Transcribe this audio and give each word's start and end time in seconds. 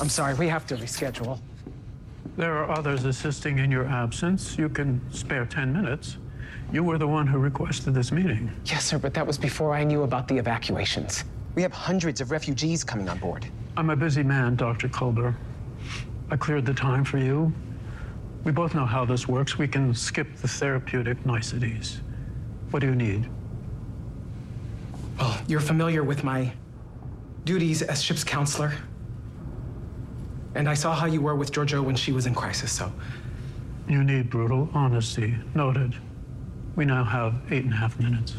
I'm 0.00 0.08
sorry, 0.08 0.34
we 0.34 0.48
have 0.48 0.66
to 0.66 0.76
reschedule. 0.76 1.38
There 2.36 2.52
are 2.52 2.70
others 2.70 3.04
assisting 3.04 3.58
in 3.58 3.70
your 3.70 3.86
absence. 3.86 4.58
You 4.58 4.68
can 4.68 5.00
spare 5.10 5.46
10 5.46 5.72
minutes. 5.72 6.18
You 6.70 6.84
were 6.84 6.98
the 6.98 7.06
one 7.06 7.26
who 7.26 7.38
requested 7.38 7.94
this 7.94 8.12
meeting. 8.12 8.52
Yes, 8.66 8.84
sir, 8.84 8.98
but 8.98 9.14
that 9.14 9.26
was 9.26 9.38
before 9.38 9.74
I 9.74 9.84
knew 9.84 10.02
about 10.02 10.28
the 10.28 10.36
evacuations. 10.36 11.24
We 11.54 11.62
have 11.62 11.72
hundreds 11.72 12.20
of 12.20 12.30
refugees 12.30 12.84
coming 12.84 13.08
on 13.08 13.18
board. 13.18 13.46
I'm 13.76 13.88
a 13.88 13.96
busy 13.96 14.22
man, 14.22 14.56
Dr. 14.56 14.88
Culber. 14.88 15.34
I 16.30 16.36
cleared 16.36 16.66
the 16.66 16.74
time 16.74 17.04
for 17.04 17.18
you. 17.18 17.52
We 18.44 18.52
both 18.52 18.74
know 18.74 18.84
how 18.84 19.04
this 19.04 19.26
works. 19.26 19.56
We 19.56 19.66
can 19.66 19.94
skip 19.94 20.36
the 20.36 20.48
therapeutic 20.48 21.24
niceties. 21.24 22.00
What 22.70 22.80
do 22.80 22.88
you 22.88 22.94
need? 22.94 23.30
Well, 25.18 25.38
you're 25.46 25.60
familiar 25.60 26.04
with 26.04 26.22
my 26.22 26.52
duties 27.44 27.80
as 27.80 28.02
ship's 28.02 28.24
counselor. 28.24 28.74
And 30.56 30.70
I 30.70 30.74
saw 30.74 30.94
how 30.94 31.04
you 31.04 31.20
were 31.20 31.34
with 31.34 31.52
Georgiou 31.52 31.84
when 31.84 31.96
she 31.96 32.12
was 32.12 32.24
in 32.24 32.34
crisis, 32.34 32.72
so. 32.72 32.90
You 33.88 34.02
need 34.02 34.30
brutal 34.30 34.70
honesty. 34.72 35.36
Noted. 35.54 35.94
We 36.76 36.86
now 36.86 37.04
have 37.04 37.34
eight 37.50 37.64
and 37.64 37.74
a 37.74 37.76
half 37.76 38.00
minutes. 38.00 38.34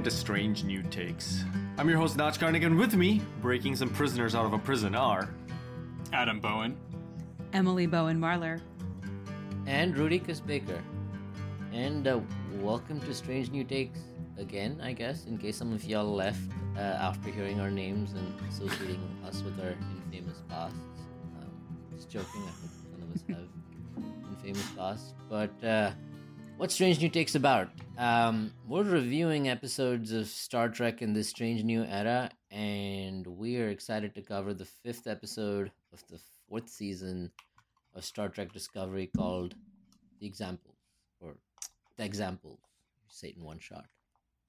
Welcome 0.00 0.10
to 0.10 0.18
Strange 0.18 0.64
New 0.64 0.82
Takes. 0.84 1.44
I'm 1.76 1.86
your 1.86 1.98
host, 1.98 2.16
Notch 2.16 2.40
Carnigan. 2.40 2.78
With 2.78 2.94
me, 2.94 3.20
breaking 3.42 3.76
some 3.76 3.90
prisoners 3.90 4.34
out 4.34 4.46
of 4.46 4.54
a 4.54 4.58
prison 4.58 4.94
are 4.94 5.28
Adam 6.14 6.40
Bowen. 6.40 6.74
Emily 7.52 7.84
Bowen 7.84 8.18
Marler. 8.18 8.62
and 9.66 9.94
Rudy 9.94 10.18
Baker. 10.46 10.82
And 11.74 12.08
uh, 12.08 12.20
welcome 12.62 12.98
to 13.00 13.12
Strange 13.12 13.50
New 13.50 13.62
Takes 13.62 14.00
again, 14.38 14.80
I 14.82 14.94
guess, 14.94 15.26
in 15.26 15.36
case 15.36 15.58
some 15.58 15.70
of 15.70 15.84
y'all 15.84 16.10
left 16.14 16.40
uh, 16.78 16.80
after 16.80 17.28
hearing 17.30 17.60
our 17.60 17.70
names 17.70 18.14
and 18.14 18.40
associating 18.48 19.02
us 19.26 19.42
with 19.42 19.60
our 19.60 19.74
infamous 20.10 20.40
pasts. 20.48 20.78
Um, 21.38 21.76
just 21.94 22.08
joking, 22.08 22.42
I 22.48 22.52
think 22.52 22.72
none 22.90 23.02
of 23.02 23.14
us 23.14 23.22
have 23.28 24.30
infamous 24.30 24.70
pasts. 24.70 25.12
But 25.28 25.62
uh, 25.62 25.90
what's 26.60 26.74
Strange 26.74 27.00
New 27.00 27.08
Takes 27.08 27.34
about? 27.36 27.70
Um, 27.96 28.52
we're 28.68 28.82
reviewing 28.82 29.48
episodes 29.48 30.12
of 30.12 30.26
Star 30.26 30.68
Trek 30.68 31.00
in 31.00 31.14
this 31.14 31.30
strange 31.30 31.64
new 31.64 31.84
era, 31.84 32.28
and 32.50 33.26
we 33.26 33.58
are 33.62 33.70
excited 33.70 34.14
to 34.14 34.20
cover 34.20 34.52
the 34.52 34.66
fifth 34.66 35.06
episode 35.06 35.72
of 35.90 36.04
the 36.10 36.20
fourth 36.46 36.68
season 36.68 37.30
of 37.94 38.04
Star 38.04 38.28
Trek 38.28 38.52
Discovery 38.52 39.08
called 39.16 39.54
The 40.20 40.26
Example, 40.26 40.74
or 41.18 41.36
The 41.96 42.04
Example, 42.04 42.60
in 43.22 43.42
one 43.42 43.58
shot. 43.58 43.86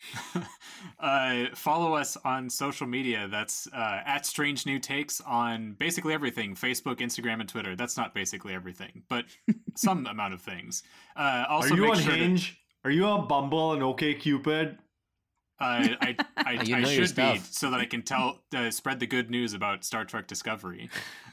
uh, 0.99 1.45
follow 1.55 1.93
us 1.95 2.17
on 2.23 2.49
social 2.49 2.87
media. 2.87 3.27
That's 3.29 3.67
uh, 3.67 4.01
at 4.05 4.25
Strange 4.25 4.65
New 4.65 4.79
Takes 4.79 5.21
on 5.21 5.73
basically 5.79 6.13
everything 6.13 6.55
Facebook, 6.55 6.97
Instagram, 6.97 7.39
and 7.39 7.49
Twitter. 7.49 7.75
That's 7.75 7.97
not 7.97 8.13
basically 8.13 8.53
everything, 8.53 9.03
but 9.09 9.25
some 9.75 10.05
amount 10.07 10.33
of 10.33 10.41
things. 10.41 10.83
Uh, 11.15 11.45
also, 11.49 11.73
Are 11.73 11.77
you 11.77 11.91
on 11.91 11.99
sure 11.99 12.13
to- 12.13 12.17
Hinge? 12.19 12.57
Are 12.83 12.91
you 12.91 13.05
on 13.05 13.27
Bumble 13.27 13.73
and 13.73 13.83
OK 13.83 14.15
Cupid? 14.15 14.77
Uh, 15.59 15.89
I, 16.01 16.15
I, 16.37 16.51
You 16.63 16.75
I 16.77 16.83
should 16.83 17.15
be 17.15 17.37
so 17.51 17.69
that 17.69 17.79
I 17.79 17.85
can 17.85 18.01
tell 18.01 18.39
uh, 18.55 18.71
spread 18.71 18.99
the 18.99 19.05
good 19.05 19.29
news 19.29 19.53
about 19.53 19.85
Star 19.85 20.03
Trek 20.05 20.25
Discovery. 20.25 20.89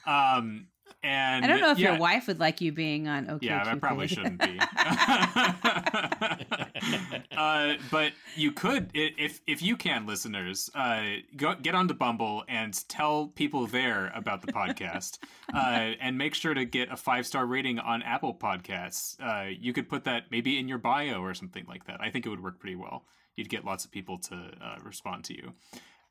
Um, 0.06 0.66
and 1.02 1.44
I 1.44 1.48
don't 1.48 1.60
know 1.60 1.70
if 1.70 1.78
yeah, 1.78 1.92
your 1.92 2.00
wife 2.00 2.26
would 2.26 2.40
like 2.40 2.60
you 2.60 2.72
being 2.72 3.06
on 3.06 3.30
OK. 3.30 3.46
Yeah, 3.46 3.62
I 3.64 3.76
probably 3.76 4.08
shouldn't 4.08 4.40
be. 4.40 4.58
uh, 7.36 7.74
but 7.90 8.12
you 8.34 8.50
could, 8.52 8.90
if 8.94 9.40
if 9.46 9.62
you 9.62 9.76
can, 9.76 10.06
listeners, 10.06 10.68
uh, 10.74 11.02
go 11.36 11.54
get 11.54 11.76
onto 11.76 11.94
Bumble 11.94 12.44
and 12.48 12.88
tell 12.88 13.28
people 13.28 13.66
there 13.66 14.10
about 14.14 14.42
the 14.42 14.52
podcast, 14.52 15.18
uh, 15.54 15.92
and 16.00 16.18
make 16.18 16.34
sure 16.34 16.54
to 16.54 16.64
get 16.64 16.90
a 16.90 16.96
five 16.96 17.26
star 17.26 17.46
rating 17.46 17.78
on 17.78 18.02
Apple 18.02 18.34
Podcasts. 18.34 19.16
Uh, 19.20 19.48
you 19.48 19.72
could 19.72 19.88
put 19.88 20.02
that 20.04 20.24
maybe 20.32 20.58
in 20.58 20.66
your 20.66 20.78
bio 20.78 21.20
or 21.20 21.32
something 21.34 21.64
like 21.68 21.86
that. 21.86 22.00
I 22.00 22.10
think 22.10 22.26
it 22.26 22.28
would 22.28 22.42
work 22.42 22.58
pretty 22.58 22.76
well. 22.76 23.04
You'd 23.36 23.48
get 23.48 23.64
lots 23.64 23.84
of 23.84 23.92
people 23.92 24.18
to 24.18 24.34
uh, 24.34 24.78
respond 24.82 25.22
to 25.24 25.36
you. 25.36 25.52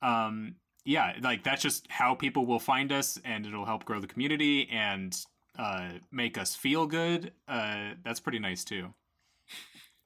Um, 0.01 0.56
yeah, 0.88 1.18
like 1.22 1.44
that's 1.44 1.62
just 1.62 1.86
how 1.90 2.16
people 2.16 2.46
will 2.46 2.59
find 2.59 2.94
us, 2.94 3.20
and 3.25 3.46
it'll 3.46 3.66
help 3.66 3.84
grow 3.84 4.00
the 4.00 4.08
community 4.08 4.70
and 4.72 5.14
uh, 5.59 5.90
make 6.14 6.38
us 6.38 6.56
feel 6.56 6.88
good. 6.88 7.34
Uh, 7.46 7.90
that's 8.06 8.22
pretty 8.22 8.40
nice 8.40 8.64
too. 8.64 8.94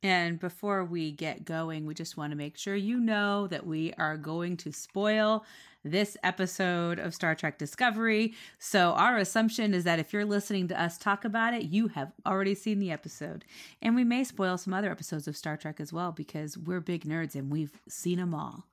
And 0.02 0.40
before 0.40 0.84
we 0.84 1.12
get 1.12 1.46
going, 1.46 1.86
we 1.86 1.94
just 1.94 2.18
want 2.18 2.32
to 2.32 2.36
make 2.36 2.58
sure 2.58 2.76
you 2.76 3.00
know 3.00 3.46
that 3.46 3.68
we 3.68 3.94
are 4.00 4.18
going 4.18 4.58
to 4.58 4.72
spoil 4.72 5.46
this 5.84 6.18
episode 6.24 6.98
of 6.98 7.14
Star 7.14 7.36
Trek 7.36 7.60
Discovery. 7.60 8.34
So, 8.58 8.94
our 8.94 9.18
assumption 9.18 9.76
is 9.76 9.84
that 9.84 10.00
if 10.00 10.12
you're 10.12 10.26
listening 10.26 10.68
to 10.70 10.82
us 10.82 10.98
talk 10.98 11.26
about 11.26 11.54
it, 11.54 11.66
you 11.66 11.90
have 11.90 12.12
already 12.26 12.56
seen 12.56 12.80
the 12.80 12.90
episode. 12.90 13.46
And 13.84 13.94
we 13.94 14.04
may 14.04 14.24
spoil 14.24 14.58
some 14.58 14.74
other 14.74 14.90
episodes 14.90 15.28
of 15.28 15.38
Star 15.38 15.58
Trek 15.58 15.80
as 15.80 15.94
well 15.94 16.12
because 16.12 16.58
we're 16.58 16.82
big 16.82 17.06
nerds 17.06 17.36
and 17.36 17.52
we've 17.52 17.80
seen 17.88 18.18
them 18.18 18.34
all. 18.34 18.66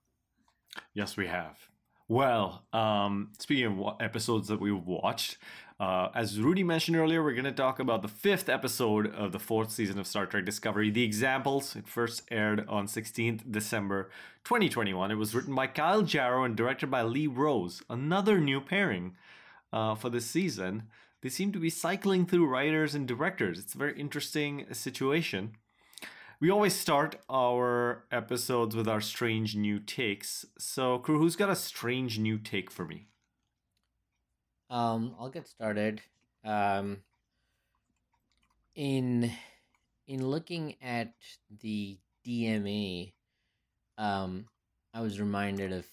Yes, 0.95 1.15
we 1.15 1.27
have. 1.27 1.69
Well, 2.11 2.65
um, 2.73 3.33
speaking 3.39 3.67
of 3.67 3.97
episodes 4.01 4.49
that 4.49 4.59
we've 4.59 4.75
watched, 4.75 5.37
uh, 5.79 6.09
as 6.15 6.41
Rudy 6.41 6.65
mentioned 6.65 6.97
earlier, 6.97 7.23
we're 7.23 7.35
going 7.35 7.45
to 7.45 7.53
talk 7.53 7.81
about 7.81 8.01
the 8.01 8.09
fifth 8.09 8.49
episode 8.49 9.15
of 9.15 9.33
the 9.33 9.39
fourth 9.39 9.71
season 9.71 9.99
of 9.99 10.07
Star 10.07 10.25
Trek 10.25 10.47
Discovery, 10.47 10.89
The 10.91 11.05
Examples. 11.05 11.77
It 11.77 11.87
first 11.87 12.23
aired 12.31 12.65
on 12.67 12.87
16th 12.87 13.53
December 13.53 14.11
2021. 14.45 15.11
It 15.11 15.17
was 15.17 15.35
written 15.35 15.55
by 15.55 15.67
Kyle 15.67 16.01
Jarrow 16.01 16.45
and 16.45 16.57
directed 16.57 16.91
by 16.91 17.03
Lee 17.03 17.27
Rose, 17.27 17.83
another 17.91 18.41
new 18.41 18.63
pairing 18.63 19.15
uh, 19.71 19.95
for 19.95 20.09
this 20.09 20.25
season. 20.25 20.85
They 21.21 21.29
seem 21.29 21.53
to 21.53 21.59
be 21.59 21.69
cycling 21.69 22.25
through 22.25 22.47
writers 22.47 22.95
and 22.95 23.07
directors. 23.07 23.59
It's 23.59 23.75
a 23.75 23.79
very 23.79 24.01
interesting 24.01 24.65
situation. 24.73 25.57
We 26.41 26.51
always 26.51 26.77
start 26.77 27.17
our 27.29 28.05
episodes 28.13 28.77
with 28.77 28.87
our 28.87 29.01
strange 29.01 29.57
new 29.57 29.81
takes. 29.81 30.47
So, 30.57 30.99
crew, 30.99 31.19
who's 31.19 31.35
got 31.35 31.51
a 31.51 31.57
strange 31.57 32.21
new 32.21 32.39
take 32.39 32.71
for 32.71 32.85
me? 32.85 33.09
Um, 34.71 35.17
I'll 35.19 35.31
get 35.31 35.49
started. 35.49 36.01
Um, 36.45 36.99
in 38.77 39.33
in 40.07 40.25
looking 40.25 40.77
at 40.81 41.13
the 41.61 41.99
DMA, 42.25 43.15
um, 43.97 44.47
I 44.95 45.01
was 45.01 45.19
reminded 45.19 45.73
of 45.73 45.87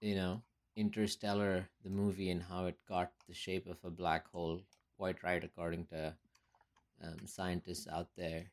you 0.00 0.14
know 0.14 0.40
Interstellar, 0.76 1.68
the 1.84 1.90
movie, 1.90 2.30
and 2.30 2.42
how 2.42 2.64
it 2.64 2.78
got 2.88 3.12
the 3.28 3.34
shape 3.34 3.66
of 3.66 3.76
a 3.84 3.90
black 3.90 4.30
hole. 4.30 4.62
Quite 4.96 5.22
right, 5.22 5.44
according 5.44 5.84
to 5.88 6.14
um, 7.04 7.26
scientists 7.26 7.86
out 7.86 8.08
there. 8.16 8.46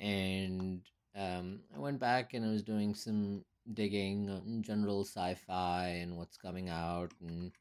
And 0.00 0.82
um, 1.14 1.60
I 1.74 1.78
went 1.78 2.00
back 2.00 2.34
and 2.34 2.44
I 2.44 2.50
was 2.50 2.62
doing 2.62 2.94
some 2.94 3.44
digging 3.74 4.30
on 4.30 4.62
general 4.62 5.04
sci-fi 5.04 5.86
and 6.02 6.16
what's 6.16 6.36
coming 6.36 6.68
out 6.68 7.12
and 7.20 7.52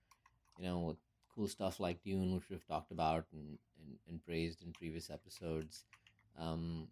you 0.60 0.66
know, 0.66 0.98
cool 1.34 1.48
stuff 1.48 1.80
like 1.80 2.04
Dune, 2.04 2.36
which 2.36 2.50
we've 2.50 2.68
talked 2.68 2.92
about 2.92 3.26
and, 3.34 3.58
and, 3.80 3.98
and 4.08 4.26
praised 4.26 4.62
in 4.62 4.74
previous 4.74 5.10
episodes. 5.10 5.86
Um, 6.38 6.88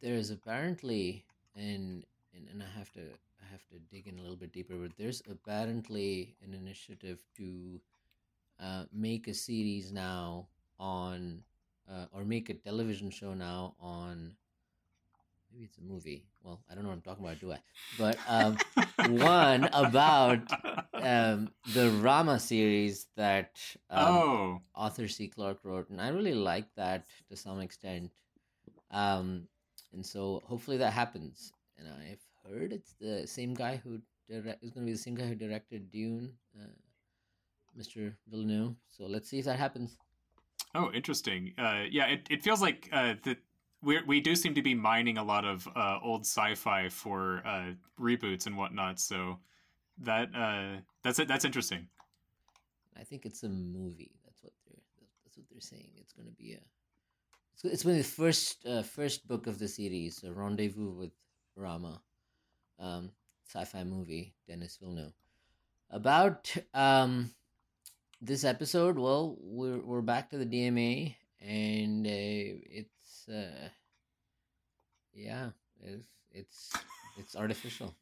there 0.00 0.14
is 0.14 0.30
apparently, 0.30 1.24
and, 1.56 2.04
and 2.34 2.48
and 2.50 2.62
I 2.62 2.78
have 2.78 2.92
to 2.92 3.00
I 3.00 3.46
have 3.52 3.66
to 3.68 3.78
dig 3.90 4.08
in 4.08 4.18
a 4.18 4.22
little 4.22 4.36
bit 4.36 4.52
deeper, 4.52 4.74
but 4.74 4.96
there's 4.96 5.22
apparently 5.30 6.36
an 6.42 6.54
initiative 6.54 7.20
to 7.36 7.80
uh, 8.60 8.84
make 8.92 9.28
a 9.28 9.34
series 9.34 9.92
now 9.92 10.48
on, 10.78 11.42
uh, 11.90 12.06
or 12.12 12.24
make 12.24 12.50
a 12.50 12.54
television 12.54 13.10
show 13.10 13.34
now 13.34 13.74
on. 13.80 14.32
Maybe 15.52 15.64
it's 15.64 15.78
a 15.78 15.82
movie. 15.82 16.26
Well, 16.42 16.60
I 16.70 16.74
don't 16.74 16.84
know 16.84 16.90
what 16.90 16.96
I'm 16.96 17.02
talking 17.02 17.24
about, 17.24 17.40
do 17.40 17.52
I? 17.52 17.58
But 17.98 18.18
um, 18.28 18.58
one 19.18 19.64
about 19.72 20.40
um, 20.94 21.50
the 21.72 21.90
Rama 21.90 22.38
series 22.38 23.06
that 23.16 23.58
um, 23.90 24.06
oh, 24.06 24.60
Arthur 24.74 25.08
C. 25.08 25.28
Clarke 25.28 25.60
wrote, 25.64 25.88
and 25.90 26.00
I 26.00 26.08
really 26.08 26.34
like 26.34 26.66
that 26.76 27.06
to 27.30 27.36
some 27.36 27.60
extent. 27.60 28.10
Um, 28.90 29.48
and 29.92 30.04
so 30.04 30.42
hopefully 30.44 30.76
that 30.78 30.92
happens. 30.92 31.52
And 31.78 31.88
I've 31.88 32.24
heard 32.50 32.72
it's 32.72 32.94
the 33.00 33.26
same 33.26 33.54
guy 33.54 33.80
who 33.82 34.00
direct 34.28 34.62
is 34.62 34.70
going 34.70 34.86
to 34.86 34.90
be 34.90 34.92
the 34.92 34.98
same 34.98 35.14
guy 35.14 35.26
who 35.26 35.34
directed 35.34 35.90
Dune, 35.90 36.32
uh, 36.58 36.66
Mr. 37.78 38.14
Villeneuve. 38.28 38.74
So 38.88 39.06
let's 39.06 39.28
see 39.30 39.38
if 39.38 39.44
that 39.46 39.58
happens. 39.58 39.96
oh, 40.74 40.90
interesting. 40.92 41.52
Uh, 41.56 41.84
yeah, 41.90 42.06
it, 42.06 42.26
it 42.30 42.42
feels 42.42 42.60
like 42.60 42.88
uh, 42.92 43.14
that 43.24 43.38
we 43.82 44.00
we 44.02 44.20
do 44.20 44.34
seem 44.34 44.54
to 44.54 44.62
be 44.62 44.74
mining 44.74 45.18
a 45.18 45.24
lot 45.24 45.44
of 45.44 45.68
uh, 45.74 45.98
old 46.02 46.22
sci-fi 46.22 46.88
for 46.88 47.42
uh, 47.44 47.72
reboots 48.00 48.46
and 48.46 48.56
whatnot. 48.56 48.98
So 49.00 49.38
that 49.98 50.28
uh, 50.34 50.80
that's 51.02 51.18
it. 51.18 51.28
That's 51.28 51.44
interesting. 51.44 51.88
I 52.98 53.04
think 53.04 53.24
it's 53.24 53.42
a 53.42 53.48
movie. 53.48 54.12
That's 54.24 54.42
what 54.42 54.52
they're 54.66 54.82
that's 55.24 55.36
what 55.36 55.46
they're 55.50 55.60
saying. 55.60 55.90
It's 55.96 56.12
going 56.12 56.26
to 56.28 56.34
be 56.34 56.54
a 56.54 56.60
it's, 57.54 57.64
it's 57.64 57.82
going 57.82 57.96
to 57.96 57.98
be 57.98 58.02
the 58.02 58.08
first 58.08 58.66
uh, 58.66 58.82
first 58.82 59.26
book 59.26 59.46
of 59.46 59.58
the 59.58 59.68
series, 59.68 60.22
a 60.24 60.32
rendezvous 60.32 60.90
with 60.90 61.12
Rama, 61.56 62.00
um, 62.78 63.10
sci-fi 63.46 63.84
movie. 63.84 64.34
Denis 64.46 64.78
Villeneuve 64.80 65.12
about 65.90 66.54
um 66.74 67.30
this 68.20 68.44
episode. 68.44 68.98
Well, 68.98 69.36
we're 69.40 69.78
we're 69.78 70.02
back 70.02 70.30
to 70.30 70.38
the 70.38 70.46
DMA, 70.46 71.14
and 71.40 72.06
uh, 72.06 72.10
it's 72.10 72.97
uh 73.30 73.68
yeah, 75.14 75.50
it's 75.80 76.08
it's 76.30 76.72
it's 77.18 77.36
artificial. 77.36 77.94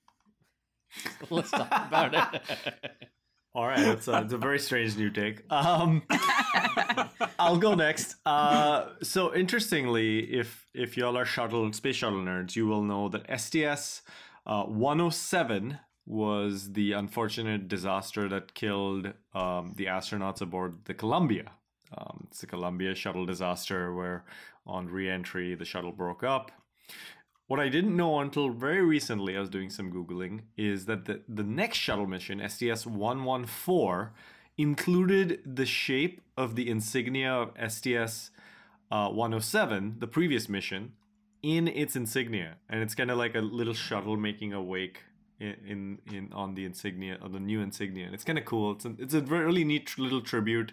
Let's 1.30 1.50
talk 1.50 1.68
about 1.70 2.14
it. 2.14 2.42
All 3.54 3.66
right, 3.66 3.80
it's 3.80 4.06
a, 4.06 4.20
it's 4.20 4.34
a 4.34 4.38
very 4.38 4.58
strange 4.58 4.98
new 4.98 5.08
take. 5.08 5.50
Um, 5.50 6.02
I'll 7.38 7.56
go 7.56 7.74
next. 7.74 8.16
Uh, 8.26 8.90
so 9.02 9.34
interestingly, 9.34 10.18
if 10.30 10.66
if 10.74 10.96
y'all 10.98 11.16
are 11.16 11.24
shuttle 11.24 11.72
space 11.72 11.96
shuttle 11.96 12.20
nerds, 12.20 12.54
you 12.54 12.66
will 12.66 12.82
know 12.82 13.08
that 13.08 13.40
STS 13.40 14.02
uh, 14.46 14.64
107 14.64 15.78
was 16.04 16.72
the 16.74 16.92
unfortunate 16.92 17.66
disaster 17.66 18.28
that 18.28 18.54
killed 18.54 19.14
um, 19.34 19.72
the 19.76 19.86
astronauts 19.86 20.42
aboard 20.42 20.84
the 20.84 20.94
Columbia. 20.94 21.50
Um, 21.96 22.26
it's 22.28 22.40
the 22.40 22.46
Columbia 22.46 22.94
shuttle 22.94 23.26
disaster 23.26 23.94
where, 23.94 24.24
on 24.66 24.88
re-entry, 24.88 25.54
the 25.54 25.64
shuttle 25.64 25.92
broke 25.92 26.22
up. 26.22 26.50
What 27.46 27.60
I 27.60 27.68
didn't 27.68 27.96
know 27.96 28.18
until 28.18 28.50
very 28.50 28.82
recently, 28.82 29.36
I 29.36 29.40
was 29.40 29.48
doing 29.48 29.70
some 29.70 29.92
Googling, 29.92 30.42
is 30.56 30.86
that 30.86 31.04
the, 31.04 31.20
the 31.28 31.44
next 31.44 31.78
shuttle 31.78 32.06
mission, 32.06 32.42
STS 32.46 32.86
114, 32.86 34.08
included 34.58 35.40
the 35.44 35.66
shape 35.66 36.20
of 36.36 36.56
the 36.56 36.68
insignia 36.68 37.32
of 37.32 37.72
STS 37.72 38.30
uh, 38.90 39.08
107, 39.10 39.96
the 39.98 40.06
previous 40.06 40.48
mission, 40.48 40.92
in 41.42 41.68
its 41.68 41.94
insignia. 41.94 42.56
And 42.68 42.82
it's 42.82 42.94
kind 42.94 43.10
of 43.10 43.18
like 43.18 43.36
a 43.36 43.40
little 43.40 43.74
shuttle 43.74 44.16
making 44.16 44.52
a 44.52 44.62
wake 44.62 45.04
in, 45.38 45.54
in, 45.66 45.98
in 46.12 46.32
on 46.32 46.54
the 46.54 46.64
insignia, 46.64 47.18
on 47.22 47.32
the 47.32 47.40
new 47.40 47.60
insignia. 47.60 48.06
And 48.06 48.14
it's 48.14 48.24
kind 48.24 48.38
of 48.38 48.44
cool. 48.44 48.72
It's 48.72 48.84
a, 48.84 48.94
it's 48.98 49.14
a 49.14 49.20
really 49.20 49.64
neat 49.64 49.96
little 49.98 50.20
tribute. 50.20 50.72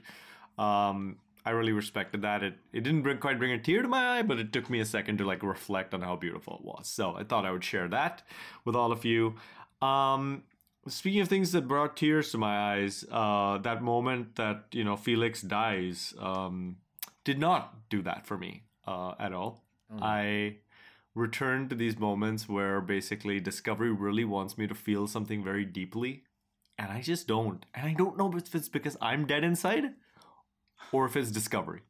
Um, 0.57 1.17
I 1.45 1.51
really 1.51 1.73
respected 1.73 2.21
that. 2.21 2.43
It 2.43 2.55
it 2.71 2.83
didn't 2.83 3.01
bring, 3.01 3.17
quite 3.17 3.37
bring 3.37 3.51
a 3.51 3.59
tear 3.59 3.81
to 3.81 3.87
my 3.87 4.19
eye, 4.19 4.21
but 4.21 4.39
it 4.39 4.53
took 4.53 4.69
me 4.69 4.79
a 4.79 4.85
second 4.85 5.17
to 5.17 5.25
like 5.25 5.43
reflect 5.43 5.93
on 5.93 6.01
how 6.01 6.15
beautiful 6.15 6.55
it 6.55 6.65
was. 6.65 6.87
So 6.87 7.15
I 7.15 7.23
thought 7.23 7.45
I 7.45 7.51
would 7.51 7.63
share 7.63 7.87
that 7.89 8.23
with 8.65 8.75
all 8.75 8.91
of 8.91 9.03
you. 9.03 9.35
Um, 9.81 10.43
speaking 10.87 11.21
of 11.21 11.27
things 11.27 11.51
that 11.51 11.67
brought 11.67 11.97
tears 11.97 12.31
to 12.31 12.37
my 12.37 12.75
eyes, 12.75 13.05
uh, 13.11 13.57
that 13.59 13.81
moment 13.81 14.35
that 14.35 14.65
you 14.71 14.83
know 14.83 14.95
Felix 14.95 15.41
dies 15.41 16.13
um, 16.19 16.77
did 17.23 17.39
not 17.39 17.89
do 17.89 18.01
that 18.03 18.25
for 18.25 18.37
me 18.37 18.63
uh, 18.87 19.13
at 19.19 19.33
all. 19.33 19.63
Oh, 19.91 19.97
I 20.01 20.57
return 21.15 21.69
to 21.69 21.75
these 21.75 21.99
moments 21.99 22.49
where 22.49 22.81
basically 22.81 23.39
Discovery 23.39 23.91
really 23.91 24.25
wants 24.25 24.57
me 24.57 24.65
to 24.67 24.73
feel 24.73 25.07
something 25.07 25.43
very 25.43 25.65
deeply, 25.65 26.23
and 26.77 26.89
I 26.89 27.01
just 27.01 27.27
don't. 27.27 27.65
And 27.75 27.85
I 27.85 27.93
don't 27.93 28.17
know 28.17 28.31
if 28.33 28.55
it's 28.55 28.69
because 28.69 28.95
I'm 29.01 29.27
dead 29.27 29.43
inside 29.43 29.93
or 30.93 31.05
if 31.05 31.17
it's 31.17 31.31
Discovery. 31.31 31.81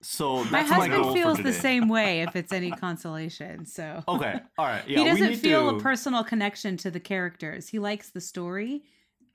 So 0.00 0.44
My 0.44 0.50
my, 0.50 0.62
husband 0.62 1.02
goal 1.02 1.12
feels 1.12 1.38
the 1.38 1.52
same 1.52 1.88
way 1.96 2.22
if 2.22 2.36
it's 2.36 2.52
any 2.52 2.70
consolation. 2.70 3.66
So 3.66 4.04
Okay, 4.06 4.40
all 4.56 4.66
right. 4.66 4.86
Yeah, 4.86 4.98
he 4.98 5.04
doesn't 5.04 5.36
feel 5.36 5.70
to... 5.70 5.76
a 5.76 5.80
personal 5.80 6.22
connection 6.22 6.76
to 6.78 6.90
the 6.90 7.00
characters. 7.00 7.68
He 7.68 7.78
likes 7.78 8.10
the 8.10 8.20
story 8.20 8.82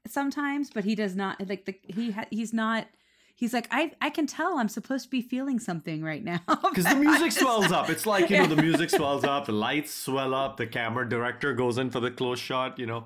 sometimes, 0.07 0.69
but 0.69 0.85
he 0.85 0.95
does 0.95 1.15
not 1.15 1.47
like 1.47 1.65
the 1.65 1.75
he 1.87 2.11
ha, 2.11 2.25
he's 2.29 2.53
not. 2.53 2.87
He's 3.35 3.51
like 3.51 3.67
I 3.71 3.91
I 3.99 4.09
can 4.09 4.25
tell 4.25 4.57
I'm 4.57 4.69
supposed 4.69 5.05
to 5.05 5.09
be 5.09 5.21
feeling 5.21 5.59
something 5.59 6.01
right 6.01 6.23
now 6.23 6.39
because 6.47 6.85
the 6.85 6.95
music 6.95 7.33
swells 7.33 7.71
up. 7.71 7.89
It's 7.89 8.05
like 8.05 8.29
you 8.29 8.37
know 8.37 8.45
the 8.45 8.61
music 8.61 8.89
swells 8.89 9.25
up, 9.25 9.47
the 9.47 9.51
lights 9.51 9.93
swell 9.93 10.33
up, 10.33 10.55
the 10.55 10.67
camera 10.67 11.07
director 11.07 11.53
goes 11.53 11.77
in 11.77 11.89
for 11.89 11.99
the 11.99 12.11
close 12.11 12.39
shot, 12.39 12.79
you 12.79 12.85
know, 12.85 13.05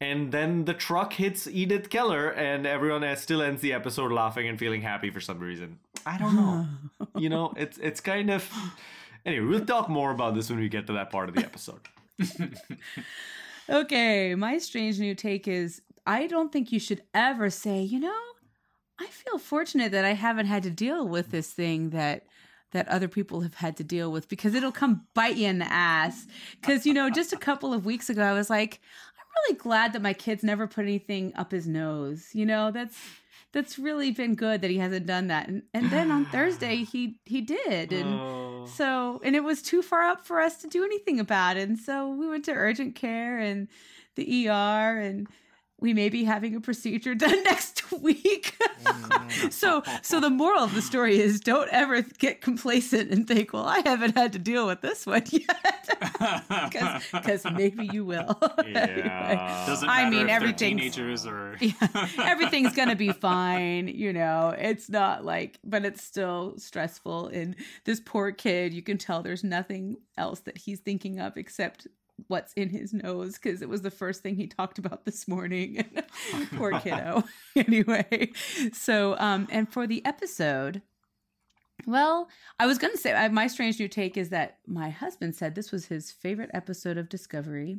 and 0.00 0.32
then 0.32 0.64
the 0.64 0.74
truck 0.74 1.14
hits 1.14 1.46
Edith 1.46 1.90
Keller, 1.90 2.30
and 2.30 2.66
everyone 2.66 3.16
still 3.16 3.42
ends 3.42 3.62
the 3.62 3.72
episode 3.72 4.12
laughing 4.12 4.48
and 4.48 4.58
feeling 4.58 4.82
happy 4.82 5.10
for 5.10 5.20
some 5.20 5.38
reason. 5.38 5.78
I 6.04 6.18
don't 6.18 6.36
know. 6.36 6.66
you 7.16 7.28
know, 7.28 7.52
it's 7.56 7.78
it's 7.78 8.00
kind 8.00 8.30
of. 8.30 8.50
Anyway, 9.24 9.46
we'll 9.46 9.64
talk 9.64 9.88
more 9.88 10.12
about 10.12 10.34
this 10.34 10.50
when 10.50 10.60
we 10.60 10.68
get 10.68 10.86
to 10.86 10.92
that 10.92 11.10
part 11.10 11.28
of 11.28 11.34
the 11.34 11.44
episode. 11.44 11.80
Okay, 13.68 14.34
my 14.36 14.58
strange 14.58 15.00
new 15.00 15.14
take 15.14 15.48
is 15.48 15.82
I 16.06 16.28
don't 16.28 16.52
think 16.52 16.70
you 16.70 16.78
should 16.78 17.02
ever 17.14 17.50
say, 17.50 17.82
you 17.82 17.98
know, 17.98 18.20
I 19.00 19.06
feel 19.06 19.38
fortunate 19.38 19.90
that 19.92 20.04
I 20.04 20.12
haven't 20.12 20.46
had 20.46 20.62
to 20.62 20.70
deal 20.70 21.06
with 21.06 21.30
this 21.30 21.50
thing 21.52 21.90
that 21.90 22.26
that 22.72 22.88
other 22.88 23.08
people 23.08 23.40
have 23.40 23.54
had 23.54 23.76
to 23.76 23.84
deal 23.84 24.10
with 24.12 24.28
because 24.28 24.54
it'll 24.54 24.72
come 24.72 25.06
bite 25.14 25.36
you 25.36 25.48
in 25.48 25.58
the 25.58 25.72
ass. 25.72 26.26
Cuz 26.62 26.86
you 26.86 26.94
know, 26.94 27.10
just 27.10 27.32
a 27.32 27.36
couple 27.36 27.72
of 27.72 27.84
weeks 27.84 28.08
ago 28.08 28.22
I 28.22 28.34
was 28.34 28.48
like, 28.50 28.80
really 29.44 29.58
glad 29.58 29.92
that 29.92 30.02
my 30.02 30.12
kid's 30.12 30.42
never 30.42 30.66
put 30.66 30.84
anything 30.84 31.32
up 31.36 31.52
his 31.52 31.66
nose. 31.66 32.28
You 32.32 32.46
know, 32.46 32.70
that's 32.70 32.96
that's 33.52 33.78
really 33.78 34.10
been 34.10 34.34
good 34.34 34.60
that 34.62 34.70
he 34.70 34.78
hasn't 34.78 35.06
done 35.06 35.28
that. 35.28 35.48
And 35.48 35.62
and 35.72 35.90
then 35.90 36.10
on 36.10 36.26
Thursday 36.26 36.84
he 36.92 37.18
he 37.24 37.40
did 37.40 37.92
and 37.92 38.06
Oh. 38.20 38.66
so, 38.66 39.20
and 39.24 39.36
it 39.36 39.44
was 39.44 39.62
too 39.62 39.82
far 39.82 40.02
up 40.02 40.26
for 40.26 40.40
us 40.40 40.56
to 40.58 40.68
do 40.68 40.84
anything 40.84 41.20
about 41.20 41.56
it. 41.56 41.68
And 41.68 41.78
so 41.78 42.08
we 42.08 42.28
went 42.28 42.44
to 42.46 42.52
urgent 42.52 42.94
care 42.96 43.38
and 43.38 43.68
the 44.16 44.48
ER, 44.48 44.98
and 44.98 45.26
we 45.78 45.92
may 45.92 46.08
be 46.08 46.24
having 46.24 46.54
a 46.56 46.60
procedure 46.60 47.14
done 47.26 47.42
next 47.44 47.90
week. 47.92 48.56
Mm. 48.84 49.52
so, 49.52 49.82
so 50.02 50.20
the 50.20 50.30
moral 50.30 50.62
of 50.64 50.74
the 50.74 50.82
story 50.82 51.18
is 51.18 51.40
don't 51.40 51.68
ever 51.70 52.02
get 52.02 52.40
complacent 52.40 53.10
and 53.10 53.26
think, 53.28 53.52
well, 53.52 53.66
I 53.66 53.80
haven't 53.84 54.16
had 54.16 54.32
to 54.34 54.38
deal 54.38 54.66
with 54.66 54.80
this 54.80 55.04
one 55.06 55.22
yet. 55.30 55.82
Because 57.12 57.44
maybe 57.52 57.86
you 57.92 58.04
will. 58.04 58.38
Yeah. 58.66 59.64
Doesn't 59.66 59.88
I 59.88 60.08
mean, 60.10 60.26
if 60.26 60.28
everything's- 60.30 60.94
teenagers 60.94 61.26
or 61.26 61.56
everything's 62.18 62.74
gonna 62.74 62.96
be 62.96 63.12
fine 63.12 63.88
you 63.88 64.12
know 64.12 64.54
it's 64.58 64.88
not 64.90 65.24
like 65.24 65.58
but 65.64 65.84
it's 65.84 66.02
still 66.02 66.54
stressful 66.58 67.28
and 67.28 67.54
this 67.84 68.00
poor 68.04 68.30
kid 68.32 68.72
you 68.74 68.82
can 68.82 68.98
tell 68.98 69.22
there's 69.22 69.44
nothing 69.44 69.96
else 70.18 70.40
that 70.40 70.58
he's 70.58 70.80
thinking 70.80 71.18
of 71.20 71.36
except 71.36 71.86
what's 72.28 72.52
in 72.54 72.70
his 72.70 72.94
nose 72.94 73.34
because 73.38 73.60
it 73.62 73.68
was 73.68 73.82
the 73.82 73.90
first 73.90 74.22
thing 74.22 74.36
he 74.36 74.46
talked 74.46 74.78
about 74.78 75.04
this 75.04 75.28
morning 75.28 75.84
poor 76.56 76.78
kiddo 76.80 77.22
anyway 77.56 78.30
so 78.72 79.16
um 79.18 79.46
and 79.50 79.70
for 79.72 79.86
the 79.86 80.04
episode 80.04 80.80
well, 81.86 82.28
I 82.58 82.66
was 82.66 82.78
going 82.78 82.92
to 82.92 82.98
say 82.98 83.12
I- 83.12 83.28
my 83.28 83.46
strange 83.46 83.78
new 83.78 83.88
take 83.88 84.16
is 84.16 84.30
that 84.30 84.58
my 84.66 84.90
husband 84.90 85.34
said 85.36 85.54
this 85.54 85.70
was 85.70 85.86
his 85.86 86.10
favorite 86.10 86.50
episode 86.54 86.96
of 86.98 87.08
Discovery, 87.08 87.78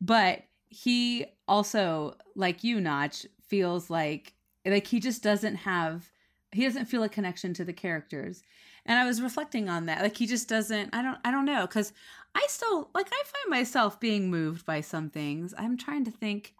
but 0.00 0.42
he 0.68 1.26
also, 1.48 2.16
like 2.34 2.62
you, 2.62 2.80
Notch, 2.80 3.26
feels 3.46 3.90
like 3.90 4.34
like 4.64 4.86
he 4.86 5.00
just 5.00 5.22
doesn't 5.22 5.56
have 5.56 6.10
he 6.52 6.64
doesn't 6.64 6.86
feel 6.86 7.02
a 7.02 7.08
connection 7.08 7.52
to 7.54 7.64
the 7.64 7.72
characters. 7.72 8.42
And 8.86 8.98
I 8.98 9.04
was 9.04 9.20
reflecting 9.22 9.68
on 9.68 9.86
that. 9.86 10.02
Like 10.02 10.16
he 10.16 10.26
just 10.26 10.48
doesn't 10.48 10.94
I 10.94 11.02
don't 11.02 11.18
I 11.24 11.30
don't 11.30 11.44
know 11.44 11.66
cuz 11.66 11.92
I 12.34 12.46
still 12.48 12.90
like 12.94 13.08
I 13.12 13.22
find 13.24 13.50
myself 13.50 14.00
being 14.00 14.30
moved 14.30 14.64
by 14.64 14.80
some 14.80 15.10
things. 15.10 15.54
I'm 15.58 15.76
trying 15.76 16.04
to 16.04 16.10
think 16.10 16.54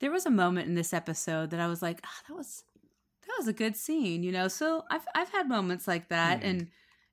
there 0.00 0.10
was 0.12 0.26
a 0.26 0.30
moment 0.30 0.68
in 0.68 0.74
this 0.74 0.92
episode 0.92 1.50
that 1.50 1.60
I 1.60 1.68
was 1.68 1.82
like, 1.82 2.00
ah, 2.04 2.20
that 2.28 2.34
was 2.34 2.64
that 3.26 3.34
was 3.38 3.48
a 3.48 3.52
good 3.52 3.76
scene, 3.76 4.22
you 4.22 4.32
know. 4.32 4.48
So 4.48 4.84
I've 4.90 5.06
I've 5.14 5.30
had 5.30 5.48
moments 5.48 5.88
like 5.88 6.08
that, 6.08 6.42
Mhm. 6.42 6.44
and 6.44 6.70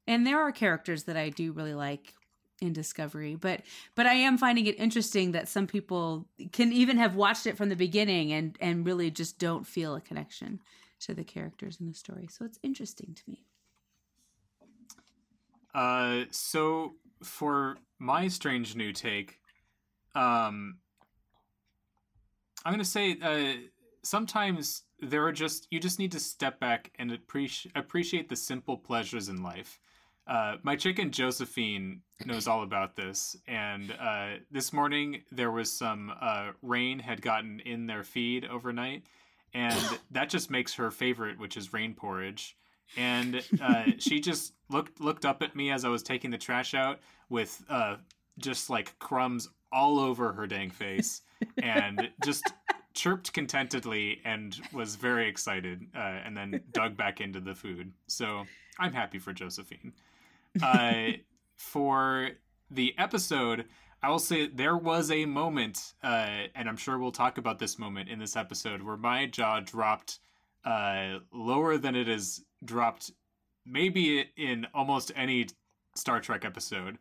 and 0.08 0.28
there 0.28 0.42
are 0.42 0.52
characters 0.52 1.06
that 1.06 1.18
I 1.18 1.30
do 1.30 1.54
really 1.54 1.74
like 1.76 2.16
in 2.62 2.74
Discovery, 2.74 3.36
but 3.36 3.64
but 3.96 4.08
I 4.08 4.14
am 4.16 4.38
finding 4.38 4.68
it 4.68 4.80
interesting 4.80 5.32
that 5.34 5.48
some 5.50 5.68
people 5.68 6.30
can 6.52 6.72
even 6.74 6.98
have 6.98 7.16
watched 7.16 7.48
it 7.48 7.58
from 7.58 7.70
the 7.70 7.76
beginning 7.76 8.34
and 8.34 8.58
and 8.62 8.86
really 8.86 9.12
just 9.12 9.40
don't 9.40 9.66
feel 9.68 9.96
a 9.96 10.02
connection 10.02 10.62
to 11.02 11.14
the 11.14 11.24
characters 11.24 11.80
in 11.82 11.88
the 11.88 11.94
story. 11.96 12.28
So 12.28 12.46
it's 12.46 12.60
interesting 12.64 13.16
to 13.16 13.24
me. 13.30 13.48
Uh, 15.74 16.26
so 16.32 16.96
for 17.24 17.78
my 18.00 18.28
strange 18.28 18.76
new 18.76 18.94
take, 18.94 19.40
um, 20.16 20.78
I'm 22.66 22.74
gonna 22.74 22.86
say 22.86 23.18
uh, 23.22 23.68
sometimes 24.04 24.84
there 25.00 25.26
are 25.26 25.32
just 25.32 25.68
you 25.72 25.80
just 25.80 26.00
need 26.00 26.12
to 26.12 26.20
step 26.20 26.60
back 26.60 26.92
and 27.00 27.12
appreciate 27.12 27.76
appreciate 27.76 28.30
the 28.30 28.36
simple 28.36 28.78
pleasures 28.78 29.30
in 29.30 29.42
life. 29.42 29.80
Uh, 30.28 30.58
my 30.64 30.76
chicken 30.76 31.12
Josephine 31.12 32.02
knows 32.26 32.48
all 32.48 32.64
about 32.64 32.96
this, 32.96 33.36
and 33.48 33.92
uh, 34.00 34.36
this 34.52 34.72
morning 34.72 35.24
there 35.32 35.52
was 35.52 35.72
some 35.72 36.12
uh, 36.22 36.52
rain 36.62 37.00
had 37.00 37.22
gotten 37.22 37.60
in 37.62 37.88
their 37.88 38.04
feed 38.04 38.46
overnight, 38.46 39.04
and 39.54 40.00
that 40.12 40.30
just 40.30 40.52
makes 40.52 40.76
her 40.76 40.92
favorite, 40.92 41.40
which 41.40 41.58
is 41.58 41.74
rain 41.74 41.94
porridge. 41.94 42.56
And 42.98 43.44
uh, 43.62 43.86
she 43.98 44.20
just 44.20 44.54
looked 44.70 45.00
looked 45.00 45.26
up 45.26 45.42
at 45.42 45.56
me 45.56 45.72
as 45.72 45.86
I 45.86 45.90
was 45.90 46.04
taking 46.04 46.32
the 46.32 46.38
trash 46.38 46.74
out 46.74 47.00
with 47.30 47.64
uh, 47.70 47.98
just 48.38 48.70
like 48.70 48.98
crumbs 49.00 49.50
all 49.72 50.00
over 50.00 50.34
her 50.34 50.48
dang 50.48 50.70
face, 50.70 51.22
and 51.62 52.10
just 52.24 52.52
chirped 52.94 53.32
contentedly 53.32 54.20
and 54.26 54.60
was 54.74 54.96
very 54.96 55.28
excited, 55.30 55.86
uh, 55.96 56.20
and 56.26 56.36
then 56.36 56.62
dug 56.74 56.98
back 56.98 57.22
into 57.22 57.40
the 57.40 57.56
food. 57.56 57.92
So 58.08 58.46
I'm 58.80 58.94
happy 58.94 59.20
for 59.20 59.32
Josephine. 59.34 59.94
Uh, 60.62 61.12
for 61.56 62.32
the 62.70 62.94
episode, 62.98 63.66
I 64.04 64.10
will 64.10 64.20
say 64.20 64.48
there 64.48 64.76
was 64.76 65.12
a 65.12 65.26
moment, 65.26 65.94
uh, 66.04 66.48
and 66.56 66.68
I'm 66.68 66.78
sure 66.78 66.98
we'll 66.98 67.12
talk 67.12 67.38
about 67.38 67.60
this 67.60 67.80
moment 67.80 68.10
in 68.10 68.20
this 68.20 68.36
episode, 68.36 68.82
where 68.82 68.98
my 68.98 69.28
jaw 69.28 69.60
dropped 69.60 70.20
uh, 70.66 71.20
lower 71.34 71.78
than 71.78 71.96
it 71.96 72.08
has 72.08 72.42
dropped 72.64 73.12
maybe 73.66 74.26
in 74.38 74.68
almost 74.74 75.12
any 75.16 75.48
Star 75.96 76.20
Trek 76.20 76.46
episode. 76.46 76.98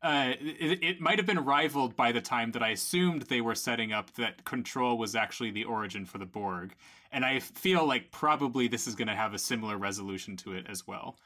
Uh, 0.00 0.32
it, 0.40 0.82
it 0.82 1.00
might 1.00 1.18
have 1.18 1.26
been 1.26 1.44
rivaled 1.44 1.96
by 1.96 2.12
the 2.12 2.20
time 2.20 2.52
that 2.52 2.62
I 2.62 2.68
assumed 2.68 3.22
they 3.22 3.40
were 3.40 3.56
setting 3.56 3.92
up 3.92 4.14
that 4.14 4.44
control 4.44 4.96
was 4.96 5.16
actually 5.16 5.50
the 5.50 5.64
origin 5.64 6.04
for 6.04 6.18
the 6.18 6.26
Borg. 6.26 6.74
And 7.10 7.24
I 7.24 7.40
feel 7.40 7.84
like 7.84 8.12
probably 8.12 8.68
this 8.68 8.86
is 8.86 8.94
going 8.94 9.08
to 9.08 9.16
have 9.16 9.34
a 9.34 9.38
similar 9.38 9.76
resolution 9.76 10.36
to 10.38 10.52
it 10.52 10.66
as 10.68 10.86
well. 10.86 11.18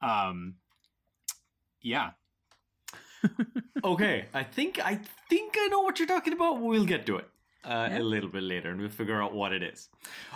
Um, 0.00 0.56
yeah. 1.82 2.10
okay, 3.84 4.26
I 4.32 4.44
think 4.44 4.78
I 4.78 5.00
think 5.28 5.56
I 5.58 5.66
know 5.66 5.80
what 5.80 5.98
you're 5.98 6.08
talking 6.08 6.32
about. 6.32 6.60
We'll 6.60 6.84
get 6.84 7.04
to 7.06 7.16
it 7.16 7.28
uh, 7.64 7.88
a 7.92 8.00
little 8.00 8.28
bit 8.28 8.42
later, 8.42 8.70
and 8.70 8.80
we'll 8.80 8.90
figure 8.90 9.22
out 9.22 9.34
what 9.34 9.52
it 9.52 9.62
is. 9.62 9.88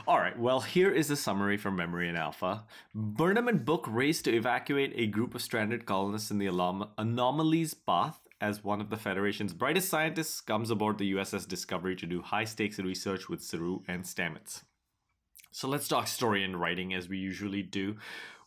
All 0.06 0.18
right. 0.18 0.38
Well, 0.38 0.60
here 0.60 0.90
is 0.90 1.10
a 1.10 1.16
summary 1.16 1.56
from 1.56 1.76
Memory 1.76 2.08
and 2.08 2.18
Alpha. 2.18 2.64
Burnham 2.94 3.48
and 3.48 3.64
Book 3.64 3.86
race 3.88 4.22
to 4.22 4.34
evacuate 4.34 4.92
a 4.96 5.06
group 5.06 5.34
of 5.34 5.42
stranded 5.42 5.86
colonists 5.86 6.30
in 6.30 6.38
the 6.38 6.46
anom- 6.46 6.88
anomalies 6.98 7.74
path. 7.74 8.20
As 8.40 8.62
one 8.62 8.80
of 8.80 8.90
the 8.90 8.96
Federation's 8.96 9.54
brightest 9.54 9.88
scientists 9.88 10.40
comes 10.40 10.70
aboard 10.70 10.98
the 10.98 11.14
USS 11.14 11.48
Discovery 11.48 11.96
to 11.96 12.04
do 12.04 12.20
high 12.20 12.44
stakes 12.44 12.78
research 12.78 13.28
with 13.28 13.42
Saru 13.42 13.80
and 13.88 14.04
Stamets. 14.04 14.64
So 15.50 15.68
let's 15.68 15.88
talk 15.88 16.08
story 16.08 16.44
and 16.44 16.60
writing 16.60 16.92
as 16.92 17.08
we 17.08 17.16
usually 17.16 17.62
do. 17.62 17.96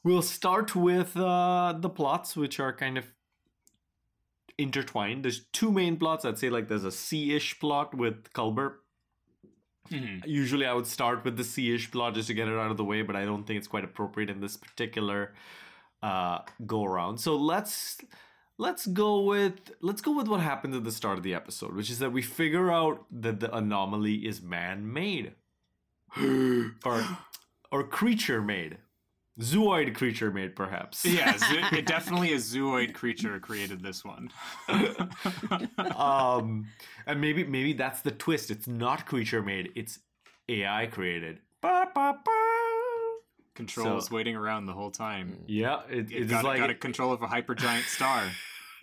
We'll 0.03 0.21
start 0.21 0.75
with 0.75 1.17
uh, 1.17 1.73
the 1.79 1.89
plots, 1.89 2.35
which 2.35 2.59
are 2.59 2.73
kind 2.73 2.97
of 2.97 3.05
intertwined. 4.57 5.23
There's 5.23 5.45
two 5.53 5.71
main 5.71 5.97
plots. 5.97 6.25
I'd 6.25 6.39
say 6.39 6.49
like 6.49 6.67
there's 6.67 6.83
a 6.83 6.91
C-ish 6.91 7.59
plot 7.59 7.93
with 7.93 8.31
Culber. 8.33 8.75
Mm-hmm. 9.89 10.29
Usually 10.29 10.65
I 10.65 10.73
would 10.73 10.87
start 10.87 11.23
with 11.23 11.37
the 11.37 11.43
C-ish 11.43 11.91
plot 11.91 12.15
just 12.15 12.27
to 12.27 12.33
get 12.33 12.47
it 12.47 12.57
out 12.57 12.71
of 12.71 12.77
the 12.77 12.83
way, 12.83 13.01
but 13.01 13.15
I 13.15 13.25
don't 13.25 13.45
think 13.45 13.57
it's 13.57 13.67
quite 13.67 13.83
appropriate 13.83 14.29
in 14.29 14.41
this 14.41 14.57
particular 14.57 15.33
uh, 16.01 16.39
go 16.65 16.83
around. 16.83 17.19
So 17.19 17.35
let's 17.35 17.97
let's 18.57 18.87
go 18.87 19.21
with 19.21 19.71
let's 19.81 20.01
go 20.01 20.15
with 20.15 20.27
what 20.27 20.41
happens 20.41 20.75
at 20.75 20.83
the 20.83 20.91
start 20.91 21.17
of 21.17 21.23
the 21.23 21.33
episode, 21.33 21.75
which 21.75 21.89
is 21.89 21.99
that 21.99 22.11
we 22.11 22.21
figure 22.21 22.71
out 22.71 23.05
that 23.11 23.39
the 23.39 23.55
anomaly 23.55 24.27
is 24.27 24.41
man-made. 24.41 25.33
or 26.85 27.05
or 27.71 27.83
creature 27.83 28.41
made 28.41 28.77
zooid 29.39 29.93
creature 29.95 30.31
made 30.31 30.55
perhaps 30.55 31.05
Yeah, 31.05 31.35
zo- 31.37 31.77
it 31.77 31.85
definitely 31.85 32.33
a 32.33 32.37
zooid 32.37 32.93
creature 32.93 33.39
created 33.39 33.81
this 33.83 34.03
one. 34.03 34.29
um 35.95 36.67
and 37.05 37.21
maybe 37.21 37.43
maybe 37.43 37.73
that's 37.73 38.01
the 38.01 38.11
twist 38.11 38.51
it's 38.51 38.67
not 38.67 39.05
creature 39.05 39.41
made 39.43 39.71
it's 39.75 39.99
ai 40.49 40.87
created 40.87 41.39
Ba, 41.61 41.87
ba, 41.93 42.17
ba. 42.23 42.31
Control 43.55 43.87
So- 43.87 43.95
was 43.95 44.11
waiting 44.11 44.35
around 44.35 44.67
the 44.67 44.73
whole 44.73 44.91
time. 44.91 45.37
yeah 45.47 45.81
it, 45.89 46.11
It 46.11 46.23
it's 46.23 46.31
got, 46.31 46.43
like 46.43 46.59
got 46.59 46.69
a 46.69 46.75
control 46.75 47.11
of 47.11 47.21
a 47.23 47.27
hypergiant 47.27 47.83
star. 47.87 48.23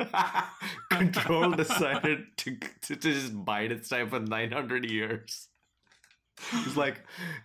control 0.91 1.53
decided 1.53 2.25
to, 2.39 2.57
to, 2.83 2.97
to 2.97 3.13
just 3.13 3.45
bide 3.45 3.71
its 3.71 3.89
time 3.89 4.09
for 4.11 4.19
900 4.19 4.91
years 4.91 5.49
it's 6.53 6.77
like 6.77 7.01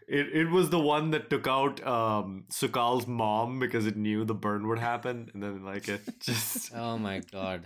it, 0.08 0.28
it 0.34 0.50
was 0.50 0.70
the 0.70 0.80
one 0.80 1.12
that 1.12 1.30
took 1.30 1.48
out 1.48 1.86
um 1.86 2.46
Su'Kal's 2.50 3.08
mom 3.08 3.60
because 3.60 3.86
it 3.86 3.96
knew 3.96 4.26
the 4.26 4.34
burn 4.34 4.68
would 4.68 4.80
happen 4.80 5.30
and 5.34 5.42
then 5.44 5.64
like 5.64 5.88
it 5.88 6.02
just 6.20 6.72
Oh 6.76 6.98
my 6.98 7.20
god. 7.32 7.66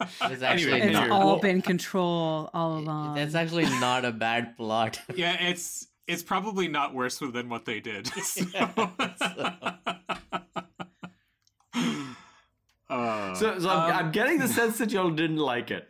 It's 0.22 0.42
actually 0.42 0.74
It's 0.78 0.84
Anyway, 0.84 0.92
not, 0.92 1.10
all 1.10 1.26
well- 1.26 1.38
been 1.40 1.60
control 1.62 2.50
all 2.54 2.78
along. 2.78 3.16
that's 3.16 3.34
actually 3.34 3.64
not 3.80 4.04
a 4.04 4.12
bad 4.12 4.56
plot. 4.56 5.00
Yeah, 5.14 5.36
it's 5.48 5.86
it's 6.06 6.22
probably 6.22 6.68
not 6.68 6.94
worse 6.94 7.18
than 7.18 7.48
what 7.50 7.64
they 7.66 7.80
did. 7.80 8.08
Uh, 12.90 13.34
so, 13.34 13.58
so 13.58 13.68
I'm, 13.68 13.90
um, 13.90 13.96
I'm 14.06 14.12
getting 14.12 14.38
the 14.38 14.48
sense 14.48 14.78
that 14.78 14.90
y'all 14.92 15.10
didn't 15.10 15.36
like 15.36 15.70
it 15.70 15.88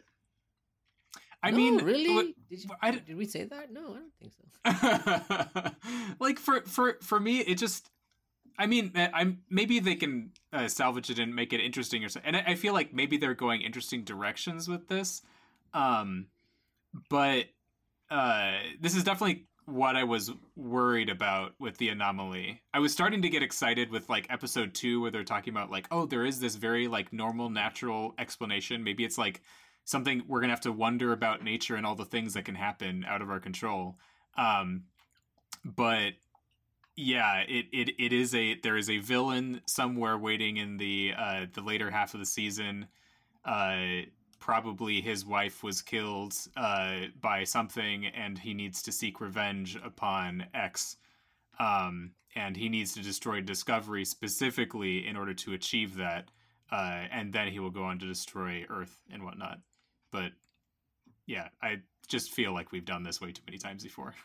I 1.42 1.50
No, 1.50 1.57
mean, 1.57 1.76
really? 1.85 2.35
did, 2.50 2.64
you, 2.64 2.71
I- 2.83 2.90
did 2.90 3.16
we 3.16 3.26
say 3.26 3.45
that? 3.45 3.73
No, 3.73 3.95
I 3.95 4.00
don't 4.00 4.12
think 4.21 4.33
so. 4.33 5.71
like 6.21 6.38
for 6.38 6.62
for 6.62 6.99
for 7.02 7.21
me, 7.21 7.38
it 7.40 7.57
just. 7.59 7.90
I 8.61 8.66
mean, 8.66 8.90
uh, 8.97 9.07
I'm 9.14 9.42
maybe 9.49 9.78
they 9.78 9.95
can 9.95 10.33
uh, 10.52 10.66
salvage 10.66 11.11
it 11.11 11.21
and 11.21 11.33
make 11.33 11.52
it 11.52 11.61
interesting 11.61 12.04
or 12.04 12.09
something. 12.09 12.35
And 12.35 12.37
I, 12.49 12.52
I 12.52 12.54
feel 12.57 12.73
like 12.75 12.92
maybe 12.92 13.16
they're 13.16 13.35
going 13.35 13.61
interesting 13.62 14.02
directions 14.02 14.66
with 14.66 14.88
this. 14.88 15.23
Um, 15.73 16.26
but 17.09 17.45
uh, 18.11 18.54
this 18.80 18.97
is 18.97 19.04
definitely 19.04 19.45
what 19.66 19.95
I 19.95 20.02
was 20.02 20.33
worried 20.57 21.09
about 21.09 21.52
with 21.61 21.76
the 21.76 21.90
anomaly. 21.90 22.62
I 22.75 22.80
was 22.80 22.90
starting 22.92 23.23
to 23.23 23.28
get 23.28 23.45
excited 23.45 23.90
with 23.92 24.09
like 24.09 24.26
episode 24.28 24.75
two, 24.75 25.00
where 25.02 25.12
they're 25.12 25.23
talking 25.23 25.52
about 25.54 25.71
like, 25.71 25.87
oh, 25.92 26.07
there 26.07 26.25
is 26.25 26.40
this 26.40 26.57
very 26.57 26.88
like 26.88 27.12
normal, 27.12 27.50
natural 27.50 28.12
explanation. 28.18 28.83
Maybe 28.83 29.04
it's 29.04 29.18
like 29.18 29.40
something 29.88 30.23
we're 30.28 30.40
gonna 30.40 30.52
have 30.52 30.61
to 30.61 30.71
wonder 30.71 31.12
about 31.12 31.42
nature 31.42 31.75
and 31.75 31.87
all 31.87 31.95
the 31.95 32.04
things 32.04 32.35
that 32.35 32.45
can 32.45 32.54
happen 32.54 33.07
out 33.09 33.23
of 33.23 33.30
our 33.30 33.40
control. 33.40 33.97
Um, 34.37 34.85
but 35.64 36.12
yeah, 36.95 37.40
it, 37.49 37.66
it 37.73 37.95
it 37.99 38.12
is 38.12 38.35
a 38.35 38.61
there 38.61 38.76
is 38.76 38.90
a 38.90 38.99
villain 38.99 39.62
somewhere 39.64 40.18
waiting 40.18 40.59
in 40.59 40.76
the 40.76 41.14
uh, 41.16 41.47
the 41.54 41.62
later 41.62 41.90
half 41.90 42.12
of 42.12 42.21
the 42.21 42.26
season. 42.26 42.87
Uh, 43.47 44.02
probably 44.38 45.00
his 45.00 45.25
wife 45.25 45.62
was 45.62 45.80
killed 45.80 46.35
uh, 46.54 47.07
by 47.23 47.45
something, 47.45 48.07
and 48.07 48.38
he 48.38 48.52
needs 48.52 48.83
to 48.83 48.92
seek 48.92 49.23
revenge 49.23 49.78
upon 49.83 50.45
X. 50.52 50.97
Um, 51.59 52.12
and 52.37 52.59
he 52.59 52.68
needs 52.68 52.92
to 52.92 53.02
destroy 53.02 53.40
Discovery 53.40 54.04
specifically 54.04 55.07
in 55.07 55.16
order 55.16 55.33
to 55.33 55.54
achieve 55.54 55.97
that. 55.97 56.30
Uh, 56.71 57.04
and 57.11 57.33
then 57.33 57.49
he 57.49 57.59
will 57.59 57.71
go 57.71 57.85
on 57.85 57.99
to 57.99 58.07
destroy 58.07 58.66
Earth 58.68 59.02
and 59.11 59.25
whatnot. 59.25 59.61
But 60.10 60.32
yeah, 61.26 61.48
I 61.62 61.78
just 62.06 62.30
feel 62.32 62.52
like 62.52 62.72
we've 62.72 62.84
done 62.84 63.02
this 63.02 63.20
way 63.20 63.32
too 63.32 63.42
many 63.46 63.58
times 63.58 63.82
before. 63.82 64.14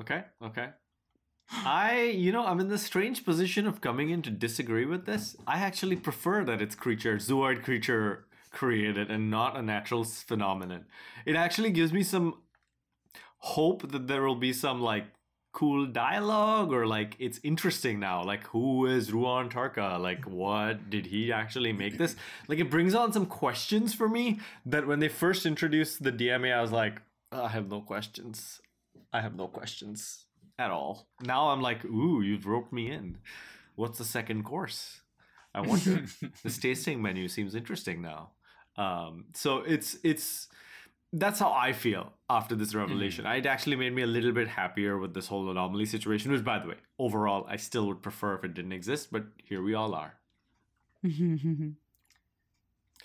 Okay, 0.00 0.24
okay. 0.42 0.70
I, 1.50 2.04
you 2.04 2.32
know, 2.32 2.46
I'm 2.46 2.58
in 2.58 2.68
the 2.68 2.78
strange 2.78 3.22
position 3.22 3.66
of 3.66 3.82
coming 3.82 4.08
in 4.08 4.22
to 4.22 4.30
disagree 4.30 4.86
with 4.86 5.04
this. 5.04 5.36
I 5.46 5.58
actually 5.58 5.96
prefer 5.96 6.42
that 6.44 6.62
it's 6.62 6.74
creature, 6.74 7.16
zooid 7.16 7.62
creature 7.62 8.24
created 8.50 9.10
and 9.10 9.30
not 9.30 9.58
a 9.58 9.62
natural 9.62 10.04
phenomenon. 10.04 10.86
It 11.26 11.36
actually 11.36 11.70
gives 11.70 11.92
me 11.92 12.02
some 12.02 12.38
hope 13.38 13.90
that 13.90 14.06
there 14.06 14.22
will 14.22 14.36
be 14.36 14.52
some 14.52 14.80
like 14.80 15.06
cool 15.52 15.86
dialogue 15.86 16.72
or 16.72 16.86
like 16.86 17.16
it's 17.18 17.40
interesting 17.42 17.98
now. 17.98 18.22
Like, 18.22 18.46
who 18.48 18.86
is 18.86 19.10
Ruon 19.10 19.50
Tarka? 19.50 20.00
Like, 20.00 20.24
what 20.24 20.90
did 20.90 21.06
he 21.06 21.32
actually 21.32 21.72
make 21.72 21.98
this? 21.98 22.16
Like, 22.48 22.58
it 22.58 22.70
brings 22.70 22.94
on 22.94 23.12
some 23.12 23.26
questions 23.26 23.94
for 23.94 24.08
me 24.08 24.40
that 24.66 24.86
when 24.86 25.00
they 25.00 25.08
first 25.08 25.46
introduced 25.46 26.02
the 26.02 26.12
DMA, 26.12 26.54
I 26.54 26.62
was 26.62 26.72
like, 26.72 27.02
I 27.32 27.48
have 27.48 27.68
no 27.68 27.80
questions. 27.80 28.60
I 29.12 29.20
have 29.20 29.34
no 29.34 29.48
questions 29.48 30.26
at 30.58 30.70
all. 30.70 31.08
Now 31.22 31.48
I'm 31.48 31.60
like, 31.60 31.84
ooh, 31.84 32.22
you've 32.22 32.46
roped 32.46 32.72
me 32.72 32.90
in. 32.90 33.18
What's 33.74 33.98
the 33.98 34.04
second 34.04 34.44
course? 34.44 35.00
I 35.54 35.62
wonder. 35.62 36.04
this 36.44 36.58
tasting 36.58 37.02
menu 37.02 37.28
seems 37.28 37.54
interesting 37.54 38.02
now. 38.02 38.30
Um, 38.76 39.26
so 39.34 39.58
it's 39.58 39.96
it's 40.04 40.48
that's 41.12 41.40
how 41.40 41.52
I 41.52 41.72
feel 41.72 42.12
after 42.28 42.54
this 42.54 42.74
revelation. 42.74 43.26
It 43.26 43.46
actually 43.46 43.76
made 43.76 43.92
me 43.92 44.02
a 44.02 44.06
little 44.06 44.32
bit 44.32 44.48
happier 44.48 44.98
with 44.98 45.12
this 45.14 45.26
whole 45.26 45.50
anomaly 45.50 45.86
situation, 45.86 46.30
which 46.30 46.44
by 46.44 46.58
the 46.58 46.68
way, 46.68 46.76
overall 46.98 47.46
I 47.48 47.56
still 47.56 47.86
would 47.88 48.02
prefer 48.02 48.34
if 48.34 48.44
it 48.44 48.54
didn't 48.54 48.72
exist, 48.72 49.10
but 49.10 49.24
here 49.42 49.62
we 49.62 49.74
all 49.74 49.94
are. 49.94 50.14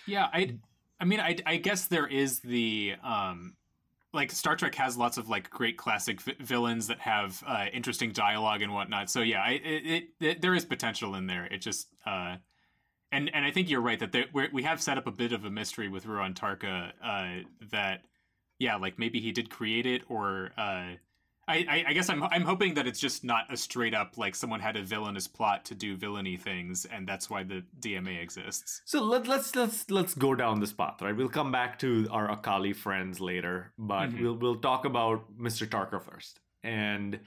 Yeah, 0.07 0.27
I 0.31 0.57
I 0.99 1.05
mean 1.05 1.19
I 1.19 1.37
I 1.45 1.57
guess 1.57 1.87
there 1.87 2.05
is 2.07 2.39
the 2.39 2.95
um 3.03 3.55
like 4.13 4.31
Star 4.31 4.55
Trek 4.55 4.75
has 4.75 4.97
lots 4.97 5.17
of 5.17 5.27
like 5.29 5.49
great 5.49 5.77
classic 5.77 6.21
vi- 6.21 6.35
villains 6.39 6.87
that 6.87 6.99
have 6.99 7.43
uh, 7.45 7.65
interesting 7.73 8.11
dialogue 8.11 8.61
and 8.61 8.73
whatnot. 8.73 9.09
So 9.09 9.21
yeah, 9.21 9.41
I, 9.41 9.49
it, 9.51 9.85
it, 9.85 10.03
it 10.21 10.41
there 10.41 10.55
is 10.55 10.63
potential 10.63 11.15
in 11.15 11.27
there. 11.27 11.45
It 11.45 11.57
just 11.57 11.87
uh 12.05 12.37
and 13.15 13.31
and 13.33 13.45
I 13.45 13.51
think 13.51 13.69
you're 13.69 13.81
right 13.81 13.99
that 13.99 14.11
there, 14.11 14.25
we 14.53 14.63
have 14.63 14.81
set 14.81 14.97
up 14.97 15.07
a 15.07 15.11
bit 15.11 15.31
of 15.31 15.45
a 15.45 15.49
mystery 15.49 15.87
with 15.89 16.05
Ruon 16.05 16.33
Tarka 16.33 16.91
uh 17.03 17.43
that 17.71 18.01
yeah, 18.59 18.75
like 18.77 18.97
maybe 18.99 19.19
he 19.19 19.31
did 19.31 19.49
create 19.49 19.85
it 19.85 20.01
or 20.09 20.51
uh 20.57 20.95
I, 21.47 21.57
I, 21.69 21.85
I 21.89 21.93
guess 21.93 22.09
I'm 22.09 22.23
I'm 22.23 22.41
hoping 22.41 22.73
that 22.73 22.87
it's 22.87 22.99
just 22.99 23.23
not 23.23 23.53
a 23.53 23.57
straight 23.57 23.93
up 23.93 24.17
like 24.17 24.33
someone 24.33 24.59
had 24.59 24.75
a 24.75 24.81
villainous 24.83 25.27
plot 25.27 25.63
to 25.65 25.75
do 25.75 25.95
villainy 25.95 26.37
things, 26.37 26.85
and 26.85 27.07
that's 27.07 27.29
why 27.29 27.43
the 27.43 27.63
DMA 27.79 28.19
exists. 28.19 28.81
So 28.85 29.03
let, 29.03 29.27
let's 29.27 29.55
let's 29.55 29.89
let's 29.91 30.15
go 30.15 30.33
down 30.33 30.59
this 30.59 30.73
path, 30.73 31.03
right? 31.03 31.15
We'll 31.15 31.29
come 31.29 31.51
back 31.51 31.77
to 31.79 32.07
our 32.09 32.31
Akali 32.31 32.73
friends 32.73 33.21
later, 33.21 33.71
but 33.77 34.09
Mhm. 34.09 34.21
we'll 34.21 34.37
we'll 34.37 34.55
talk 34.59 34.85
about 34.85 35.37
Mr. 35.37 35.67
Tarka 35.67 36.01
first. 36.01 36.39
And 36.63 37.19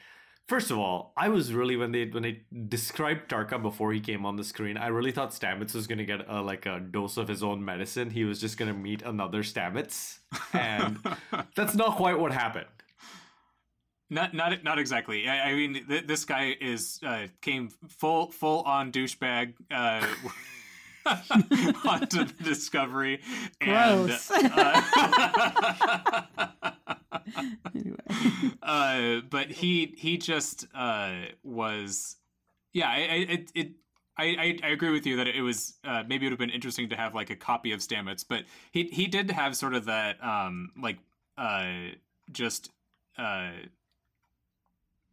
first 0.49 0.71
of 0.71 0.79
all, 0.79 1.13
I 1.17 1.29
was 1.29 1.53
really 1.53 1.77
when 1.77 1.93
they 1.93 2.07
when 2.07 2.23
they 2.23 2.41
described 2.69 3.31
Tarka 3.31 3.63
before 3.63 3.93
he 3.93 4.01
came 4.01 4.27
on 4.27 4.37
the 4.37 4.45
screen, 4.45 4.77
I 4.77 4.89
really 4.89 5.13
thought 5.13 5.31
Stamets 5.31 5.75
was 5.75 5.87
gonna 5.87 6.05
get 6.05 6.29
a, 6.29 6.43
like 6.43 6.67
a 6.67 6.81
dose 6.81 7.17
of 7.17 7.29
his 7.29 7.43
own 7.43 7.65
medicine. 7.65 8.11
He 8.11 8.25
was 8.25 8.41
just 8.41 8.57
gonna 8.57 8.75
meet 8.75 9.03
another 9.03 9.43
Stamets, 9.43 10.19
and 10.53 10.99
that's 11.55 11.75
not 11.75 11.97
quite 11.97 12.19
what 12.19 12.33
happened. 12.33 12.67
Not 14.11 14.35
not 14.35 14.65
not 14.65 14.79
exactly. 14.79 15.29
I, 15.29 15.51
I 15.51 15.55
mean, 15.55 15.87
th- 15.87 16.07
this 16.07 16.25
guy 16.25 16.57
is 16.61 16.99
uh, 17.07 17.27
came 17.43 17.69
full 17.89 18.33
full 18.33 18.63
on 18.63 18.91
douchebag 18.91 19.53
uh, 19.71 20.07
onto 21.85 22.25
the 22.25 22.35
Discovery. 22.43 23.21
Gross. 23.61 24.31
And, 24.31 24.53
uh, 24.57 24.83
Anyway. 27.75 27.97
uh, 28.63 29.21
but 29.31 29.51
he 29.51 29.95
he 29.97 30.19
just 30.19 30.67
uh, 30.75 31.13
was, 31.43 32.17
yeah. 32.73 32.89
I 32.89 32.97
I 32.97 33.27
it, 33.29 33.53
it 33.55 33.73
I, 34.17 34.25
I 34.25 34.59
I 34.65 34.69
agree 34.69 34.91
with 34.91 35.07
you 35.07 35.17
that 35.17 35.29
it 35.29 35.43
was 35.43 35.75
uh, 35.85 36.03
maybe 36.07 36.27
it 36.27 36.31
would 36.31 36.33
have 36.33 36.39
been 36.39 36.51
interesting 36.51 36.89
to 36.91 36.97
have 36.97 37.15
like 37.15 37.31
a 37.31 37.37
copy 37.37 37.73
of 37.73 37.81
Stamets, 37.81 38.25
but 38.29 38.45
he 38.73 38.85
he 38.85 39.07
did 39.07 39.31
have 39.31 39.57
sort 39.57 39.75
of 39.75 39.85
that 39.87 40.23
um 40.25 40.71
like 40.81 40.99
uh 41.37 41.91
just 42.33 42.71
uh 43.17 43.51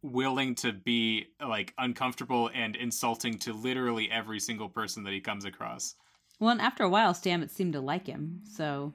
willing 0.02 0.54
to 0.54 0.72
be 0.72 1.26
like 1.46 1.74
uncomfortable 1.78 2.50
and 2.54 2.76
insulting 2.76 3.38
to 3.38 3.52
literally 3.52 4.10
every 4.10 4.40
single 4.40 4.68
person 4.68 5.02
that 5.04 5.12
he 5.12 5.20
comes 5.20 5.44
across. 5.44 5.94
Well, 6.38 6.50
and 6.50 6.60
after 6.60 6.84
a 6.84 6.88
while, 6.88 7.14
Stamets 7.14 7.50
seemed 7.50 7.72
to 7.72 7.80
like 7.80 8.06
him, 8.06 8.42
so 8.44 8.92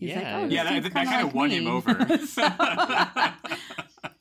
he's 0.00 0.14
like, 0.16 0.24
Yeah, 0.24 0.38
"Oh, 0.38 0.46
Yeah, 0.46 0.64
that- 0.64 0.70
dude's 0.72 0.84
that 0.86 0.92
kinda 0.94 1.10
kinda 1.10 1.26
like 1.26 1.34
won 1.34 1.50
him 1.50 1.66
over. 1.68 1.92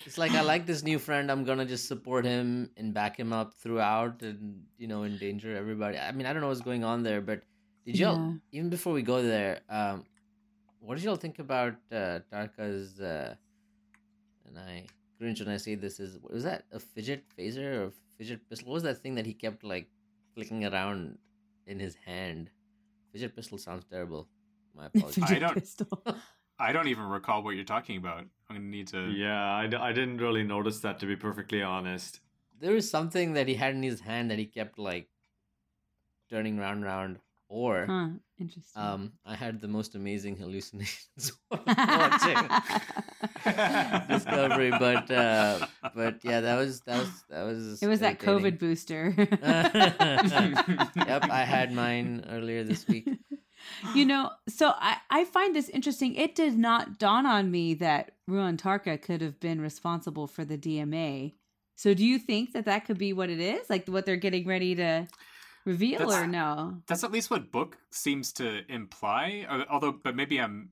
It's 0.06 0.18
like 0.18 0.32
I 0.32 0.42
like 0.42 0.66
this 0.66 0.82
new 0.84 0.98
friend. 0.98 1.32
I'm 1.32 1.44
gonna 1.44 1.66
just 1.66 1.88
support 1.88 2.26
him 2.26 2.70
and 2.78 2.94
back 2.94 3.20
him 3.20 3.32
up 3.32 3.54
throughout, 3.56 4.22
and 4.24 4.64
you 4.78 4.88
know, 4.88 5.04
endanger 5.04 5.56
everybody. 5.56 5.98
I 5.98 6.12
mean, 6.12 6.26
I 6.26 6.34
don't 6.34 6.42
know 6.42 6.48
what's 6.48 6.62
going 6.62 6.84
on 6.84 7.04
there, 7.04 7.22
but 7.22 7.44
did 7.86 7.98
y'all 8.00 8.16
Yeah. 8.18 8.34
even 8.52 8.70
before 8.70 8.94
we 8.94 9.02
go 9.04 9.22
there? 9.22 9.60
Um, 9.70 10.06
what 10.80 10.96
did 10.96 11.04
y'all 11.04 11.16
think 11.16 11.38
about 11.40 11.76
uh, 11.92 12.20
Tarka's? 12.32 13.00
Uh, 13.00 13.36
and 14.48 14.58
I 14.58 14.86
cringe 15.20 15.42
when 15.42 15.50
I 15.50 15.58
say 15.58 15.76
this. 15.76 16.00
Is 16.00 16.18
was 16.24 16.44
that 16.44 16.64
a 16.72 16.80
fidget 16.80 17.26
phaser 17.38 17.88
or 17.88 17.92
fidget 18.18 18.50
pistol? 18.50 18.70
What 18.70 18.76
was 18.76 18.84
that 18.84 18.98
thing 19.04 19.16
that 19.16 19.26
he 19.28 19.34
kept 19.34 19.64
like 19.64 19.90
flicking 20.34 20.66
around 20.66 21.18
in 21.68 21.78
his 21.80 21.96
hand? 21.96 22.50
Fidget 23.12 23.36
pistol 23.36 23.58
sounds 23.60 23.86
terrible. 23.86 24.28
My 24.80 24.86
apologies. 24.96 25.24
I 25.24 25.40
don't- 25.40 26.18
I 26.62 26.72
don't 26.74 26.88
even 26.88 27.06
recall 27.06 27.42
what 27.44 27.56
you're 27.56 27.64
talking 27.66 27.98
about. 27.98 28.20
I'm 28.50 28.56
gonna 28.56 28.60
need 28.66 28.88
to. 28.90 29.10
Yeah, 29.12 29.50
I, 29.62 29.68
d- 29.68 29.78
I 29.78 29.94
didn't 29.94 30.18
really 30.18 30.44
notice 30.44 30.80
that 30.82 31.00
to 31.00 31.06
be 31.06 31.16
perfectly 31.16 31.62
honest. 31.62 32.20
there 32.60 32.74
was 32.74 32.90
something 32.90 33.34
that 33.34 33.48
he 33.48 33.56
had 33.56 33.74
in 33.76 33.84
his 33.84 34.02
hand 34.02 34.30
that 34.32 34.40
he 34.40 34.46
kept 34.46 34.78
like 34.78 35.08
turning 36.30 36.58
round 36.58 36.78
and 36.78 36.86
round 36.86 37.20
or 37.48 37.86
Huh, 37.88 38.10
interesting. 38.40 38.82
um 38.84 39.12
i 39.26 39.34
had 39.36 39.60
the 39.62 39.68
most 39.68 39.96
amazing 39.96 40.36
hallucinations 40.38 41.32
watching 41.52 42.38
discovery 44.08 44.70
but 44.72 45.10
uh 45.10 45.66
but 45.96 46.20
yeah 46.24 46.42
that 46.42 46.58
was 46.58 46.82
that 46.82 47.00
was 47.00 47.10
that 47.30 47.44
was 47.44 47.82
it 47.82 47.88
was 47.88 48.00
that 48.02 48.20
COVID 48.20 48.60
booster. 48.60 49.14
yep 51.08 51.24
i 51.32 51.44
had 51.46 51.72
mine 51.72 52.26
earlier 52.30 52.64
this 52.64 52.88
week 52.88 53.08
you 53.96 54.06
know, 54.06 54.32
so 54.48 54.74
I, 54.78 54.98
I 55.10 55.26
find 55.26 55.56
this 55.56 55.70
interesting. 55.70 56.16
It 56.16 56.36
did 56.36 56.58
not 56.58 57.00
dawn 57.00 57.26
on 57.26 57.52
me 57.52 57.74
that 57.76 58.12
Ruon 58.30 58.58
Tarka 58.58 59.02
could 59.02 59.22
have 59.22 59.40
been 59.40 59.62
responsible 59.62 60.28
for 60.28 60.46
the 60.46 60.58
DMA. 60.58 61.34
So 61.76 61.94
do 61.94 62.06
you 62.06 62.20
think 62.20 62.54
that 62.54 62.66
that 62.66 62.86
could 62.86 62.98
be 62.98 63.14
what 63.14 63.30
it 63.30 63.40
is? 63.40 63.70
Like 63.70 63.88
what 63.88 64.06
they're 64.06 64.16
getting 64.18 64.46
ready 64.46 64.76
to 64.76 65.08
reveal 65.66 66.00
That's- 66.00 66.16
or 66.16 66.28
no? 66.28 66.82
That's 66.88 67.04
at 67.04 67.12
least 67.12 67.30
what 67.32 67.52
book 67.52 67.78
seems 67.92 68.34
to 68.34 68.62
imply. 68.72 69.46
uh, 69.50 69.64
Although, 69.70 69.94
but 69.94 70.16
maybe 70.16 70.40
I'm 70.40 70.72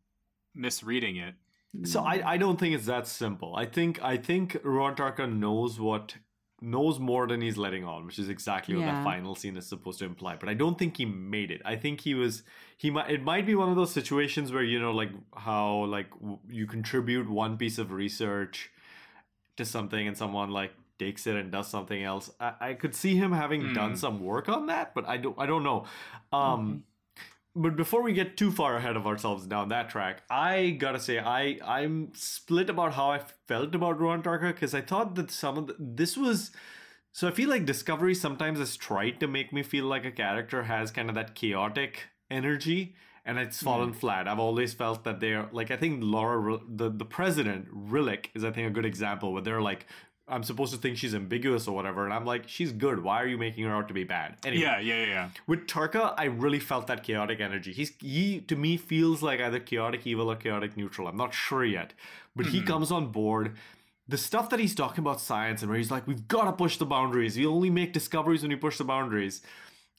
misreading 0.54 1.18
it. 1.18 1.36
So 1.84 2.02
I, 2.04 2.34
I 2.34 2.38
don't 2.38 2.60
think 2.60 2.74
it's 2.74 2.88
that 2.88 3.08
simple. 3.08 3.56
I 3.56 3.66
think 3.66 4.02
I 4.02 4.18
think 4.18 4.54
Ruon 4.64 4.96
Tarka 4.96 5.32
knows 5.32 5.80
what 5.80 6.16
knows 6.60 7.00
more 7.00 7.28
than 7.28 7.40
he's 7.42 7.56
letting 7.58 7.84
on, 7.86 8.06
which 8.06 8.18
is 8.18 8.30
exactly 8.30 8.76
what 8.76 8.86
Yeah. 8.86 8.94
that 8.96 9.04
final 9.04 9.36
scene 9.36 9.58
is 9.58 9.68
supposed 9.68 10.00
to 10.00 10.06
imply. 10.06 10.36
But 10.38 10.50
I 10.50 10.54
don't 10.56 10.78
think 10.80 10.98
he 10.98 11.06
made 11.06 11.52
it. 11.52 11.62
I 11.64 11.76
think 11.76 12.02
he 12.02 12.14
was 12.16 12.44
he 12.78 12.90
might 12.90 13.10
it 13.12 13.22
might 13.24 13.46
be 13.46 13.54
one 13.56 13.70
of 13.70 13.76
those 13.76 13.92
situations 13.92 14.52
where 14.52 14.64
you 14.64 14.80
know 14.80 14.92
like 14.92 15.12
how 15.36 15.86
like 15.86 16.10
w- 16.20 16.40
you 16.50 16.66
contribute 16.66 17.30
one 17.30 17.58
piece 17.58 17.78
of 17.78 17.92
research 17.92 18.72
to 19.58 19.66
something 19.66 20.08
and 20.08 20.18
someone 20.18 20.50
like 20.52 20.74
takes 21.00 21.28
it 21.28 21.36
and 21.36 21.52
does 21.52 21.68
something 21.68 22.04
else. 22.04 22.32
I, 22.40 22.54
I 22.60 22.74
could 22.74 22.96
see 22.96 23.16
him 23.16 23.32
having 23.32 23.62
Hmm. 23.62 23.74
done 23.74 23.96
some 23.96 24.20
work 24.24 24.50
on 24.50 24.66
that, 24.66 24.96
but 24.96 25.08
I 25.08 25.18
don't 25.18 25.38
I 25.38 25.46
don't 25.46 25.64
know. 25.64 25.86
Um 26.34 26.84
but 27.58 27.76
before 27.76 28.04
we 28.04 28.14
get 28.14 28.38
too 28.38 28.52
far 28.52 28.76
ahead 28.76 28.96
of 28.96 29.08
ourselves 29.08 29.46
down 29.46 29.70
that 29.70 29.90
track, 29.90 30.22
I 30.30 30.72
gotta 30.72 31.00
say 31.00 31.20
I 31.20 31.60
I'm 31.66 32.12
split 32.14 32.70
about 32.70 32.94
how 32.94 33.12
I 33.12 33.22
felt 33.48 33.74
about 33.74 34.00
Ruon 34.00 34.24
Tarka 34.24 34.54
because 34.54 34.74
I 34.74 34.82
thought 34.82 35.16
that 35.16 35.32
some 35.32 35.58
of 35.58 35.68
the, 35.68 35.76
this 35.80 36.16
was. 36.16 36.52
So 37.12 37.28
I 37.28 37.32
feel 37.32 37.50
like 37.50 37.66
Discovery 37.66 38.14
sometimes 38.14 38.60
has 38.60 38.78
tried 38.78 39.20
to 39.22 39.28
make 39.28 39.52
me 39.52 39.64
feel 39.64 39.86
like 39.86 40.06
a 40.06 40.12
character 40.12 40.64
has 40.64 40.92
kind 40.92 41.10
of 41.10 41.16
that 41.16 41.34
chaotic 41.34 42.04
energy, 42.30 42.96
and 43.26 43.40
it's 43.40 43.60
hmm. 43.60 43.66
fallen 43.66 43.94
flat. 43.94 44.28
I've 44.28 44.40
always 44.40 44.74
felt 44.74 45.04
that 45.06 45.20
they're 45.20 45.50
like 45.52 45.72
I 45.72 45.78
think 45.78 46.00
Laura 46.04 46.60
the 46.70 46.90
the 46.90 47.06
president 47.06 47.68
Rillak 47.74 48.28
is 48.36 48.44
I 48.44 48.52
think 48.52 48.68
a 48.68 48.74
good 48.74 48.86
example 48.86 49.34
where 49.34 49.42
they're 49.42 49.62
like. 49.62 49.88
I'm 50.30 50.44
supposed 50.44 50.74
to 50.74 50.80
think 50.80 50.98
she's 50.98 51.16
ambiguous 51.16 51.68
or 51.68 51.76
whatever, 51.76 52.04
and 52.04 52.14
I'm 52.14 52.26
like, 52.26 52.48
she's 52.48 52.74
good. 52.74 53.02
Why 53.02 53.22
are 53.22 53.28
you 53.28 53.38
making 53.38 53.64
her 53.64 53.74
out 53.74 53.88
to 53.88 53.94
be 53.94 54.04
bad? 54.04 54.36
Anyway, 54.44 54.62
Yeah, 54.62 54.80
yeah, 54.80 55.06
yeah, 55.06 55.30
with 55.48 55.68
Tarka, 55.68 56.14
I 56.18 56.26
really 56.26 56.60
felt 56.60 56.88
that 56.88 57.04
chaotic 57.04 57.40
energy. 57.40 57.72
He's 57.72 57.94
he 58.00 58.42
to 58.42 58.56
me 58.56 58.76
feels 58.76 59.24
like 59.24 59.40
either 59.40 59.60
chaotic 59.60 60.06
evil 60.06 60.30
or 60.30 60.36
chaotic 60.36 60.76
neutral. 60.76 61.08
I'm 61.08 61.18
not 61.18 61.34
sure 61.34 61.64
yet, 61.64 61.94
but 62.36 62.48
he 62.48 62.60
hmm. 62.60 62.66
comes 62.66 62.92
on 62.92 63.08
board. 63.08 63.56
The 64.10 64.18
stuff 64.18 64.50
that 64.52 64.60
he's 64.60 64.76
talking 64.76 65.00
about 65.00 65.20
science 65.20 65.62
and 65.62 65.70
where 65.70 65.78
he's 65.78 65.92
like, 65.92 66.08
we've 66.08 66.28
got 66.28 66.46
to 66.46 66.54
push 66.54 66.78
the 66.78 66.86
boundaries. 66.86 67.38
We 67.38 67.46
only 67.46 67.70
make 67.70 67.92
discoveries 67.92 68.42
when 68.42 68.52
you 68.52 68.58
push 68.58 68.78
the 68.78 68.86
boundaries. 68.86 69.42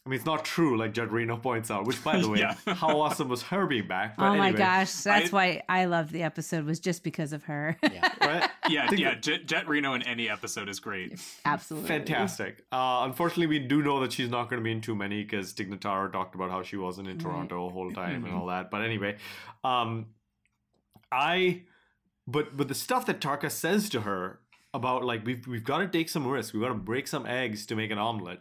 I 0.09 0.11
mean, 0.11 0.16
it's 0.16 0.25
not 0.25 0.42
true, 0.42 0.79
like 0.79 0.94
Jett 0.94 1.12
Reno 1.12 1.37
points 1.49 1.71
out. 1.71 1.85
Which, 1.87 2.03
by 2.03 2.18
the 2.18 2.31
way, 2.31 2.38
Yeah. 2.38 2.55
how 2.75 2.99
awesome 3.01 3.29
was 3.29 3.42
her 3.42 3.66
being 3.66 3.87
back? 3.87 4.16
But 4.16 4.25
oh 4.31 4.37
my 4.37 4.53
gosh, 4.53 4.90
that's 4.94 5.35
I- 5.35 5.37
why 5.37 5.62
I 5.68 5.85
loved 5.85 6.12
the 6.12 6.23
episode 6.23 6.64
was 6.64 6.81
just 6.81 7.05
because 7.05 7.35
of 7.35 7.44
her. 7.44 7.77
yeah 7.83 8.09
right? 8.23 8.51
Yeah, 8.71 8.90
yeah. 8.94 9.11
that- 9.11 9.23
Jet, 9.23 9.47
Jett 9.47 9.68
Reno 9.68 9.92
in 9.92 10.03
any 10.03 10.31
episode 10.31 10.71
is 10.71 10.81
great. 10.81 11.21
Absolutely. 11.44 11.88
Fantastic. 11.88 12.64
Uh, 12.73 13.01
unfortunately, 13.05 13.49
we 13.49 13.59
do 13.59 13.83
know 13.83 14.01
that 14.01 14.12
she's 14.12 14.31
not 14.31 14.49
going 14.49 14.61
to 14.61 14.64
be 14.64 14.73
in 14.73 14.81
too 14.81 14.94
many 14.94 15.23
because 15.25 15.53
Tig 15.53 15.71
Notaro 15.71 16.11
talked 16.11 16.35
about 16.35 16.51
how 16.51 16.62
she 16.62 16.79
wasn't 16.79 17.07
in 17.09 17.18
Right. 17.18 17.23
Toronto 17.25 17.66
the 17.68 17.73
whole 17.75 17.90
time 17.92 18.25
and 18.25 18.33
Mhm. 18.33 18.38
all 18.40 18.47
that. 18.47 18.71
But 18.71 18.81
anyway, 18.81 19.16
um, 19.62 20.07
I, 21.12 21.62
but 22.27 22.57
but 22.57 22.68
the 22.68 22.75
stuff 22.75 23.07
that 23.07 23.21
Tarka 23.21 23.51
says 23.51 23.88
to 23.90 24.03
her 24.03 24.40
about 24.75 25.05
like 25.05 25.25
we've 25.25 25.47
we've 25.47 25.64
got 25.64 25.79
to 25.79 25.88
take 25.88 26.09
some 26.09 26.27
risks, 26.27 26.53
we've 26.53 26.62
got 26.62 26.68
to 26.68 26.75
break 26.75 27.07
some 27.09 27.27
eggs 27.27 27.66
to 27.66 27.77
make 27.77 27.90
an 27.90 27.99
omelet. 27.99 28.40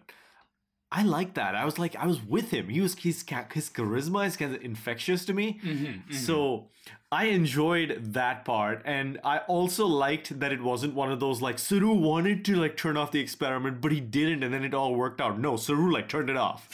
I 0.90 1.04
like 1.04 1.34
that. 1.34 1.54
I 1.54 1.66
was 1.66 1.78
like, 1.78 1.96
I 1.98 2.06
was 2.08 2.22
with 2.24 2.52
him. 2.52 2.70
He 2.70 2.80
was 2.80 2.96
his 2.96 3.24
his 3.54 3.70
charisma 3.70 4.26
is 4.26 4.38
kind 4.38 4.56
of 4.56 4.64
infectious 4.64 5.26
to 5.26 5.34
me. 5.34 5.60
Mm-hmm, 5.62 6.14
So 6.14 6.70
I 7.12 7.26
enjoyed 7.26 8.14
that 8.14 8.46
part, 8.46 8.84
and 8.86 9.20
I 9.24 9.40
also 9.40 9.86
liked 9.86 10.40
that 10.40 10.54
it 10.54 10.62
wasn't 10.62 10.94
one 10.94 11.12
of 11.12 11.20
those 11.20 11.42
like 11.42 11.60
Saru 11.60 11.94
wanted 11.94 12.46
to 12.46 12.56
like 12.56 12.78
turn 12.78 12.96
off 12.96 13.12
the 13.12 13.20
experiment, 13.20 13.82
but 13.82 13.92
he 13.92 14.00
didn't, 14.00 14.44
and 14.44 14.54
then 14.54 14.64
it 14.64 14.74
all 14.74 14.96
worked 14.96 15.20
out. 15.20 15.40
No, 15.40 15.58
Saru 15.58 15.92
like 15.92 16.08
turned 16.08 16.30
it 16.30 16.38
off, 16.38 16.70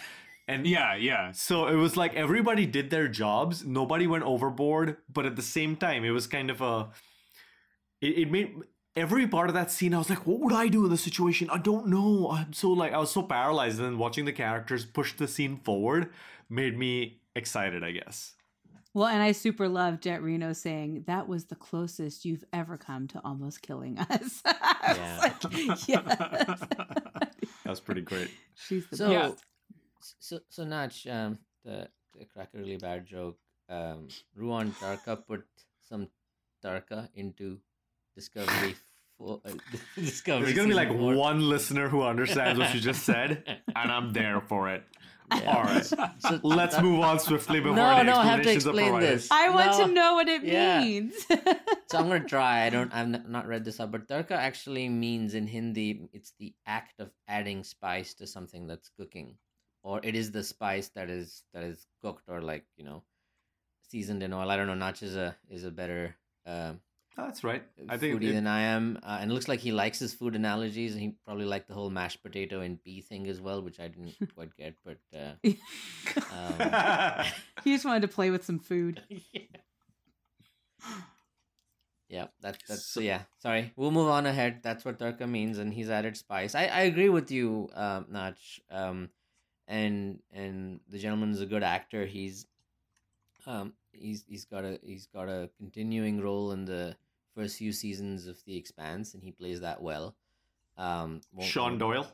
and 0.47 0.67
yeah, 0.67 0.95
yeah. 0.95 1.31
so 1.31 1.65
it 1.67 1.75
was 1.75 1.97
like 1.97 2.13
everybody 2.13 2.67
did 2.67 2.91
their 2.91 3.07
jobs, 3.07 3.65
nobody 3.65 4.05
went 4.05 4.25
overboard, 4.25 4.97
but 5.11 5.25
at 5.25 5.35
the 5.35 5.41
same 5.41 5.75
time, 5.75 6.03
it 6.03 6.11
was 6.11 6.27
kind 6.27 6.51
of 6.51 6.61
a. 6.61 6.89
It, 8.01 8.17
it 8.19 8.31
made 8.31 8.53
every 8.95 9.27
part 9.27 9.49
of 9.49 9.55
that 9.55 9.71
scene. 9.71 9.93
I 9.93 9.97
was 9.97 10.09
like, 10.09 10.25
what 10.27 10.39
would 10.39 10.53
I 10.53 10.67
do 10.67 10.85
in 10.85 10.91
this 10.91 11.03
situation? 11.03 11.49
I 11.49 11.57
don't 11.57 11.87
know. 11.87 12.31
I'm 12.31 12.53
so 12.53 12.69
like 12.71 12.93
I 12.93 12.97
was 12.97 13.11
so 13.11 13.23
paralyzed, 13.23 13.77
and 13.79 13.85
then 13.87 13.97
watching 13.97 14.25
the 14.25 14.33
characters 14.33 14.85
push 14.85 15.13
the 15.13 15.27
scene 15.27 15.57
forward 15.57 16.09
made 16.49 16.77
me 16.77 17.19
excited. 17.35 17.83
I 17.83 17.91
guess. 17.91 18.35
Well, 18.95 19.07
and 19.07 19.23
I 19.23 19.31
super 19.31 19.67
love 19.67 20.01
Jett 20.01 20.21
Reno 20.21 20.53
saying 20.53 21.05
that 21.07 21.27
was 21.27 21.45
the 21.45 21.55
closest 21.55 22.25
you've 22.25 22.43
ever 22.53 22.77
come 22.77 23.07
to 23.07 23.21
almost 23.23 23.61
killing 23.61 23.97
us. 23.99 24.41
Yeah. 24.83 25.17
like, 25.21 25.87
yes. 25.87 26.59
That's 27.63 27.79
pretty 27.79 28.01
great. 28.01 28.29
She's 28.53 28.85
the 28.87 28.97
so 28.97 29.11
Yeah. 29.11 29.31
so 30.19 30.39
so 30.49 30.63
Nach, 30.65 30.91
um 31.09 31.39
the, 31.63 31.87
the 32.19 32.25
crack 32.25 32.49
a 32.53 32.57
really 32.57 32.75
bad 32.77 33.05
joke 33.07 33.37
um 33.69 34.09
ruon 34.37 34.71
tarka 34.73 35.25
put 35.25 35.45
some 35.87 36.09
tarka 36.63 37.07
into 37.15 37.59
discovery 38.15 38.75
for 39.17 39.41
uh, 39.45 39.51
Discovery. 39.95 40.45
There's 40.45 40.55
gonna 40.55 40.67
be 40.69 40.73
like 40.73 40.89
four. 40.89 41.13
one 41.15 41.47
listener 41.49 41.89
who 41.89 42.01
understands 42.03 42.59
what 42.59 42.73
you 42.73 42.79
just 42.79 43.03
said, 43.11 43.43
and 43.75 43.91
I'm 43.91 44.13
there 44.13 44.41
for 44.41 44.69
it. 44.69 44.83
Yeah. 45.31 45.55
All 45.55 45.63
right, 45.63 45.83
So 45.85 45.95
let's 46.43 46.75
that- 46.75 46.83
move 46.83 46.99
on 46.99 47.17
swiftly 47.19 47.59
before 47.59 47.75
No, 47.77 47.97
the 47.97 48.03
no, 48.03 48.15
I 48.17 48.25
have 48.25 48.41
to 48.43 48.49
explanations 48.51 48.65
are 48.67 48.97
explain 48.97 48.99
this. 49.01 49.31
I 49.31 49.49
want 49.49 49.71
No. 49.79 49.87
to 49.87 49.93
know 49.93 50.13
what 50.15 50.27
it 50.27 50.43
Yeah. 50.43 50.81
means. 50.81 51.13
So 51.89 51.97
I'm 51.97 52.07
gonna 52.07 52.23
try. 52.25 52.65
I 52.65 52.69
don't. 52.69 52.93
I've 52.93 53.07
not 53.29 53.47
read 53.47 53.63
this 53.65 53.79
up, 53.79 53.91
but 53.91 54.07
tarka 54.07 54.31
actually 54.31 54.89
means 54.89 55.33
in 55.33 55.47
Hindi, 55.47 56.09
it's 56.11 56.33
the 56.39 56.53
act 56.67 56.99
of 56.99 57.09
adding 57.27 57.63
spice 57.63 58.13
to 58.15 58.27
something 58.27 58.67
that's 58.67 58.89
cooking, 58.99 59.37
or 59.81 60.01
it 60.03 60.13
is 60.15 60.31
the 60.31 60.43
spice 60.43 60.89
that 60.89 61.09
is 61.09 61.43
that 61.53 61.63
is 61.63 61.87
cooked 62.01 62.27
or 62.27 62.41
like 62.41 62.65
you 62.77 62.83
know, 62.83 63.01
seasoned 63.89 64.21
in 64.23 64.33
oil. 64.33 64.51
I 64.51 64.57
don't 64.57 64.67
know. 64.67 64.75
Nach 64.75 65.01
is 65.01 65.15
a 65.15 65.35
is 65.49 65.63
a 65.63 65.71
better 65.71 66.15
uh, 66.45 66.73
That's 67.15 67.43
right. 67.43 67.63
I 67.89 67.97
think 67.97 68.19
foodie 68.19 68.29
it- 68.29 68.33
than 68.33 68.47
I 68.47 68.61
am, 68.61 68.97
uh, 69.03 69.17
and 69.21 69.29
it 69.29 69.33
looks 69.33 69.47
like 69.47 69.59
he 69.59 69.71
likes 69.71 69.99
his 69.99 70.13
food 70.13 70.35
analogies, 70.35 70.93
and 70.93 71.01
he 71.01 71.15
probably 71.25 71.45
liked 71.45 71.67
the 71.67 71.73
whole 71.75 71.89
mashed 71.91 72.23
potato 72.23 72.61
and 72.61 72.83
pea 72.83 73.01
thing 73.01 73.27
as 73.27 73.39
well, 73.39 73.61
which 73.61 73.79
I 73.79 73.87
didn't 73.87 74.15
quite 74.35 74.55
get. 74.57 74.75
But 74.83 74.97
uh, 75.15 75.33
um, 76.33 77.25
he 77.63 77.73
just 77.73 77.85
wanted 77.85 78.01
to 78.01 78.07
play 78.07 78.29
with 78.31 78.43
some 78.45 78.59
food. 78.59 79.01
Yeah, 82.09 82.27
that, 82.41 82.57
that's 82.67 82.85
So- 82.85 82.99
so, 82.99 83.03
yeah. 83.03 83.23
Sorry, 83.39 83.71
we'll 83.75 83.89
move 83.91 84.09
on 84.09 84.25
ahead. 84.27 84.59
That's 84.61 84.85
what 84.85 84.99
tarka 84.99 85.27
means, 85.27 85.57
and 85.57 85.73
he's 85.73 85.89
added 85.89 86.15
spice. 86.15 86.53
I, 86.53 86.65
I 86.65 86.81
agree 86.81 87.09
with 87.09 87.31
you, 87.31 87.69
um, 87.73 88.05
Nach. 88.09 88.35
Um, 88.69 89.09
and 89.67 90.19
and 90.31 90.81
the 90.89 90.99
gentleman 90.99 91.31
is 91.31 91.41
a 91.41 91.45
good 91.47 91.63
actor. 91.63 92.05
He's 92.05 92.45
um 93.47 93.73
he's 93.93 94.25
he's 94.27 94.45
got 94.45 94.63
a 94.65 94.79
he's 94.83 95.07
got 95.07 95.29
a 95.29 95.49
continuing 95.57 96.21
role 96.21 96.51
in 96.51 96.65
the 96.65 96.95
first 97.35 97.57
few 97.57 97.71
seasons 97.71 98.27
of 98.27 98.37
The 98.45 98.55
Expanse, 98.57 99.13
and 99.13 99.23
he 99.23 99.31
plays 99.31 99.61
that 99.61 99.81
well. 99.81 100.15
Um, 100.77 101.21
won't- 101.31 101.49
Shawn 101.49 101.71
won't- 101.71 101.79
Doyle. 101.79 102.07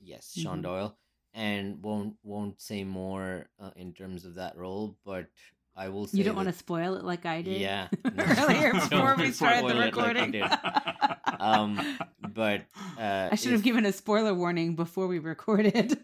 yes, 0.00 0.32
Shawn 0.36 0.60
Mhm. 0.60 0.62
Doyle, 0.62 0.96
and 1.34 1.82
won't 1.82 2.16
won't 2.22 2.60
say 2.60 2.84
more 2.84 3.46
uh, 3.60 3.70
in 3.76 3.92
terms 3.92 4.24
of 4.24 4.34
that 4.36 4.56
role, 4.56 4.96
but 5.04 5.26
I 5.76 5.88
will 5.88 6.06
say 6.06 6.18
You 6.18 6.24
don't 6.24 6.36
want 6.36 6.48
to 6.48 6.54
spoil 6.54 6.94
it 6.94 7.04
like 7.04 7.26
I 7.26 7.42
did. 7.42 7.60
Yeah, 7.60 7.88
Earlier 8.04 8.72
before 8.74 9.16
we 9.16 9.32
started 9.32 9.64
the 9.64 9.68
spoil 9.68 9.70
it 9.70 9.74
like 9.76 9.96
recording. 9.96 10.42
um, 11.40 11.98
but 12.32 12.62
uh, 12.98 13.28
I 13.32 13.34
should 13.34 13.52
have 13.52 13.62
given 13.64 13.84
a 13.84 13.92
spoiler 13.92 14.34
warning 14.34 14.76
before 14.76 15.08
we 15.08 15.18
recorded. 15.18 15.98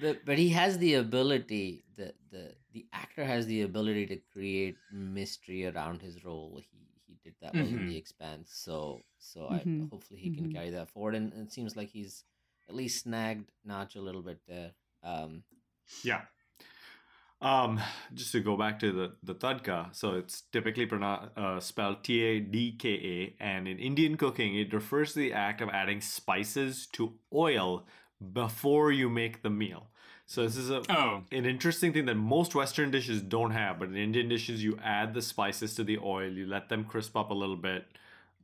The, 0.00 0.18
but 0.24 0.38
he 0.38 0.48
has 0.50 0.78
the 0.78 0.94
ability. 0.94 1.84
The, 1.96 2.14
the 2.30 2.54
the 2.72 2.86
actor 2.92 3.24
has 3.24 3.46
the 3.46 3.62
ability 3.62 4.06
to 4.06 4.16
create 4.32 4.76
mystery 4.92 5.66
around 5.66 6.00
his 6.02 6.24
role. 6.24 6.60
He 6.70 6.78
he 7.06 7.16
did 7.24 7.34
that 7.42 7.54
well 7.54 7.66
in. 7.66 7.86
The 7.86 7.96
Expanse. 7.96 8.50
So 8.54 9.00
so 9.18 9.40
Mhm. 9.40 9.82
I 9.84 9.88
hopefully 9.90 10.20
he 10.20 10.30
can 10.30 10.48
Mhm. 10.48 10.54
carry 10.54 10.70
that 10.70 10.88
forward. 10.90 11.14
And, 11.14 11.32
it 11.34 11.52
seems 11.52 11.76
like 11.76 11.88
he's 11.88 12.24
at 12.68 12.74
least 12.74 13.02
snagged 13.02 13.50
Notch 13.64 13.96
a 13.96 14.00
little 14.00 14.22
bit 14.22 14.40
there. 14.46 14.72
Um, 15.02 15.42
Yeah. 16.04 16.22
Um, 17.42 17.80
just 18.12 18.32
to 18.32 18.40
go 18.40 18.54
back 18.56 18.78
to 18.80 18.92
the 18.92 19.16
the 19.22 19.34
tadka, 19.34 19.94
so 19.94 20.14
it's 20.14 20.42
typically 20.52 20.84
pronounced 20.84 21.30
uh, 21.38 21.58
spelled 21.58 22.04
T 22.04 22.22
A 22.22 22.40
D 22.40 22.76
K 22.76 22.88
A, 23.14 23.42
and 23.42 23.66
in 23.66 23.78
Indian 23.78 24.16
cooking, 24.18 24.56
it 24.56 24.74
refers 24.74 25.14
to 25.14 25.20
the 25.20 25.32
act 25.32 25.62
of 25.62 25.70
adding 25.70 26.02
spices 26.02 26.86
to 26.92 27.14
oil 27.32 27.86
before 28.32 28.92
you 28.92 29.08
make 29.08 29.42
the 29.42 29.50
meal. 29.50 29.88
So 30.26 30.44
this 30.44 30.56
is 30.56 30.70
a 30.70 30.82
oh, 30.90 31.22
an 31.32 31.44
interesting 31.44 31.92
thing 31.92 32.06
that 32.06 32.14
most 32.14 32.54
Western 32.54 32.92
dishes 32.92 33.20
don't 33.20 33.50
have, 33.50 33.80
but 33.80 33.88
in 33.88 33.96
Indian 33.96 34.28
dishes, 34.28 34.62
you 34.62 34.78
add 34.82 35.12
the 35.12 35.22
spices 35.22 35.74
to 35.74 35.82
the 35.82 35.98
oil, 35.98 36.30
you 36.30 36.46
let 36.46 36.68
them 36.68 36.84
crisp 36.84 37.16
up 37.16 37.30
a 37.30 37.34
little 37.34 37.56
bit, 37.56 37.86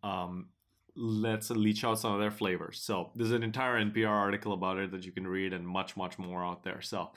um, 0.03 0.49
let's 0.97 1.51
leach 1.51 1.85
out 1.85 2.01
some 2.01 2.13
of 2.13 2.21
their 2.21 2.33
flavors. 2.33 2.81
So 2.81 3.11
there's 3.15 3.31
an 3.31 3.45
entire 3.45 3.81
NPR 3.85 4.09
article 4.09 4.53
about 4.53 4.79
it 4.79 4.91
that 4.91 5.05
you 5.05 5.13
can 5.13 5.29
read, 5.29 5.53
and 5.53 5.67
much, 5.67 5.97
much 5.97 6.19
more 6.19 6.45
out 6.45 6.65
there. 6.65 6.81
So 6.81 7.11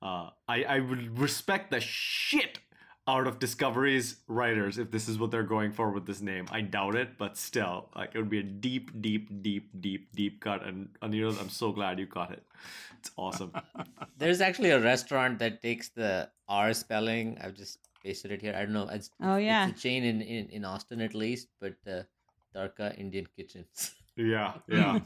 uh, 0.00 0.30
I, 0.48 0.64
I 0.64 0.80
would 0.80 1.18
respect 1.18 1.70
the 1.70 1.80
shit 1.80 2.58
out 3.06 3.26
of 3.26 3.38
Discovery's 3.38 4.16
writers 4.28 4.78
if 4.78 4.90
this 4.90 5.08
is 5.08 5.18
what 5.18 5.30
they're 5.30 5.42
going 5.42 5.72
for 5.72 5.90
with 5.90 6.06
this 6.06 6.20
name. 6.20 6.46
I 6.50 6.62
doubt 6.62 6.94
it, 6.94 7.18
but 7.18 7.36
still, 7.36 7.90
like 7.94 8.10
it 8.14 8.18
would 8.18 8.30
be 8.30 8.38
a 8.40 8.42
deep, 8.42 8.90
deep, 9.00 9.42
deep, 9.42 9.68
deep, 9.80 10.08
deep 10.14 10.40
cut. 10.40 10.64
And 10.64 10.88
Anil, 11.02 11.38
I'm 11.40 11.50
so 11.50 11.70
glad 11.72 11.98
you 11.98 12.06
got 12.06 12.30
it. 12.32 12.42
It's 12.98 13.10
awesome. 13.16 13.52
there's 14.18 14.40
actually 14.40 14.70
a 14.70 14.80
restaurant 14.80 15.38
that 15.40 15.60
takes 15.62 15.90
the 15.90 16.30
R 16.48 16.72
spelling. 16.72 17.36
I've 17.42 17.54
just 17.54 17.78
pasted 18.02 18.32
it 18.32 18.40
here. 18.40 18.54
I 18.56 18.60
don't 18.64 18.72
know. 18.72 18.88
It's, 18.88 19.10
Oh, 19.20 19.36
yeah. 19.36 19.68
it's 19.68 19.78
a 19.78 19.82
chain 19.82 20.04
in, 20.04 20.22
in, 20.22 20.48
in 20.48 20.64
Austin 20.64 21.00
at 21.02 21.14
least, 21.14 21.48
but 21.60 21.74
uh, 21.86 22.02
Tarka 22.56 22.98
Indian 22.98 23.26
Kitchens. 23.36 23.94
Yeah, 24.16 24.54
yeah. 24.68 25.00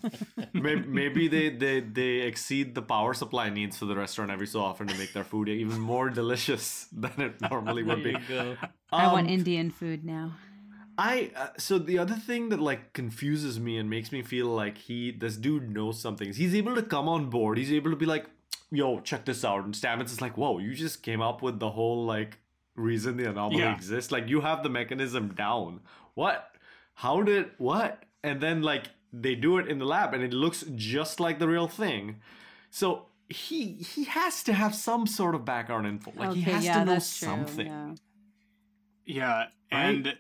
maybe, 0.53 0.83
maybe 0.87 1.29
they, 1.29 1.49
they 1.49 1.81
they 1.81 2.11
exceed 2.21 2.75
the 2.75 2.83
power 2.83 3.15
supply 3.15 3.49
needs 3.49 3.79
for 3.79 3.87
the 3.87 3.97
restaurant 3.97 4.31
every 4.31 4.47
so 4.47 4.61
often 4.61 4.87
to 4.87 4.95
make 4.99 5.13
their 5.15 5.25
food 5.25 5.49
even 5.49 5.79
more 5.81 6.11
delicious 6.21 6.87
than 6.93 7.13
it 7.19 7.41
normally 7.41 7.83
would 7.83 8.05
be. 8.05 8.15
go. 8.29 8.57
I 8.93 9.07
want 9.13 9.29
Um, 9.29 9.33
Indian 9.33 9.71
food 9.71 10.05
now. 10.05 10.33
I 10.99 11.31
uh, 11.37 11.49
so 11.59 11.79
the 11.79 11.97
other 11.99 12.17
thing 12.17 12.49
that 12.51 12.61
like 12.61 12.93
confuses 12.93 13.59
me 13.59 13.79
and 13.79 13.89
makes 13.89 14.11
me 14.13 14.21
feel 14.23 14.49
like 14.49 14.77
he 14.79 15.11
this 15.13 15.37
dude 15.37 15.71
knows 15.71 16.01
something. 16.03 16.33
He's 16.33 16.55
able 16.55 16.75
to 16.75 16.83
come 16.83 17.09
on 17.09 17.31
board. 17.31 17.57
He's 17.57 17.73
able 17.73 17.91
to 17.93 17.97
be 17.97 18.05
like, 18.05 18.27
"Yo, 18.71 19.01
check 19.01 19.25
this 19.25 19.45
out." 19.45 19.65
And 19.65 19.73
Stamets 19.73 20.07
is 20.13 20.21
like, 20.21 20.37
"Whoa, 20.37 20.59
you 20.59 20.75
just 20.75 21.03
came 21.03 21.23
up 21.23 21.41
with 21.41 21.61
the 21.61 21.71
whole 21.71 22.05
like 22.05 22.39
reason 22.75 23.17
the 23.17 23.31
anomaly 23.31 23.61
Yeah. 23.63 23.75
exists. 23.75 24.11
Like 24.13 24.29
you 24.29 24.41
have 24.43 24.63
the 24.63 24.69
mechanism 24.69 25.35
down. 25.35 25.81
What? 26.15 26.51
How 26.95 27.23
did 27.23 27.53
what?" 27.59 28.03
And 28.25 28.41
then 28.41 28.63
like 28.63 28.89
they 29.13 29.35
do 29.35 29.59
it 29.59 29.69
in 29.69 29.79
the 29.79 29.85
lab 29.87 30.15
and 30.15 30.23
it 30.23 30.33
looks 30.33 30.65
just 30.75 31.21
like 31.21 31.39
the 31.39 31.49
real 31.49 31.69
thing. 31.69 32.21
So 32.71 33.07
he 33.29 33.73
he 33.75 34.05
has 34.05 34.43
to 34.45 34.53
have 34.53 34.75
some 34.75 35.07
sort 35.07 35.35
of 35.35 35.45
background 35.45 35.87
info. 35.87 36.13
Like 36.17 36.35
he 36.35 36.43
has 36.43 36.65
yeah, 36.65 36.81
to 36.81 36.85
know 36.85 36.93
that's 36.93 37.19
true. 37.19 37.29
something. 37.29 37.67
yeah. 37.67 37.95
yeah, 39.05 39.45
and 39.71 40.17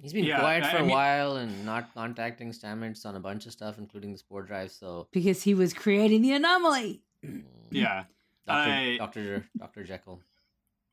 He's 0.00 0.12
been 0.12 0.24
Yeah, 0.24 0.38
quiet 0.38 0.62
I- 0.62 0.70
for 0.70 0.76
I 0.76 0.80
a 0.80 0.82
mean- 0.82 0.90
while 0.92 1.36
and 1.36 1.66
not 1.66 1.92
contacting 1.92 2.52
Stamets 2.52 3.04
on 3.04 3.16
a 3.16 3.20
bunch 3.20 3.46
of 3.46 3.52
stuff, 3.52 3.78
including 3.78 4.12
the 4.12 4.18
spore 4.18 4.42
drive. 4.42 4.70
So, 4.70 5.08
Because 5.10 5.42
he 5.42 5.54
was 5.54 5.74
creating 5.74 6.22
the 6.22 6.32
anomaly. 6.34 7.02
yeah, 7.72 8.04
Doctor 8.46 8.70
I- 8.70 8.96
Doctor 8.98 9.44
Doctor 9.58 9.82
Jekyll. 9.84 10.20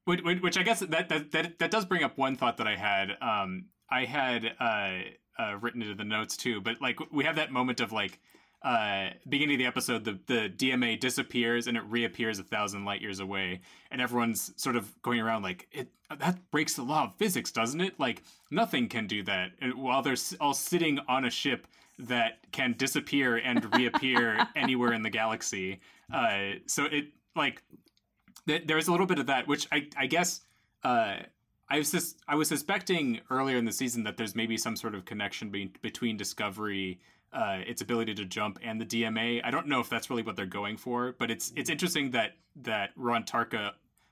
which, 0.05 0.21
which 0.23 0.41
which 0.41 0.57
I 0.57 0.63
guess 0.63 0.79
that, 0.79 1.09
that 1.09 1.31
that 1.31 1.59
that 1.59 1.69
does 1.71 1.85
bring 1.85 2.03
up 2.03 2.17
one 2.17 2.35
thought 2.35 2.57
that 2.57 2.67
I 2.67 2.75
had. 2.75 3.11
Um, 3.21 3.65
I 3.89 4.05
had 4.05 4.45
uh, 4.59 5.01
uh 5.39 5.55
written 5.59 5.81
into 5.81 5.95
the 5.95 6.03
notes 6.03 6.37
too, 6.37 6.61
but 6.61 6.81
like 6.81 6.99
we 7.11 7.23
have 7.23 7.35
that 7.35 7.51
moment 7.51 7.79
of 7.79 7.91
like 7.91 8.19
uh 8.63 9.09
beginning 9.29 9.55
of 9.55 9.59
the 9.59 9.65
episode 9.65 10.03
the 10.03 10.19
the 10.27 10.49
DMA 10.49 10.99
disappears 10.99 11.67
and 11.67 11.77
it 11.77 11.83
reappears 11.89 12.39
a 12.39 12.43
thousand 12.43 12.85
light 12.85 13.01
years 13.01 13.19
away. 13.19 13.61
And 13.91 14.01
everyone's 14.01 14.51
sort 14.55 14.75
of 14.75 15.01
going 15.01 15.19
around 15.19 15.43
like 15.43 15.67
it 15.71 15.89
that 16.19 16.39
breaks 16.51 16.73
the 16.75 16.83
law 16.83 17.05
of 17.05 17.15
physics 17.17 17.51
doesn't 17.51 17.81
it? 17.81 17.99
Like 17.99 18.23
nothing 18.51 18.87
can 18.87 19.07
do 19.07 19.23
that. 19.23 19.51
And 19.61 19.73
while 19.75 20.01
they're 20.01 20.15
all 20.39 20.53
sitting 20.53 20.99
on 21.07 21.25
a 21.25 21.29
ship 21.29 21.67
that 21.99 22.39
can 22.51 22.73
disappear 22.77 23.37
and 23.37 23.73
reappear 23.75 24.45
anywhere 24.55 24.93
in 24.93 25.01
the 25.01 25.09
galaxy 25.09 25.79
uh 26.13 26.51
so 26.65 26.85
it 26.85 27.05
like 27.35 27.63
th- 28.47 28.63
there's 28.67 28.87
a 28.87 28.91
little 28.91 29.05
bit 29.05 29.19
of 29.19 29.27
that 29.27 29.47
which 29.47 29.67
I 29.71 29.87
I 29.97 30.07
guess 30.07 30.41
uh 30.83 31.17
I 31.69 31.77
was 31.79 31.87
sus- 31.89 32.15
I 32.27 32.35
was 32.35 32.47
suspecting 32.47 33.21
earlier 33.29 33.57
in 33.57 33.65
the 33.65 33.71
season 33.71 34.03
that 34.03 34.17
there's 34.17 34.35
maybe 34.35 34.57
some 34.57 34.75
sort 34.75 34.93
of 34.95 35.05
connection 35.05 35.49
be- 35.49 35.71
between 35.81 36.15
Discovery, 36.17 36.99
uh, 37.33 37.61
its 37.65 37.81
ability 37.81 38.13
to 38.15 38.25
jump, 38.25 38.59
and 38.63 38.79
the 38.79 38.85
DMA. 38.85 39.41
I 39.43 39.51
don't 39.51 39.67
know 39.67 39.79
if 39.79 39.89
that's 39.89 40.09
really 40.09 40.21
what 40.23 40.35
they're 40.35 40.45
going 40.45 40.77
for, 40.77 41.15
but 41.17 41.31
it's 41.31 41.51
it's 41.55 41.69
interesting 41.69 42.11
that 42.11 42.33
that 42.57 42.91
Ron 42.95 43.23
Tarka 43.23 43.71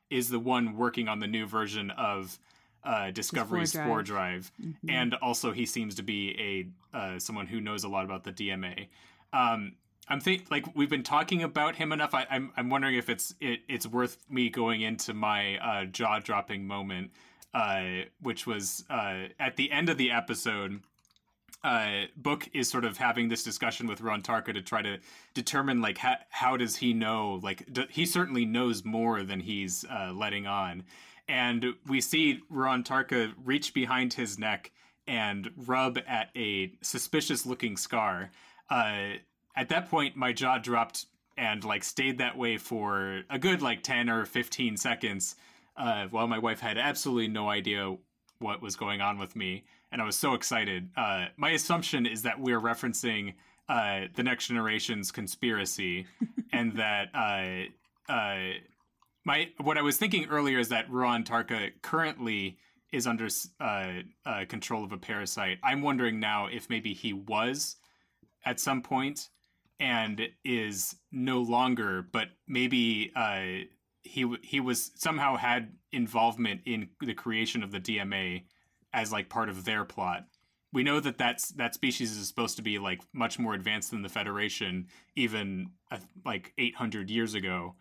is 0.09 0.29
the 0.29 0.39
one 0.39 0.75
working 0.77 1.07
on 1.07 1.19
the 1.19 1.27
new 1.27 1.45
version 1.45 1.91
of 1.91 2.37
uh, 2.83 3.11
Discovery's 3.11 3.71
spore 3.71 4.03
drive. 4.03 4.51
drive, 4.57 4.75
Mhm. 4.83 4.89
and 4.89 5.13
also 5.15 5.51
he 5.53 5.65
seems 5.65 5.95
to 5.95 6.03
be 6.03 6.35
a 6.93 6.97
uh, 6.97 7.19
someone 7.19 7.47
who 7.47 7.61
knows 7.61 7.83
a 7.83 7.87
lot 7.87 8.03
about 8.03 8.23
the 8.23 8.31
DMA. 8.33 8.87
Um, 9.31 9.75
I'm 10.09 10.19
think 10.19 10.51
like 10.51 10.65
we've 10.75 10.89
been 10.89 11.01
talking 11.03 11.43
about 11.43 11.75
him 11.77 11.91
enough. 11.93 12.13
I, 12.13 12.25
I'm 12.29 12.51
I'm 12.57 12.69
wondering 12.69 12.95
if 12.95 13.09
it's 13.09 13.33
it, 13.39 13.61
it's 13.69 13.87
worth 13.87 14.17
me 14.29 14.49
going 14.49 14.81
into 14.81 15.13
my 15.13 15.57
uh, 15.59 15.85
jaw 15.85 16.19
dropping 16.19 16.67
moment, 16.67 17.11
uh, 17.53 17.83
which 18.21 18.47
was 18.47 18.83
uh, 18.89 19.25
at 19.39 19.55
the 19.55 19.71
end 19.71 19.89
of 19.89 19.97
the 19.97 20.11
episode. 20.11 20.81
Uh, 21.63 22.07
Book 22.17 22.49
is 22.53 22.69
sort 22.69 22.83
of 22.83 22.97
having 22.97 23.29
this 23.29 23.41
discussion 23.41 23.87
with 23.87 24.01
Ron 24.01 24.21
Tarka 24.21 24.53
to 24.53 24.61
try 24.61 24.81
to 24.81 24.97
determine 25.33 25.81
like 25.81 25.97
how, 25.97 26.15
how 26.29 26.57
does 26.57 26.75
he 26.75 26.93
know 26.93 27.39
like 27.41 27.65
he 27.89 28.05
certainly 28.05 28.45
knows 28.45 28.83
more 28.83 29.23
than 29.23 29.39
he's 29.39 29.85
uh, 29.89 30.11
letting 30.13 30.45
on, 30.45 30.83
and 31.29 31.67
we 31.87 32.01
see 32.01 32.41
Ron 32.49 32.83
Tarka 32.83 33.31
reach 33.45 33.73
behind 33.73 34.13
his 34.13 34.37
neck 34.37 34.71
and 35.07 35.51
rub 35.55 35.99
at 36.05 36.29
a 36.35 36.73
suspicious 36.81 37.45
looking 37.45 37.77
scar. 37.77 38.31
Uh, 38.69 39.13
at 39.55 39.69
that 39.69 39.89
point, 39.89 40.15
my 40.15 40.33
jaw 40.33 40.57
dropped 40.57 41.05
and 41.37 41.63
like 41.63 41.83
stayed 41.83 42.17
that 42.17 42.37
way 42.37 42.57
for 42.57 43.21
a 43.29 43.39
good 43.39 43.61
like 43.61 43.83
10 43.83 44.09
or 44.09 44.25
15 44.25 44.77
seconds 44.77 45.35
uh, 45.77 46.07
while 46.07 46.27
my 46.27 46.39
wife 46.39 46.59
had 46.59 46.77
absolutely 46.77 47.27
no 47.27 47.49
idea 47.49 47.95
what 48.39 48.61
was 48.61 48.75
going 48.75 49.01
on 49.01 49.17
with 49.17 49.35
me, 49.35 49.63
and 49.91 50.01
I 50.01 50.05
was 50.05 50.17
so 50.17 50.33
excited. 50.33 50.89
Uh, 50.97 51.27
my 51.37 51.51
assumption 51.51 52.05
is 52.05 52.23
that 52.23 52.39
we're 52.39 52.59
referencing 52.59 53.33
uh, 53.69 54.01
the 54.15 54.23
Next 54.23 54.47
Generation's 54.47 55.11
conspiracy, 55.11 56.05
and 56.53 56.73
that 56.73 57.09
uh, 57.13 58.11
uh, 58.11 58.53
my 59.25 59.49
what 59.61 59.77
I 59.77 59.81
was 59.81 59.97
thinking 59.97 60.27
earlier 60.29 60.59
is 60.59 60.69
that 60.69 60.89
Ruon 60.89 61.23
Tarka 61.23 61.71
currently 61.81 62.57
is 62.91 63.07
under 63.07 63.27
uh, 63.59 63.91
uh, 64.25 64.45
control 64.47 64.83
of 64.83 64.91
a 64.91 64.97
parasite. 64.97 65.57
I'm 65.63 65.81
wondering 65.81 66.19
now 66.19 66.47
if 66.47 66.69
maybe 66.69 66.93
he 66.93 67.11
was 67.11 67.75
at 68.45 68.59
some 68.59 68.81
point 68.81 69.29
and 69.79 70.21
is 70.45 70.95
no 71.11 71.41
longer, 71.41 72.05
but 72.11 72.27
maybe 72.47 73.11
uh, 73.15 73.65
he 74.03 74.35
he 74.43 74.59
was 74.59 74.91
somehow 74.95 75.37
had 75.37 75.73
involvement 75.91 76.61
in 76.65 76.89
the 76.99 77.13
creation 77.13 77.63
of 77.63 77.71
the 77.71 77.79
DMA 77.79 78.43
as 78.93 79.11
like 79.11 79.29
part 79.29 79.49
of 79.49 79.65
their 79.65 79.85
plot. 79.85 80.25
We 80.71 80.83
know 80.83 80.99
that 80.99 81.17
that's 81.17 81.49
that 81.53 81.73
species 81.75 82.15
is 82.17 82.27
supposed 82.27 82.55
to 82.57 82.61
be 82.63 82.79
like 82.79 83.01
much 83.13 83.37
more 83.39 83.53
advanced 83.53 83.91
than 83.91 84.01
the 84.01 84.09
Federation, 84.09 84.87
even 85.15 85.69
uh, 85.91 85.97
like 86.25 86.51
800 86.57 87.09
years 87.09 87.33
ago. 87.35 87.75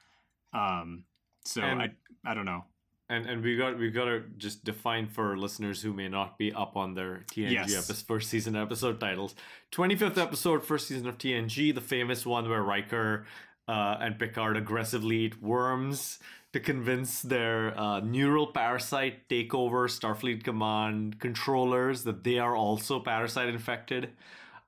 Um, 0.53 1.05
so 1.45 1.63
And- 1.63 1.83
I 1.83 1.91
I 2.25 2.35
don't 2.35 2.45
know. 2.45 2.65
And 3.09 3.27
and 3.27 3.43
we 3.43 3.57
got 3.57 3.79
we 3.79 3.91
got 3.91 4.05
to 4.07 4.21
just 4.39 4.65
define 4.65 5.07
for 5.09 5.37
listeners 5.37 5.83
who 5.83 5.93
may 5.93 6.09
not 6.09 6.39
be 6.39 6.51
up 6.53 6.77
on 6.77 6.95
their 6.95 7.25
TNG 7.31 7.51
Yes. 7.53 7.75
episode, 7.75 8.07
first 8.07 8.31
season 8.31 8.57
episode 8.57 9.01
titles. 9.01 9.35
Twenty 9.71 9.97
fifth 9.97 10.17
episode, 10.17 10.65
first 10.65 10.87
season 10.89 11.07
of 11.09 11.19
TNG, 11.19 11.75
the 11.75 11.81
famous 11.83 12.25
one 12.25 12.49
where 12.49 12.63
Riker 12.63 13.27
uh, 13.69 13.97
and 14.01 14.19
Picard 14.19 14.57
aggressively 14.57 15.17
eat 15.17 15.43
worms 15.43 16.19
to 16.53 16.61
convince 16.61 17.23
their 17.23 17.79
uh, 17.79 18.01
neural 18.01 18.47
parasite 18.47 19.29
takeover 19.29 19.89
Starfleet 19.89 20.45
Command 20.45 21.19
controllers 21.19 22.05
that 22.05 22.25
they 22.25 22.39
are 22.39 22.55
also 22.55 23.01
parasite 23.01 23.49
infected. 23.49 24.11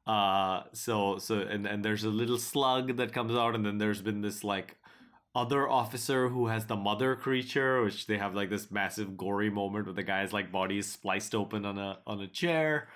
Uh, 0.07 0.63
so 0.73 1.19
so 1.19 1.39
and 1.41 1.67
and 1.67 1.85
there's 1.85 2.05
a 2.05 2.11
little 2.11 2.39
slug 2.39 2.97
that 2.97 3.13
comes 3.13 3.35
out, 3.35 3.55
and 3.55 3.65
then 3.65 3.79
there's 3.79 4.03
been 4.03 4.21
this 4.21 4.45
like 4.45 4.77
other 5.35 5.69
officer 5.69 6.29
who 6.29 6.47
has 6.47 6.67
the 6.67 6.77
mother 6.77 7.17
creature, 7.17 7.83
which 7.83 8.07
they 8.07 8.19
have 8.19 8.35
like 8.35 8.51
this 8.51 8.71
massive 8.71 9.17
gory 9.17 9.51
moment 9.51 9.87
where 9.87 9.95
the 9.95 10.03
guy's 10.03 10.33
like 10.33 10.53
body 10.53 10.79
is 10.79 10.91
spliced 10.91 11.35
open 11.35 11.65
on 11.67 11.79
a 11.79 11.99
on 12.07 12.21
a 12.21 12.27
chair. 12.27 12.89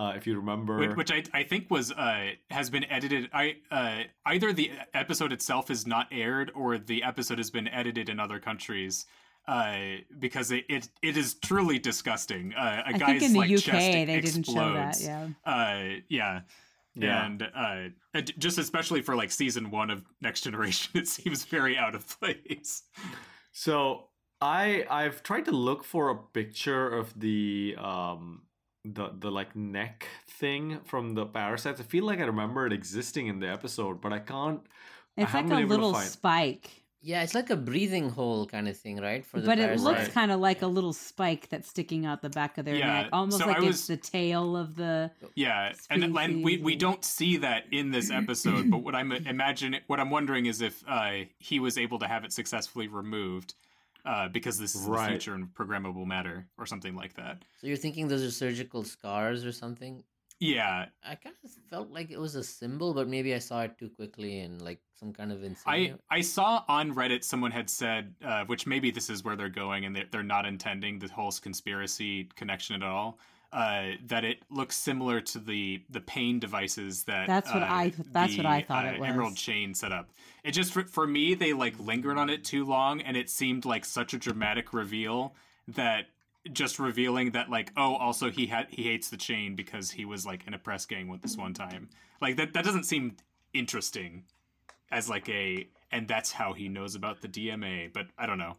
Uh, 0.00 0.14
if 0.16 0.26
you 0.26 0.34
remember, 0.34 0.78
which, 0.78 0.96
which 0.96 1.12
I, 1.12 1.22
I 1.34 1.42
think 1.42 1.70
was 1.70 1.92
uh, 1.92 2.30
has 2.48 2.70
been 2.70 2.84
edited. 2.84 3.28
I 3.34 3.56
uh, 3.70 4.04
either 4.24 4.50
the 4.50 4.72
episode 4.94 5.30
itself 5.30 5.70
is 5.70 5.86
not 5.86 6.08
aired 6.10 6.50
or 6.54 6.78
the 6.78 7.02
episode 7.02 7.36
has 7.36 7.50
been 7.50 7.68
edited 7.68 8.08
in 8.08 8.18
other 8.18 8.40
countries 8.40 9.04
uh, 9.46 9.76
because 10.18 10.52
it, 10.52 10.64
it 10.70 10.88
it 11.02 11.18
is 11.18 11.34
truly 11.34 11.78
disgusting. 11.78 12.54
Uh, 12.54 12.82
a 12.86 12.88
I 12.88 12.92
guy's 12.92 13.20
think 13.20 13.22
in 13.24 13.32
the 13.34 13.38
like 13.40 13.50
UK 13.50 13.58
chest 13.58 13.92
they 13.92 14.06
didn't 14.06 14.44
show 14.44 14.72
that. 14.72 14.88
explodes. 14.88 15.04
Yeah. 15.04 15.28
Uh, 15.44 16.00
yeah. 16.08 16.40
Yeah. 16.94 17.26
And 17.26 17.42
uh, 17.54 17.88
and 18.14 18.38
just 18.38 18.56
especially 18.56 19.02
for 19.02 19.14
like 19.16 19.30
season 19.30 19.70
one 19.70 19.90
of 19.90 20.06
Next 20.22 20.40
Generation, 20.44 20.92
it 20.98 21.08
seems 21.08 21.44
very 21.44 21.76
out 21.76 21.94
of 21.94 22.18
place. 22.18 22.84
So 23.52 24.06
I 24.40 24.86
I've 24.88 25.22
tried 25.22 25.44
to 25.44 25.52
look 25.52 25.84
for 25.84 26.08
a 26.08 26.16
picture 26.16 26.88
of 26.88 27.20
the 27.20 27.76
um 27.78 28.44
the 28.84 29.10
the 29.18 29.30
like 29.30 29.54
neck 29.54 30.06
thing 30.26 30.80
from 30.84 31.14
the 31.14 31.26
parasites. 31.26 31.80
I 31.80 31.84
feel 31.84 32.04
like 32.04 32.18
I 32.20 32.24
remember 32.24 32.66
it 32.66 32.72
existing 32.72 33.26
in 33.26 33.40
the 33.40 33.48
episode, 33.48 34.00
but 34.00 34.12
I 34.12 34.18
can't. 34.20 34.60
I 35.18 35.22
It's 35.22 35.34
like 35.34 35.50
a 35.50 35.56
little 35.56 35.94
spike, 35.94 36.70
Yeah, 37.02 37.22
it's 37.22 37.34
like 37.34 37.50
a 37.50 37.56
breathing 37.56 38.10
hole 38.10 38.46
kind 38.46 38.68
of 38.68 38.76
thing, 38.76 38.98
right? 39.00 39.24
For 39.24 39.40
the 39.40 39.46
but 39.46 39.58
it 39.58 39.66
parasite. 39.66 39.84
looks 39.84 40.08
kind 40.08 40.30
of 40.30 40.40
like 40.40 40.62
a 40.62 40.66
little 40.66 40.92
spike 40.92 41.48
that's 41.48 41.68
sticking 41.68 42.06
out 42.06 42.22
the 42.22 42.28
back 42.30 42.58
of 42.58 42.64
their 42.64 42.74
Yeah, 42.76 43.02
neck, 43.02 43.08
almost 43.12 43.38
so 43.38 43.46
like 43.46 43.58
I 43.58 43.66
it's 43.66 43.86
the 43.86 43.96
tail 43.96 44.56
of 44.56 44.76
the. 44.76 45.10
Yeah, 45.34 45.72
and, 45.90 46.04
and 46.16 46.44
we, 46.44 46.58
we 46.58 46.76
don't 46.76 47.04
see 47.04 47.36
that 47.38 47.64
in 47.72 47.90
this 47.90 48.10
episode. 48.10 48.70
but 48.70 48.78
what 48.78 48.94
I'm 48.94 49.12
imagining, 49.26 49.80
what 49.86 49.98
I'm 50.00 50.10
wondering 50.10 50.46
is 50.46 50.60
if 50.60 50.82
uh, 50.88 51.24
he 51.38 51.58
was 51.58 51.76
able 51.78 51.98
to 52.00 52.06
have 52.08 52.24
it 52.24 52.32
successfully 52.32 52.88
removed 52.88 53.54
uh, 54.04 54.28
because 54.28 54.58
this 54.58 54.74
is 54.74 54.82
Right. 54.82 55.06
the 55.06 55.10
future 55.12 55.34
in 55.34 55.46
programmable 55.48 56.06
matter 56.06 56.46
or 56.58 56.66
something 56.66 56.94
like 56.94 57.14
that. 57.14 57.44
So 57.60 57.66
you're 57.66 57.76
thinking 57.76 58.08
those 58.08 58.22
are 58.22 58.30
surgical 58.30 58.84
scars 58.84 59.44
or 59.44 59.52
something? 59.52 60.02
Yeah, 60.42 60.86
I 61.04 61.16
kind 61.16 61.36
of 61.44 61.50
felt 61.68 61.90
like 61.90 62.10
it 62.10 62.18
was 62.18 62.34
a 62.34 62.42
symbol, 62.42 62.94
but 62.94 63.06
maybe 63.06 63.34
I 63.34 63.38
saw 63.38 63.60
it 63.60 63.76
too 63.76 63.90
quickly 63.90 64.40
and 64.40 64.62
like 64.62 64.80
some 64.98 65.12
kind 65.12 65.32
of 65.32 65.44
I. 65.66 65.94
I 66.10 66.22
saw 66.22 66.64
on 66.66 66.94
Reddit 66.94 67.24
someone 67.24 67.50
had 67.50 67.68
said, 67.68 68.14
uh, 68.24 68.44
which 68.46 68.66
maybe 68.66 68.90
this 68.90 69.10
is 69.10 69.22
where 69.22 69.36
they're 69.36 69.50
going, 69.50 69.84
and 69.84 69.94
they're, 69.94 70.06
they're 70.10 70.22
not 70.22 70.46
intending 70.46 70.98
the 70.98 71.08
whole 71.08 71.30
conspiracy 71.30 72.24
connection 72.36 72.74
at 72.74 72.82
all. 72.82 73.18
Uh, 73.52 73.92
that 74.06 74.24
it 74.24 74.38
looks 74.48 74.76
similar 74.76 75.20
to 75.20 75.40
the 75.40 75.82
the 75.90 76.00
pain 76.00 76.38
devices 76.38 77.02
that 77.02 77.26
That's 77.26 77.52
what 77.52 77.64
uh, 77.64 77.66
I- 77.66 77.92
that's 78.12 78.36
what 78.36 78.46
I 78.46 78.62
thought 78.62 78.86
uh, 78.86 78.90
it 78.90 79.00
was. 79.00 79.08
Emerald 79.08 79.36
Chain 79.36 79.74
set 79.74 79.90
up. 79.90 80.08
It 80.44 80.52
just 80.52 80.72
for, 80.72 80.84
for 80.84 81.04
me 81.04 81.34
they 81.34 81.52
like 81.52 81.74
lingered 81.80 82.16
on 82.16 82.30
it 82.30 82.44
too 82.44 82.64
long, 82.64 83.00
and 83.00 83.16
it 83.16 83.28
seemed 83.28 83.64
like 83.64 83.84
such 83.84 84.14
a 84.14 84.18
dramatic 84.18 84.72
reveal 84.72 85.34
that 85.66 86.06
just 86.52 86.78
revealing 86.78 87.32
that 87.32 87.50
like 87.50 87.72
oh 87.76 87.96
also 87.96 88.30
he 88.30 88.46
had 88.46 88.66
he 88.70 88.84
hates 88.84 89.10
the 89.10 89.16
chain 89.16 89.56
because 89.56 89.90
he 89.90 90.04
was 90.04 90.24
like 90.24 90.46
in 90.46 90.54
a 90.54 90.58
press 90.58 90.86
gang 90.86 91.08
with 91.08 91.20
this 91.20 91.36
one 91.36 91.52
time 91.52 91.86
like 92.22 92.36
that 92.36 92.54
that 92.54 92.64
doesn't 92.64 92.84
seem 92.84 93.14
interesting 93.52 94.24
as 94.90 95.10
like 95.10 95.28
a 95.28 95.68
and 95.92 96.08
that's 96.08 96.32
how 96.32 96.54
he 96.54 96.66
knows 96.66 96.94
about 96.94 97.20
the 97.20 97.28
DMA 97.28 97.92
but 97.92 98.06
I 98.16 98.24
don't 98.24 98.38
know 98.38 98.56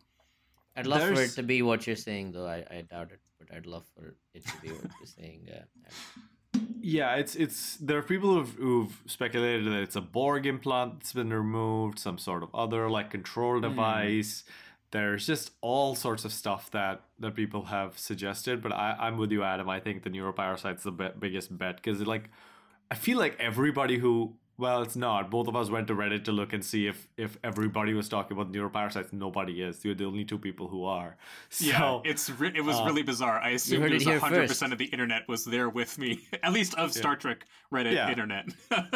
I'd 0.75 0.87
love 0.87 1.01
for 1.01 1.21
it 1.21 1.31
to 1.31 1.43
be 1.43 1.61
what 1.61 1.85
you're 1.85 1.95
saying, 1.95 2.31
though. 2.31 2.47
I, 2.47 2.65
I 2.69 2.81
doubt 2.81 3.11
it, 3.11 3.19
but 3.21 3.30
I'd 3.55 3.65
love 3.65 3.85
for 3.95 4.15
it 4.33 4.45
to 4.45 4.61
be 4.61 4.69
what 4.69 4.83
you're 4.99 5.07
saying. 5.07 5.47
Uh, 5.53 6.59
Yeah, 6.83 7.15
it's 7.15 7.35
it's 7.35 7.77
there 7.77 7.97
are 7.99 8.03
people 8.03 8.33
who've, 8.33 8.55
who've 8.55 9.01
speculated 9.05 9.65
that 9.67 9.81
it's 9.81 9.95
a 9.95 10.01
Borg 10.01 10.45
implant 10.45 10.99
that's 10.99 11.13
been 11.13 11.31
removed, 11.31 11.99
some 11.99 12.17
sort 12.17 12.43
of 12.43 12.49
other 12.55 12.89
like 12.89 13.11
control 13.11 13.59
device. 13.59 14.43
There's 14.91 15.25
just 15.25 15.51
all 15.61 15.95
sorts 15.95 16.25
of 16.25 16.33
stuff 16.33 16.71
that 16.71 17.01
that 17.19 17.35
people 17.35 17.65
have 17.65 17.97
suggested, 17.97 18.61
but 18.61 18.71
I, 18.73 18.95
I'm 18.99 19.17
with 19.17 19.31
you, 19.31 19.43
Adam. 19.43 19.69
I 19.69 19.79
think 19.79 20.03
the 20.03 20.09
neuroparasite's 20.09 20.83
the 20.83 20.91
be- 20.91 21.09
biggest 21.17 21.55
bet 21.55 21.75
because 21.77 22.01
like 22.01 22.29
I 22.89 22.95
feel 22.95 23.17
like 23.17 23.37
everybody 23.39 23.97
who 23.97 24.35
well, 24.61 24.81
it's 24.83 24.95
not. 24.95 25.29
Both 25.31 25.47
of 25.47 25.55
us 25.55 25.69
went 25.69 25.87
to 25.87 25.95
Reddit 25.95 26.23
to 26.25 26.31
look 26.31 26.53
and 26.53 26.63
see 26.63 26.87
if 26.87 27.07
if 27.17 27.37
everybody 27.43 27.93
was 27.93 28.07
talking 28.07 28.37
about 28.37 28.51
neuroparasites. 28.53 29.11
Nobody 29.11 29.61
is. 29.61 29.83
You're 29.83 29.95
the 29.95 30.05
only 30.05 30.23
two 30.23 30.37
people 30.37 30.67
who 30.67 30.85
are. 30.85 31.17
So, 31.49 31.65
yeah 31.65 31.99
it's 32.11 32.29
re- 32.29 32.53
it 32.55 32.63
was 32.63 32.77
uh, 32.77 32.85
really 32.85 33.03
bizarre 33.03 33.39
I 33.39 33.49
assumed 33.57 33.81
heard 33.83 33.91
it 33.91 33.95
it 33.95 33.99
was 33.99 34.03
here 34.05 34.19
hundred 34.19 34.41
first. 34.41 34.51
percent 34.53 34.71
of 34.73 34.79
the 34.79 34.85
internet 34.85 35.27
was 35.27 35.43
there 35.45 35.67
with 35.69 35.97
me 35.97 36.09
at 36.43 36.53
least 36.53 36.75
of 36.75 36.93
Star 36.93 37.15
Trek 37.17 37.45
Reddit 37.73 37.93
Yeah. 37.93 38.09
internet 38.09 38.45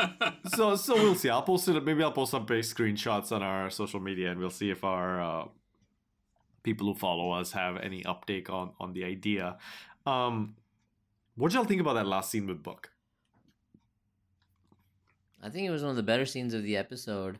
so 0.56 0.76
so 0.76 0.94
we'll 0.96 1.16
see. 1.16 1.30
I'll 1.30 1.42
post 1.42 1.68
it. 1.68 1.84
Maybe 1.84 2.04
I'll 2.04 2.12
post 2.12 2.32
some 2.32 2.46
base 2.46 2.74
screenshots 2.74 3.32
on 3.32 3.42
our 3.44 3.70
social 3.70 4.00
media, 4.00 4.32
and 4.32 4.40
we'll 4.40 4.50
see 4.62 4.70
if 4.70 4.84
our 4.84 5.10
uh, 5.22 5.46
people 6.64 6.88
who 6.88 6.96
follow 6.96 7.32
us 7.32 7.52
have 7.52 7.78
any 7.78 8.06
uptake 8.06 8.50
on 8.50 8.72
on 8.80 8.94
the 8.94 9.04
idea. 9.04 9.58
Um, 10.06 10.56
what 11.36 11.52
y'all 11.54 11.66
think 11.66 11.82
about 11.82 11.96
that 11.96 12.08
last 12.08 12.32
scene 12.32 12.48
with 12.48 12.62
Book? 12.64 12.92
I 15.46 15.50
think 15.50 15.68
it 15.68 15.72
was 15.72 15.84
one 15.84 15.92
of 15.92 15.96
the 15.96 16.02
better 16.02 16.26
scenes 16.26 16.56
of 16.56 16.64
the 16.64 16.76
episode. 16.76 17.38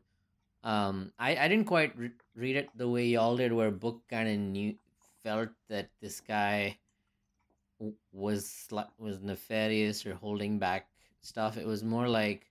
Um, 0.64 1.12
I, 1.18 1.36
I 1.38 1.48
didn't 1.48 1.66
quite 1.66 1.98
re- 1.98 2.12
read 2.36 2.56
it 2.56 2.70
the 2.76 2.88
way 2.88 3.08
y'all 3.08 3.36
did, 3.36 3.52
where 3.52 3.72
Book 3.72 4.04
kind 4.08 4.30
of 4.30 4.38
knew 4.38 4.76
felt 5.24 5.50
that 5.70 5.90
this 6.02 6.22
guy 6.22 6.78
was 8.12 8.68
was 9.00 9.22
nefarious 9.22 10.06
or 10.06 10.14
holding 10.14 10.60
back 10.60 10.88
stuff. 11.22 11.58
It 11.58 11.66
was 11.66 11.84
more 11.84 12.08
like, 12.08 12.46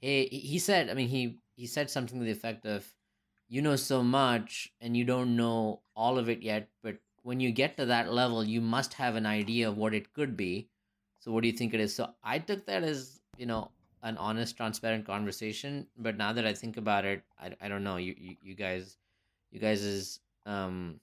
hey, 0.00 0.26
he- 0.28 0.40
he 0.40 0.58
said. 0.58 0.88
I 0.88 0.94
mean, 0.94 1.08
he 1.08 1.38
he 1.56 1.66
said 1.66 1.90
something 1.90 2.18
to 2.18 2.24
the 2.24 2.30
effect 2.30 2.64
of, 2.64 2.94
"You 3.48 3.60
know 3.60 3.76
so 3.76 4.02
much, 4.02 4.72
and 4.80 4.96
you 4.96 5.04
don't 5.04 5.36
know 5.36 5.82
all 5.94 6.18
of 6.18 6.30
it 6.30 6.42
yet, 6.42 6.70
but 6.82 6.96
when 7.22 7.38
you 7.40 7.52
get 7.52 7.76
to 7.76 7.86
that 7.86 8.10
level, 8.12 8.42
you 8.44 8.62
must 8.62 8.94
have 8.94 9.14
an 9.14 9.26
idea 9.26 9.68
of 9.68 9.76
what 9.76 9.92
it 9.94 10.14
could 10.14 10.36
be." 10.38 10.70
So, 11.20 11.32
what 11.32 11.42
do 11.42 11.48
you 11.48 11.56
think 11.58 11.74
it 11.74 11.80
is? 11.80 11.94
So, 11.94 12.14
I 12.22 12.38
took 12.38 12.64
that 12.66 12.82
as 12.82 13.20
you 13.36 13.44
know 13.46 13.72
an 14.02 14.16
honest, 14.16 14.56
transparent 14.56 15.06
conversation. 15.06 15.86
But 15.96 16.16
now 16.16 16.32
that 16.32 16.46
I 16.46 16.52
think 16.52 16.76
about 16.76 17.04
it, 17.04 17.22
I, 17.38 17.52
I 17.60 17.68
don't 17.68 17.84
know. 17.84 17.96
You, 17.96 18.14
you 18.18 18.36
you 18.42 18.54
guys, 18.54 18.96
you 19.50 19.60
guys' 19.60 20.20
um 20.46 21.00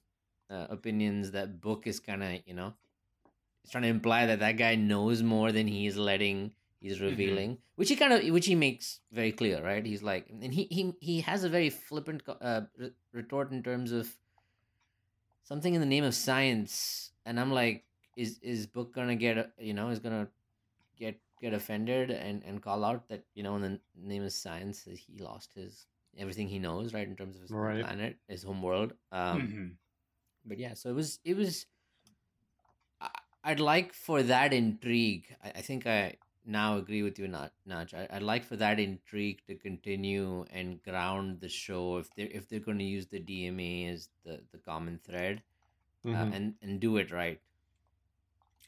uh, 0.50 0.66
opinions 0.70 1.32
that 1.32 1.60
book 1.60 1.86
is 1.86 2.00
kind 2.00 2.22
of 2.22 2.40
you 2.46 2.54
know, 2.54 2.74
it's 3.62 3.72
trying 3.72 3.82
to 3.82 3.88
imply 3.88 4.26
that 4.26 4.40
that 4.40 4.52
guy 4.52 4.74
knows 4.74 5.22
more 5.22 5.52
than 5.52 5.66
he's 5.66 5.96
letting. 5.96 6.52
He's 6.80 7.00
revealing, 7.00 7.58
which 7.74 7.88
he 7.88 7.96
kind 7.96 8.12
of, 8.12 8.22
which 8.32 8.46
he 8.46 8.54
makes 8.54 9.00
very 9.10 9.32
clear, 9.32 9.62
right? 9.64 9.84
He's 9.84 10.02
like, 10.02 10.28
and 10.28 10.52
he 10.52 10.68
he 10.70 10.94
he 11.00 11.20
has 11.22 11.42
a 11.42 11.48
very 11.48 11.70
flippant 11.70 12.22
uh, 12.28 12.60
retort 13.12 13.50
in 13.50 13.62
terms 13.62 13.92
of 13.92 14.14
something 15.42 15.74
in 15.74 15.80
the 15.80 15.86
name 15.86 16.04
of 16.04 16.14
science, 16.14 17.10
and 17.24 17.40
I'm 17.40 17.50
like, 17.50 17.84
is 18.16 18.38
is 18.42 18.66
book 18.66 18.94
gonna 18.94 19.16
get 19.16 19.52
you 19.58 19.74
know 19.74 19.88
is 19.88 19.98
gonna 19.98 20.28
get 20.98 21.18
get 21.40 21.52
offended 21.54 22.10
and 22.10 22.42
and 22.44 22.62
call 22.62 22.84
out 22.84 23.08
that 23.08 23.24
you 23.34 23.42
know 23.42 23.56
in 23.56 23.62
the 23.62 23.80
name 23.96 24.22
of 24.24 24.32
science 24.32 24.82
that 24.84 24.98
he 24.98 25.18
lost 25.18 25.52
his 25.54 25.86
everything 26.18 26.48
he 26.48 26.58
knows 26.58 26.94
right 26.94 27.06
in 27.08 27.16
terms 27.16 27.36
of 27.36 27.42
his 27.42 27.50
Right. 27.50 27.84
planet 27.84 28.16
his 28.28 28.42
home 28.42 28.62
world 28.62 28.94
um 29.12 29.40
Mhm. 29.42 29.76
but 30.44 30.58
yeah 30.58 30.74
so 30.74 30.88
it 30.90 30.94
was 30.94 31.18
it 31.24 31.36
was 31.36 31.66
I'd 33.44 33.60
like 33.60 33.92
for 33.92 34.24
that 34.24 34.52
intrigue. 34.52 35.36
I, 35.44 35.50
I 35.56 35.60
think 35.60 35.86
I 35.86 36.16
now 36.44 36.78
agree 36.78 37.02
with 37.04 37.16
you, 37.16 37.28
Naj. 37.28 37.94
I, 37.94 38.08
I'd 38.10 38.22
like 38.24 38.44
for 38.44 38.56
that 38.56 38.80
intrigue 38.80 39.40
to 39.46 39.54
continue 39.54 40.44
and 40.50 40.82
ground 40.82 41.40
the 41.40 41.48
show 41.48 41.98
if 41.98 42.12
they're 42.16 42.26
if 42.32 42.48
they're 42.48 42.58
going 42.68 42.78
to 42.78 42.84
use 42.84 43.06
the 43.06 43.20
DMA 43.20 43.86
as 43.92 44.08
the 44.24 44.40
the 44.50 44.58
common 44.58 44.98
thread, 44.98 45.42
uh, 46.04 46.08
Mhm. 46.08 46.34
and 46.34 46.54
and 46.62 46.80
do 46.80 46.96
it 46.96 47.12
right. 47.12 47.40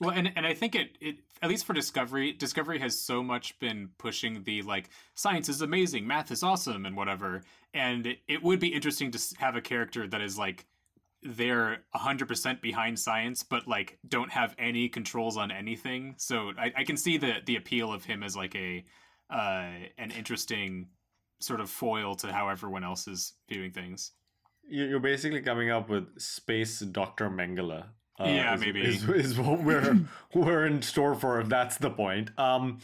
Well, 0.00 0.10
and 0.10 0.32
and 0.36 0.46
I 0.46 0.54
think 0.54 0.74
it 0.74 0.96
it 1.00 1.16
at 1.42 1.48
least 1.48 1.64
for 1.64 1.72
Discovery, 1.72 2.32
Discovery 2.32 2.78
has 2.78 2.98
so 2.98 3.22
much 3.22 3.58
been 3.58 3.90
pushing 3.98 4.44
the 4.44 4.62
like 4.62 4.90
science 5.14 5.48
is 5.48 5.60
amazing, 5.60 6.06
math 6.06 6.30
is 6.30 6.42
awesome, 6.42 6.86
and 6.86 6.96
whatever. 6.96 7.42
And 7.74 8.06
it, 8.06 8.18
it 8.28 8.42
would 8.42 8.60
be 8.60 8.68
interesting 8.68 9.10
to 9.10 9.18
have 9.38 9.56
a 9.56 9.60
character 9.60 10.06
that 10.06 10.20
is 10.20 10.38
like 10.38 10.66
they're 11.22 11.78
hundred 11.92 12.28
percent 12.28 12.62
behind 12.62 12.98
science, 12.98 13.42
but 13.42 13.66
like 13.66 13.98
don't 14.08 14.30
have 14.30 14.54
any 14.56 14.88
controls 14.88 15.36
on 15.36 15.50
anything. 15.50 16.14
So 16.16 16.52
I, 16.56 16.72
I 16.76 16.84
can 16.84 16.96
see 16.96 17.18
the 17.18 17.34
the 17.44 17.56
appeal 17.56 17.92
of 17.92 18.04
him 18.04 18.22
as 18.22 18.36
like 18.36 18.54
a 18.54 18.84
uh, 19.30 19.70
an 19.98 20.12
interesting 20.16 20.88
sort 21.40 21.60
of 21.60 21.70
foil 21.70 22.14
to 22.16 22.32
how 22.32 22.48
everyone 22.48 22.84
else 22.84 23.08
is 23.08 23.34
viewing 23.48 23.72
things. 23.72 24.12
You- 24.68 24.84
You're 24.86 25.00
basically 25.00 25.42
coming 25.42 25.70
up 25.70 25.88
with 25.88 26.20
space 26.20 26.80
Doctor 26.80 27.28
Mengele. 27.30 27.84
Uh, 28.20 28.24
Yeah, 28.24 28.54
is, 28.54 28.60
maybe. 28.60 28.82
is, 28.82 29.08
is 29.08 29.38
what 29.38 29.62
we're 29.62 30.00
we're 30.34 30.66
in 30.66 30.82
store 30.82 31.14
for. 31.14 31.40
If 31.40 31.48
that's 31.48 31.76
the 31.78 31.90
point. 31.90 32.30
Um, 32.38 32.78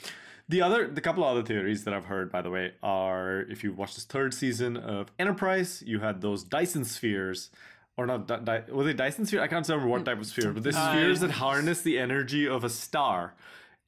the 0.48 0.60
other, 0.60 0.86
the 0.86 1.00
couple 1.00 1.24
of 1.24 1.30
other 1.30 1.42
theories 1.42 1.84
that 1.84 1.94
I've 1.94 2.04
heard, 2.04 2.30
by 2.30 2.42
the 2.42 2.50
way, 2.50 2.72
are 2.82 3.40
if 3.48 3.64
you 3.64 3.72
watch 3.72 3.94
this 3.94 4.04
third 4.04 4.34
season 4.34 4.76
of 4.76 5.10
Enterprise, 5.18 5.82
you 5.86 6.00
had 6.00 6.20
those 6.20 6.44
Dyson 6.44 6.84
spheres, 6.84 7.48
or 7.96 8.06
not? 8.06 8.26
Di- 8.28 8.40
Di- 8.40 8.64
were 8.70 8.84
they 8.84 8.92
Dyson 8.92 9.24
sphere? 9.24 9.40
I 9.40 9.46
can't 9.48 9.66
remember 9.66 9.88
what 9.88 10.04
type 10.04 10.18
of 10.18 10.26
sphere, 10.26 10.52
but 10.52 10.62
the 10.62 10.68
Uh, 10.70 10.90
spheres 10.92 11.20
that 11.20 11.30
harness 11.30 11.80
the 11.80 11.98
energy 11.98 12.46
of 12.46 12.62
a 12.62 12.68
star, 12.68 13.34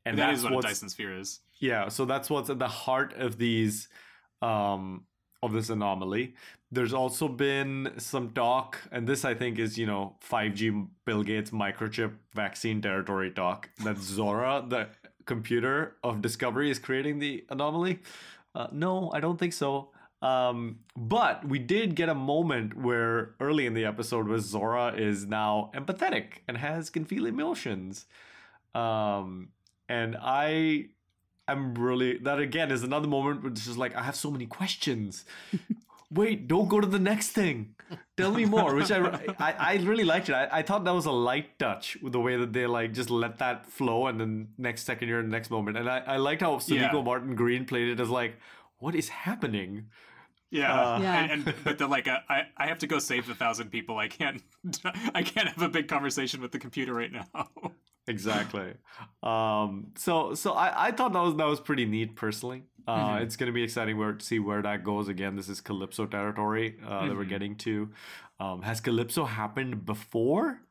and 0.06 0.16
that's 0.16 0.42
what 0.44 0.64
a 0.64 0.68
Dyson 0.68 0.88
sphere 0.88 1.18
is. 1.18 1.40
yeah, 1.58 1.88
so 1.88 2.06
that's 2.06 2.30
what's 2.30 2.48
at 2.48 2.58
the 2.58 2.68
heart 2.68 3.12
of 3.18 3.36
these 3.36 3.88
um 4.42 5.04
of 5.42 5.52
this 5.52 5.70
anomaly. 5.70 6.34
There's 6.70 6.92
also 6.92 7.28
been 7.28 7.92
some 7.98 8.30
talk, 8.30 8.78
and 8.90 9.06
this 9.06 9.24
I 9.24 9.34
think 9.34 9.58
is, 9.58 9.78
you 9.78 9.86
know, 9.86 10.16
5G 10.28 10.88
Bill 11.04 11.22
Gates 11.22 11.50
microchip 11.50 12.12
vaccine 12.34 12.82
territory 12.82 13.30
talk, 13.30 13.70
that 13.84 13.98
Zora, 13.98 14.64
the 14.66 14.88
computer 15.24 15.96
of 16.02 16.20
Discovery, 16.20 16.70
is 16.70 16.78
creating 16.78 17.18
the 17.18 17.44
anomaly. 17.50 18.00
Uh, 18.54 18.66
no, 18.72 19.10
I 19.12 19.20
don't 19.20 19.38
think 19.38 19.52
so. 19.52 19.90
Um, 20.22 20.80
but 20.96 21.46
we 21.46 21.58
did 21.58 21.94
get 21.94 22.08
a 22.08 22.14
moment 22.14 22.74
where 22.76 23.34
early 23.38 23.66
in 23.66 23.74
the 23.74 23.84
episode 23.84 24.26
where 24.28 24.38
Zora 24.38 24.94
is 24.96 25.26
now 25.26 25.70
empathetic 25.74 26.40
and 26.48 26.56
has 26.56 26.90
can 26.90 27.04
feel 27.04 27.26
emotions. 27.26 28.06
Um, 28.74 29.50
and 29.88 30.16
I 30.20 30.86
I'm 31.48 31.74
really 31.74 32.18
that 32.18 32.38
again 32.40 32.70
is 32.70 32.82
another 32.82 33.06
moment 33.08 33.42
where 33.42 33.52
it's 33.52 33.64
just 33.64 33.78
like 33.78 33.94
I 33.94 34.02
have 34.02 34.16
so 34.16 34.30
many 34.30 34.46
questions. 34.46 35.24
Wait, 36.10 36.46
don't 36.46 36.68
go 36.68 36.80
to 36.80 36.86
the 36.86 36.98
next 37.00 37.28
thing. 37.32 37.74
Tell 38.16 38.32
me 38.32 38.44
more. 38.44 38.74
Which 38.74 38.90
I 38.92 38.98
I, 39.38 39.54
I 39.58 39.74
really 39.82 40.04
liked 40.04 40.28
it. 40.28 40.34
I, 40.34 40.48
I 40.58 40.62
thought 40.62 40.84
that 40.84 40.94
was 40.94 41.06
a 41.06 41.12
light 41.12 41.58
touch 41.58 41.96
with 42.02 42.12
the 42.12 42.20
way 42.20 42.36
that 42.36 42.52
they 42.52 42.66
like 42.66 42.92
just 42.92 43.10
let 43.10 43.38
that 43.38 43.66
flow, 43.66 44.06
and 44.06 44.20
then 44.20 44.48
next 44.58 44.84
second 44.84 45.08
you're 45.08 45.20
in 45.20 45.26
the 45.26 45.36
next 45.36 45.50
moment. 45.50 45.76
And 45.76 45.88
I, 45.88 45.98
I 45.98 46.16
liked 46.16 46.42
how 46.42 46.56
Sonequa 46.56 46.92
Yeah. 46.92 47.02
Martin 47.02 47.34
Green 47.34 47.64
played 47.64 47.88
it 47.88 48.00
as 48.00 48.08
like, 48.08 48.38
what 48.78 48.94
is 48.94 49.08
happening? 49.08 49.86
Yeah, 50.50 50.72
Uh, 50.72 51.00
Yeah. 51.00 51.24
And, 51.24 51.46
and 51.46 51.54
but 51.64 51.78
the 51.78 51.86
like, 51.88 52.06
uh, 52.08 52.20
I 52.28 52.42
I 52.56 52.66
have 52.68 52.78
to 52.78 52.86
go 52.86 52.98
save 53.00 53.26
the 53.26 53.34
thousand 53.34 53.70
people. 53.70 53.98
I 53.98 54.08
can't 54.08 54.42
I 55.14 55.22
can't 55.22 55.48
have 55.48 55.62
a 55.62 55.68
big 55.68 55.88
conversation 55.88 56.40
with 56.40 56.52
the 56.52 56.58
computer 56.60 56.94
right 56.94 57.12
now. 57.12 57.26
exactly 58.08 58.74
um 59.22 59.88
so 59.96 60.34
so 60.34 60.52
i 60.52 60.86
i 60.88 60.90
thought 60.92 61.12
that 61.12 61.20
was 61.22 61.34
that 61.36 61.46
was 61.46 61.60
pretty 61.60 61.84
neat 61.84 62.14
personally 62.16 62.62
uh 62.86 63.16
Mhm. 63.16 63.22
it's 63.22 63.36
gonna 63.36 63.52
be 63.52 63.62
exciting 63.64 63.96
where 63.98 64.12
to 64.12 64.24
see 64.24 64.38
where 64.38 64.62
that 64.62 64.84
goes 64.84 65.08
again 65.08 65.34
this 65.36 65.48
is 65.48 65.60
calypso 65.60 66.06
territory 66.06 66.78
uh 66.86 67.06
that 67.08 67.16
we're 67.16 67.24
Mhm. 67.24 67.28
getting 67.28 67.56
to 67.56 67.90
um 68.38 68.62
has 68.62 68.80
calypso 68.80 69.24
happened 69.24 69.84
before 69.84 70.62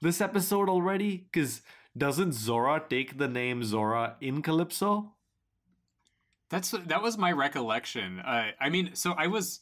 this 0.00 0.20
episode 0.20 0.68
already 0.70 1.18
because 1.18 1.60
doesn't 1.96 2.32
zora 2.32 2.82
take 2.88 3.18
the 3.18 3.28
name 3.28 3.62
zora 3.62 4.16
in 4.20 4.40
calypso 4.42 5.12
That's 6.50 6.70
that 6.70 7.02
was 7.02 7.16
my 7.18 7.32
recollection. 7.32 8.20
Uh, 8.20 8.52
I 8.60 8.68
mean, 8.68 8.94
so 8.94 9.12
I 9.12 9.26
was 9.26 9.60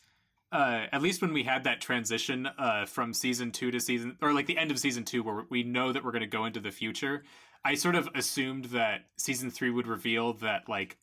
uh, 0.52 0.86
at 0.92 1.02
least 1.02 1.20
when 1.22 1.32
we 1.32 1.42
had 1.44 1.64
that 1.64 1.80
transition 1.80 2.46
uh, 2.58 2.84
from 2.86 3.12
season 3.14 3.50
two 3.50 3.70
to 3.70 3.80
season, 3.80 4.16
or 4.22 4.32
like 4.32 4.46
the 4.46 4.58
end 4.58 4.70
of 4.70 4.78
season 4.78 5.02
two, 5.04 5.22
where 5.22 5.44
we 5.50 5.62
know 5.62 5.92
that 5.92 6.04
we're 6.04 6.12
going 6.12 6.20
to 6.20 6.26
go 6.26 6.44
into 6.44 6.60
the 6.60 6.70
future. 6.70 7.24
I 7.64 7.74
sort 7.74 7.94
of 7.94 8.08
assumed 8.14 8.66
that 8.66 9.06
season 9.16 9.50
three 9.50 9.70
would 9.70 9.86
reveal 9.86 10.34
that 10.34 10.68
like 10.68 10.98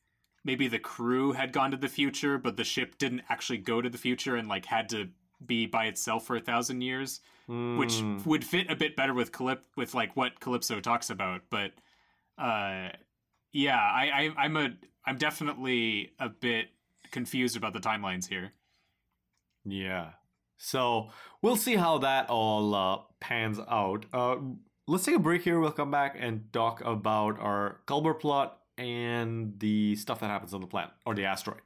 maybe 0.45 0.67
the 0.67 0.79
crew 0.79 1.31
had 1.33 1.51
gone 1.51 1.71
to 1.71 1.77
the 1.77 1.88
future, 1.89 2.38
but 2.38 2.55
the 2.57 2.63
ship 2.63 2.97
didn't 2.97 3.23
actually 3.29 3.57
go 3.59 3.81
to 3.81 3.89
the 3.89 3.97
future 3.97 4.35
and 4.35 4.47
like 4.47 4.65
had 4.65 4.89
to 4.89 5.09
be 5.45 5.65
by 5.65 5.85
itself 5.85 6.25
for 6.25 6.35
a 6.35 6.41
thousand 6.41 6.81
years 6.81 7.21
which 7.47 7.95
Hmm. 8.01 8.17
would 8.25 8.45
fit 8.45 8.69
a 8.69 8.75
bit 8.75 8.95
better 8.95 9.13
with 9.15 9.31
Calyp- 9.31 9.65
with 9.75 9.95
like 9.95 10.15
what 10.15 10.39
Calypso 10.39 10.79
talks 10.81 11.09
about. 11.09 11.41
But 11.49 11.71
uh, 12.38 12.89
yeah, 13.51 13.77
I, 13.79 14.12
I 14.38 14.43
I'm 14.43 14.55
a 14.55 14.69
I'm 15.05 15.17
definitely 15.17 16.12
a 16.19 16.29
bit 16.29 16.67
confused 17.09 17.57
about 17.57 17.73
the 17.73 17.79
timelines 17.79 18.27
here. 18.27 18.51
Yeah. 19.69 20.12
So 20.58 21.10
we'll 21.41 21.55
see 21.55 21.75
how 21.75 21.99
that 21.99 22.29
all 22.29 22.75
uh, 22.75 22.99
pans 23.19 23.60
out. 23.69 24.05
Uh, 24.12 24.36
let's 24.88 25.05
take 25.05 25.15
a 25.15 25.19
break 25.19 25.43
here. 25.43 25.60
We'll 25.60 25.71
come 25.71 25.91
back 25.91 26.17
and 26.19 26.51
talk 26.51 26.82
about 26.84 27.39
our 27.39 27.79
Culber 27.88 28.19
plot 28.19 28.60
and 28.77 29.53
the 29.60 29.95
stuff 29.95 30.19
that 30.19 30.27
happens 30.27 30.53
on 30.53 30.62
the 30.62 30.67
planet 30.67 30.91
or 31.05 31.15
the 31.15 31.25
asteroid. 31.25 31.62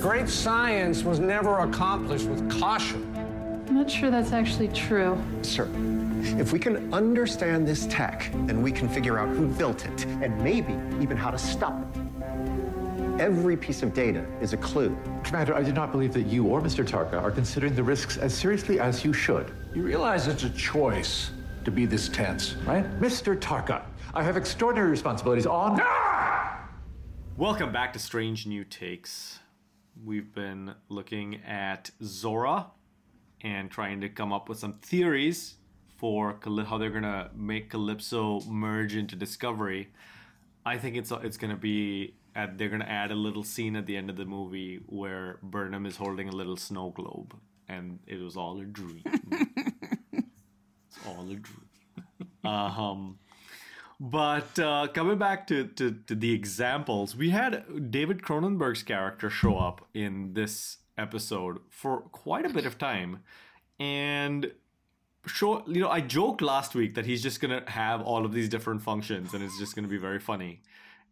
Great 0.00 0.28
science 0.28 1.04
was 1.04 1.20
never 1.20 1.60
accomplished 1.60 2.26
with 2.26 2.50
caution. 2.50 3.02
I'm 3.68 3.76
not 3.76 3.90
sure 3.90 4.10
that's 4.10 4.32
actually 4.32 4.68
true. 4.68 5.20
Sir, 5.42 5.68
if 6.38 6.52
we 6.52 6.58
can 6.58 6.92
understand 6.92 7.66
this 7.66 7.86
tech, 7.86 8.30
then 8.46 8.62
we 8.62 8.70
can 8.70 8.88
figure 8.88 9.18
out 9.18 9.28
who 9.28 9.46
built 9.46 9.86
it 9.86 10.04
and 10.06 10.36
maybe 10.42 10.74
even 11.00 11.16
how 11.16 11.30
to 11.30 11.38
stop 11.38 11.80
it. 11.96 12.03
Every 13.20 13.56
piece 13.56 13.84
of 13.84 13.94
data 13.94 14.26
is 14.40 14.54
a 14.54 14.56
clue. 14.56 14.96
Commander, 15.22 15.54
I 15.54 15.62
do 15.62 15.72
not 15.72 15.92
believe 15.92 16.12
that 16.14 16.26
you 16.26 16.46
or 16.48 16.60
Mr. 16.60 16.84
Tarka 16.84 17.22
are 17.22 17.30
considering 17.30 17.76
the 17.76 17.82
risks 17.82 18.16
as 18.16 18.34
seriously 18.34 18.80
as 18.80 19.04
you 19.04 19.12
should. 19.12 19.52
You 19.72 19.82
realize 19.82 20.26
it's 20.26 20.42
a 20.42 20.50
choice 20.50 21.30
to 21.64 21.70
be 21.70 21.86
this 21.86 22.08
tense, 22.08 22.54
right? 22.66 22.84
Mr. 23.00 23.38
Tarka, 23.38 23.82
I 24.14 24.24
have 24.24 24.36
extraordinary 24.36 24.90
responsibilities 24.90 25.46
on. 25.46 25.78
Ah! 25.80 26.68
Welcome 27.36 27.70
back 27.72 27.92
to 27.92 28.00
Strange 28.00 28.48
New 28.48 28.64
Takes. 28.64 29.38
We've 30.04 30.34
been 30.34 30.74
looking 30.88 31.36
at 31.46 31.92
Zora 32.02 32.66
and 33.42 33.70
trying 33.70 34.00
to 34.00 34.08
come 34.08 34.32
up 34.32 34.48
with 34.48 34.58
some 34.58 34.72
theories 34.72 35.54
for 35.98 36.34
Caly- 36.34 36.66
how 36.66 36.78
they're 36.78 36.90
gonna 36.90 37.30
make 37.32 37.70
Calypso 37.70 38.40
merge 38.40 38.96
into 38.96 39.14
Discovery. 39.14 39.92
I 40.66 40.78
think 40.78 40.96
it's 40.96 41.12
it's 41.12 41.36
gonna 41.36 41.56
be 41.56 42.16
at, 42.34 42.58
they're 42.58 42.68
gonna 42.68 42.84
add 42.84 43.10
a 43.10 43.14
little 43.14 43.42
scene 43.44 43.76
at 43.76 43.86
the 43.86 43.96
end 43.96 44.10
of 44.10 44.16
the 44.16 44.24
movie 44.24 44.80
where 44.86 45.38
Burnham 45.42 45.86
is 45.86 45.96
holding 45.96 46.28
a 46.28 46.32
little 46.32 46.56
snow 46.56 46.90
globe, 46.90 47.34
and 47.68 47.98
it 48.06 48.20
was 48.20 48.36
all 48.36 48.60
a 48.60 48.64
dream. 48.64 49.02
it's 50.12 50.98
all 51.06 51.22
a 51.30 51.34
dream. 51.34 51.68
Um, 52.44 53.18
but 54.00 54.58
uh, 54.58 54.88
coming 54.92 55.18
back 55.18 55.46
to, 55.46 55.66
to, 55.68 55.92
to 56.06 56.14
the 56.14 56.32
examples, 56.32 57.16
we 57.16 57.30
had 57.30 57.90
David 57.90 58.22
Cronenberg's 58.22 58.82
character 58.82 59.30
show 59.30 59.56
up 59.56 59.86
in 59.94 60.34
this 60.34 60.78
episode 60.98 61.60
for 61.70 62.00
quite 62.12 62.44
a 62.44 62.50
bit 62.50 62.66
of 62.66 62.76
time. 62.78 63.22
And 63.78 64.52
show 65.26 65.64
you 65.66 65.80
know, 65.80 65.88
I 65.88 66.00
joked 66.00 66.42
last 66.42 66.74
week 66.74 66.94
that 66.94 67.06
he's 67.06 67.22
just 67.22 67.40
gonna 67.40 67.62
have 67.66 68.02
all 68.02 68.24
of 68.24 68.32
these 68.32 68.48
different 68.48 68.82
functions 68.82 69.32
and 69.32 69.42
it's 69.42 69.58
just 69.58 69.74
gonna 69.74 69.88
be 69.88 69.96
very 69.96 70.20
funny. 70.20 70.60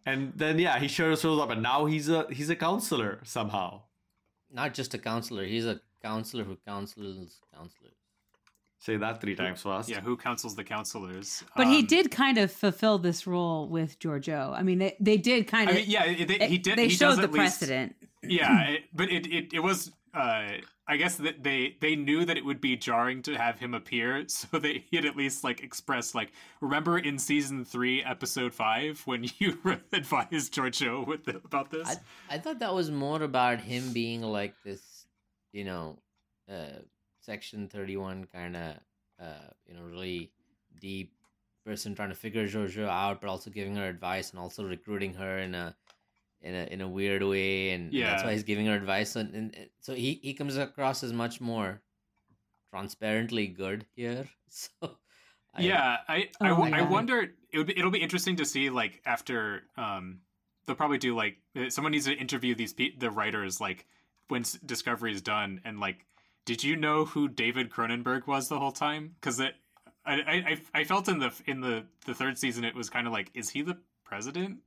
And 0.05 0.33
then 0.37 0.59
yeah, 0.59 0.79
he 0.79 0.89
sure 0.89 1.15
shows 1.17 1.39
up 1.41 1.51
and 1.51 1.63
now 1.63 1.87
he's 1.87 2.09
a 2.09 2.27
he's 2.31 2.51
a 2.51 2.57
counselor 2.57 3.21
somehow. 3.25 3.83
Not 4.51 4.75
just 4.75 4.93
a 4.95 4.99
counselor; 4.99 5.45
he's 5.45 5.65
a 5.67 5.81
counselor 6.03 6.45
who 6.45 6.57
counsels 6.67 7.41
counselors. 7.55 7.95
Say 8.81 8.97
that 8.97 9.21
three 9.21 9.37
times 9.37 9.63
fast. 9.63 9.89
Yeah, 9.89 10.01
who 10.01 10.17
counsels 10.17 10.57
the 10.57 10.65
counselors? 10.65 11.45
But 11.57 11.69
he 11.69 11.79
Um, 11.81 11.87
did 11.87 12.11
kind 12.11 12.37
of 12.37 12.51
fulfill 12.51 12.99
this 12.99 13.27
role 13.29 13.69
with 13.69 13.99
Giorgio. 14.01 14.53
I 14.53 14.63
mean, 14.65 14.79
they, 14.81 14.97
they 14.99 15.17
did 15.17 15.47
kind 15.47 15.69
I 15.69 15.73
of. 15.73 15.79
mean, 15.79 15.87
yeah, 15.89 16.05
it- 16.05 16.27
they, 16.27 16.49
he 16.49 16.59
did. 16.59 16.77
They 16.77 16.89
he 16.89 16.95
showed 16.97 17.11
does 17.11 17.17
the 17.19 17.23
at 17.25 17.33
least- 17.33 17.61
precedent. 17.61 17.95
yeah, 18.25 18.63
it, 18.71 18.83
but 18.93 19.09
it, 19.11 19.27
it 19.29 19.53
it 19.55 19.61
was. 19.61 19.93
Uh, 20.13 20.49
I 20.93 20.99
guess 20.99 21.17
that 21.17 21.43
they 21.43 21.77
they 21.81 21.97
knew 21.97 22.27
that 22.27 22.37
it 22.37 22.45
would 22.45 22.61
be 22.61 22.77
jarring 22.77 23.23
to 23.23 23.35
have 23.35 23.59
him 23.59 23.73
appear, 23.73 24.25
so 24.29 24.59
they 24.59 24.85
had 24.93 25.07
at 25.07 25.17
least 25.17 25.43
like 25.43 25.63
expressed 25.63 26.15
like, 26.15 26.33
remember 26.61 26.99
in 26.99 27.19
season 27.19 27.65
three, 27.65 28.05
episode 28.05 28.53
five, 28.53 29.01
when 29.07 29.25
you 29.39 29.59
advised 29.93 30.53
Giorgio 30.53 31.03
with 31.03 31.25
the, 31.25 31.37
about 31.45 31.71
this. 31.71 31.89
I 31.89 32.35
I 32.35 32.39
thought 32.39 32.59
that 32.59 32.75
was 32.75 32.91
more 32.91 33.23
about 33.23 33.61
him 33.61 33.95
being 33.95 34.21
like 34.21 34.55
this, 34.65 35.07
you 35.53 35.65
know, 35.65 35.99
uh, 36.51 36.83
Section 37.21 37.69
Thirty 37.69 37.97
One 37.97 38.27
kind 38.27 38.55
of, 38.55 38.77
uh, 39.19 39.49
you 39.67 39.75
know, 39.75 39.85
really 39.85 40.31
deep 40.79 41.15
person 41.65 41.95
trying 41.95 42.11
to 42.11 42.15
figure 42.15 42.47
Jojo 42.47 42.87
out, 42.87 43.23
but 43.23 43.31
also 43.31 43.51
giving 43.51 43.77
her 43.77 43.89
advice 43.89 44.31
and 44.31 44.39
also 44.39 44.63
recruiting 44.63 45.15
her 45.15 45.39
in 45.39 45.55
a 45.55 45.75
in 46.43 46.55
a 46.55 46.65
in 46.65 46.81
a 46.81 46.89
weird 46.89 47.23
way, 47.23 47.71
and, 47.71 47.93
and 47.93 47.93
that's 48.13 48.23
why 48.25 48.33
he's 48.33 48.43
giving 48.43 48.67
her 48.67 48.75
advice. 48.75 49.17
And, 49.17 49.35
and 49.35 49.55
and 49.57 49.69
so 49.81 49.95
he 49.95 50.21
he 50.23 50.35
comes 50.35 50.57
across 50.57 51.03
as 51.05 51.13
much 51.13 51.41
more 51.41 51.81
transparently 52.71 53.47
good 53.47 53.87
here. 53.95 54.27
So 54.55 54.71
I- 55.55 55.63
yeah, 55.63 55.97
I 56.09 56.15
I, 56.15 56.29
Oh 56.41 56.49
w- 56.57 56.71
my 56.71 56.79
I 56.79 56.83
wonder 56.83 57.23
it 57.51 57.57
would 57.59 57.67
be, 57.69 57.79
it'll 57.79 57.91
be 57.91 58.03
interesting 58.03 58.37
to 58.37 58.45
see 58.45 58.69
like 58.71 59.01
after 59.07 59.63
um 59.79 60.21
they'll 60.67 60.77
probably 60.77 60.99
do 60.99 61.15
like 61.17 61.39
uh, 61.57 61.71
someone 61.71 61.93
needs 61.93 62.05
to 62.05 62.13
interview 62.13 62.55
these 62.55 62.73
pe- 62.75 62.95
the 62.97 63.11
writers 63.11 63.61
like 63.63 63.87
when 64.29 64.45
Discovery 64.67 65.13
is 65.13 65.23
done 65.23 65.61
and 65.65 65.81
like 65.81 66.05
did 66.45 66.63
you 66.63 66.77
know 66.77 67.05
who 67.07 67.29
David 67.29 67.71
Cronenberg 67.71 68.27
was 68.27 68.49
the 68.49 68.59
whole 68.59 68.73
time? 68.73 69.15
Because 69.21 69.41
it 69.41 69.55
I, 70.05 70.15
I 70.15 70.35
I- 70.51 70.81
I 70.81 70.85
felt 70.85 71.09
in 71.09 71.19
the 71.19 71.33
in 71.47 71.61
the 71.63 71.85
the 72.05 72.15
third 72.15 72.37
season 72.39 72.63
it 72.65 72.75
was 72.75 72.91
kind 72.91 73.07
of 73.07 73.13
like 73.15 73.31
is 73.33 73.49
he 73.51 73.63
the 73.63 73.79
president 74.05 74.59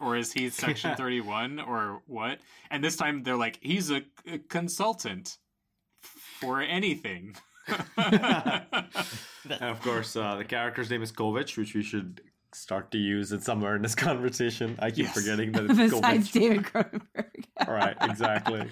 or 0.00 0.16
is 0.16 0.32
he 0.32 0.50
Section 0.64 0.96
Thirty 0.96 1.20
One 1.20 1.60
or 1.60 2.02
what? 2.06 2.38
And 2.70 2.82
this 2.82 2.96
time 2.96 3.22
they're 3.22 3.36
like 3.36 3.58
he's 3.60 3.90
a, 3.90 4.02
a 4.26 4.38
consultant 4.38 5.38
for 6.40 6.60
anything. 6.60 7.36
And 9.48 9.62
of 9.70 9.80
course, 9.80 10.16
uh, 10.16 10.34
the 10.36 10.44
character's 10.44 10.90
name 10.90 11.02
is 11.02 11.12
Kovich, 11.12 11.56
which 11.56 11.74
we 11.74 11.82
should 11.82 12.20
start 12.52 12.90
to 12.90 12.98
use 12.98 13.30
it 13.32 13.42
somewhere 13.44 13.76
in 13.76 13.82
this 13.82 13.94
conversation. 13.94 14.76
I 14.80 14.90
keep 14.90 15.06
Yes. 15.06 15.14
forgetting 15.14 15.52
that 15.52 15.64
it's 15.70 15.76
Besides 15.78 16.28
Kovich. 16.28 16.32
David 16.32 16.62
Cronenberg. 16.64 17.44
All 17.66 17.74
right, 17.74 17.96
exactly. 18.02 18.68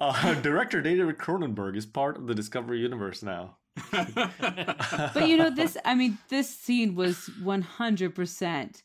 Uh, 0.00 0.34
director 0.40 0.80
David 0.82 1.18
Cronenberg 1.18 1.76
is 1.76 1.86
part 1.86 2.16
of 2.16 2.26
the 2.26 2.34
Discovery 2.34 2.80
universe 2.80 3.22
now. 3.22 3.56
but 3.92 5.28
you 5.28 5.36
know 5.36 5.48
this 5.48 5.76
i 5.84 5.94
mean 5.94 6.18
this 6.28 6.48
scene 6.50 6.94
was 6.96 7.30
100% 7.42 8.82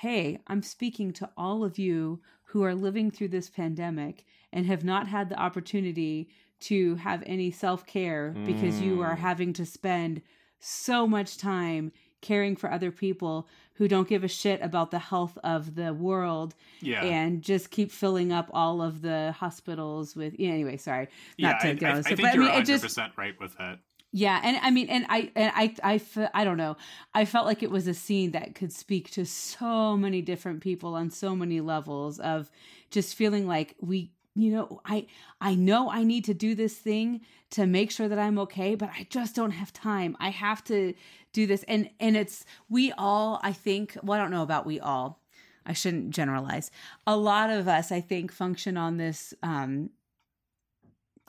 hey 0.00 0.38
i'm 0.46 0.62
speaking 0.62 1.12
to 1.12 1.28
all 1.36 1.64
of 1.64 1.78
you 1.78 2.20
who 2.50 2.62
are 2.62 2.74
living 2.74 3.10
through 3.10 3.28
this 3.28 3.48
pandemic 3.50 4.24
and 4.52 4.66
have 4.66 4.84
not 4.84 5.08
had 5.08 5.28
the 5.28 5.38
opportunity 5.40 6.28
to 6.60 6.94
have 6.96 7.22
any 7.26 7.50
self-care 7.50 8.34
because 8.46 8.80
you 8.80 9.02
are 9.02 9.14
Mm. 9.16 9.18
having 9.18 9.52
to 9.54 9.66
spend 9.66 10.22
so 10.58 11.06
much 11.06 11.36
time 11.36 11.92
caring 12.22 12.56
for 12.56 12.72
other 12.72 12.90
people 12.90 13.46
who 13.74 13.86
don't 13.86 14.08
give 14.08 14.24
a 14.24 14.28
shit 14.28 14.60
about 14.62 14.90
the 14.90 14.98
health 14.98 15.36
of 15.44 15.74
the 15.74 15.92
world 15.92 16.54
yeah. 16.80 17.02
and 17.04 17.42
just 17.42 17.70
keep 17.70 17.92
filling 17.92 18.32
up 18.32 18.48
all 18.54 18.80
of 18.80 19.02
the 19.02 19.32
hospitals 19.38 20.16
with 20.16 20.34
yeah, 20.38 20.50
anyway 20.50 20.76
sorry 20.78 21.08
not 21.38 21.56
yeah, 21.62 21.72
to 21.72 21.74
go 21.78 21.86
I, 21.86 21.90
I, 21.90 21.98
I 21.98 22.02
think 22.02 22.22
but 22.22 22.34
you're 22.34 22.44
mean 22.44 22.52
100% 22.52 22.66
just 22.66 22.98
right 23.16 23.34
with 23.38 23.56
that. 23.58 23.78
Yeah, 24.16 24.40
and 24.42 24.56
I 24.62 24.70
mean, 24.70 24.88
and 24.88 25.04
I, 25.10 25.30
and 25.36 25.52
I, 25.54 25.74
I, 25.84 26.00
I 26.32 26.44
don't 26.44 26.56
know. 26.56 26.78
I 27.14 27.26
felt 27.26 27.44
like 27.44 27.62
it 27.62 27.70
was 27.70 27.86
a 27.86 27.92
scene 27.92 28.30
that 28.30 28.54
could 28.54 28.72
speak 28.72 29.10
to 29.10 29.26
so 29.26 29.94
many 29.94 30.22
different 30.22 30.62
people 30.62 30.94
on 30.94 31.10
so 31.10 31.36
many 31.36 31.60
levels 31.60 32.18
of 32.18 32.50
just 32.90 33.14
feeling 33.14 33.46
like 33.46 33.74
we, 33.78 34.12
you 34.34 34.52
know, 34.52 34.80
I, 34.86 35.06
I 35.38 35.54
know 35.54 35.90
I 35.90 36.02
need 36.02 36.24
to 36.24 36.32
do 36.32 36.54
this 36.54 36.78
thing 36.78 37.20
to 37.50 37.66
make 37.66 37.90
sure 37.90 38.08
that 38.08 38.18
I'm 38.18 38.38
okay, 38.38 38.74
but 38.74 38.88
I 38.88 39.06
just 39.10 39.36
don't 39.36 39.50
have 39.50 39.70
time. 39.70 40.16
I 40.18 40.30
have 40.30 40.64
to 40.64 40.94
do 41.34 41.46
this, 41.46 41.62
and 41.68 41.90
and 42.00 42.16
it's 42.16 42.46
we 42.70 42.92
all. 42.92 43.38
I 43.42 43.52
think. 43.52 43.98
Well, 44.02 44.18
I 44.18 44.22
don't 44.22 44.30
know 44.30 44.42
about 44.42 44.64
we 44.64 44.80
all. 44.80 45.20
I 45.66 45.74
shouldn't 45.74 46.08
generalize. 46.08 46.70
A 47.06 47.18
lot 47.18 47.50
of 47.50 47.68
us, 47.68 47.92
I 47.92 48.00
think, 48.00 48.32
function 48.32 48.78
on 48.78 48.96
this, 48.96 49.34
um, 49.42 49.90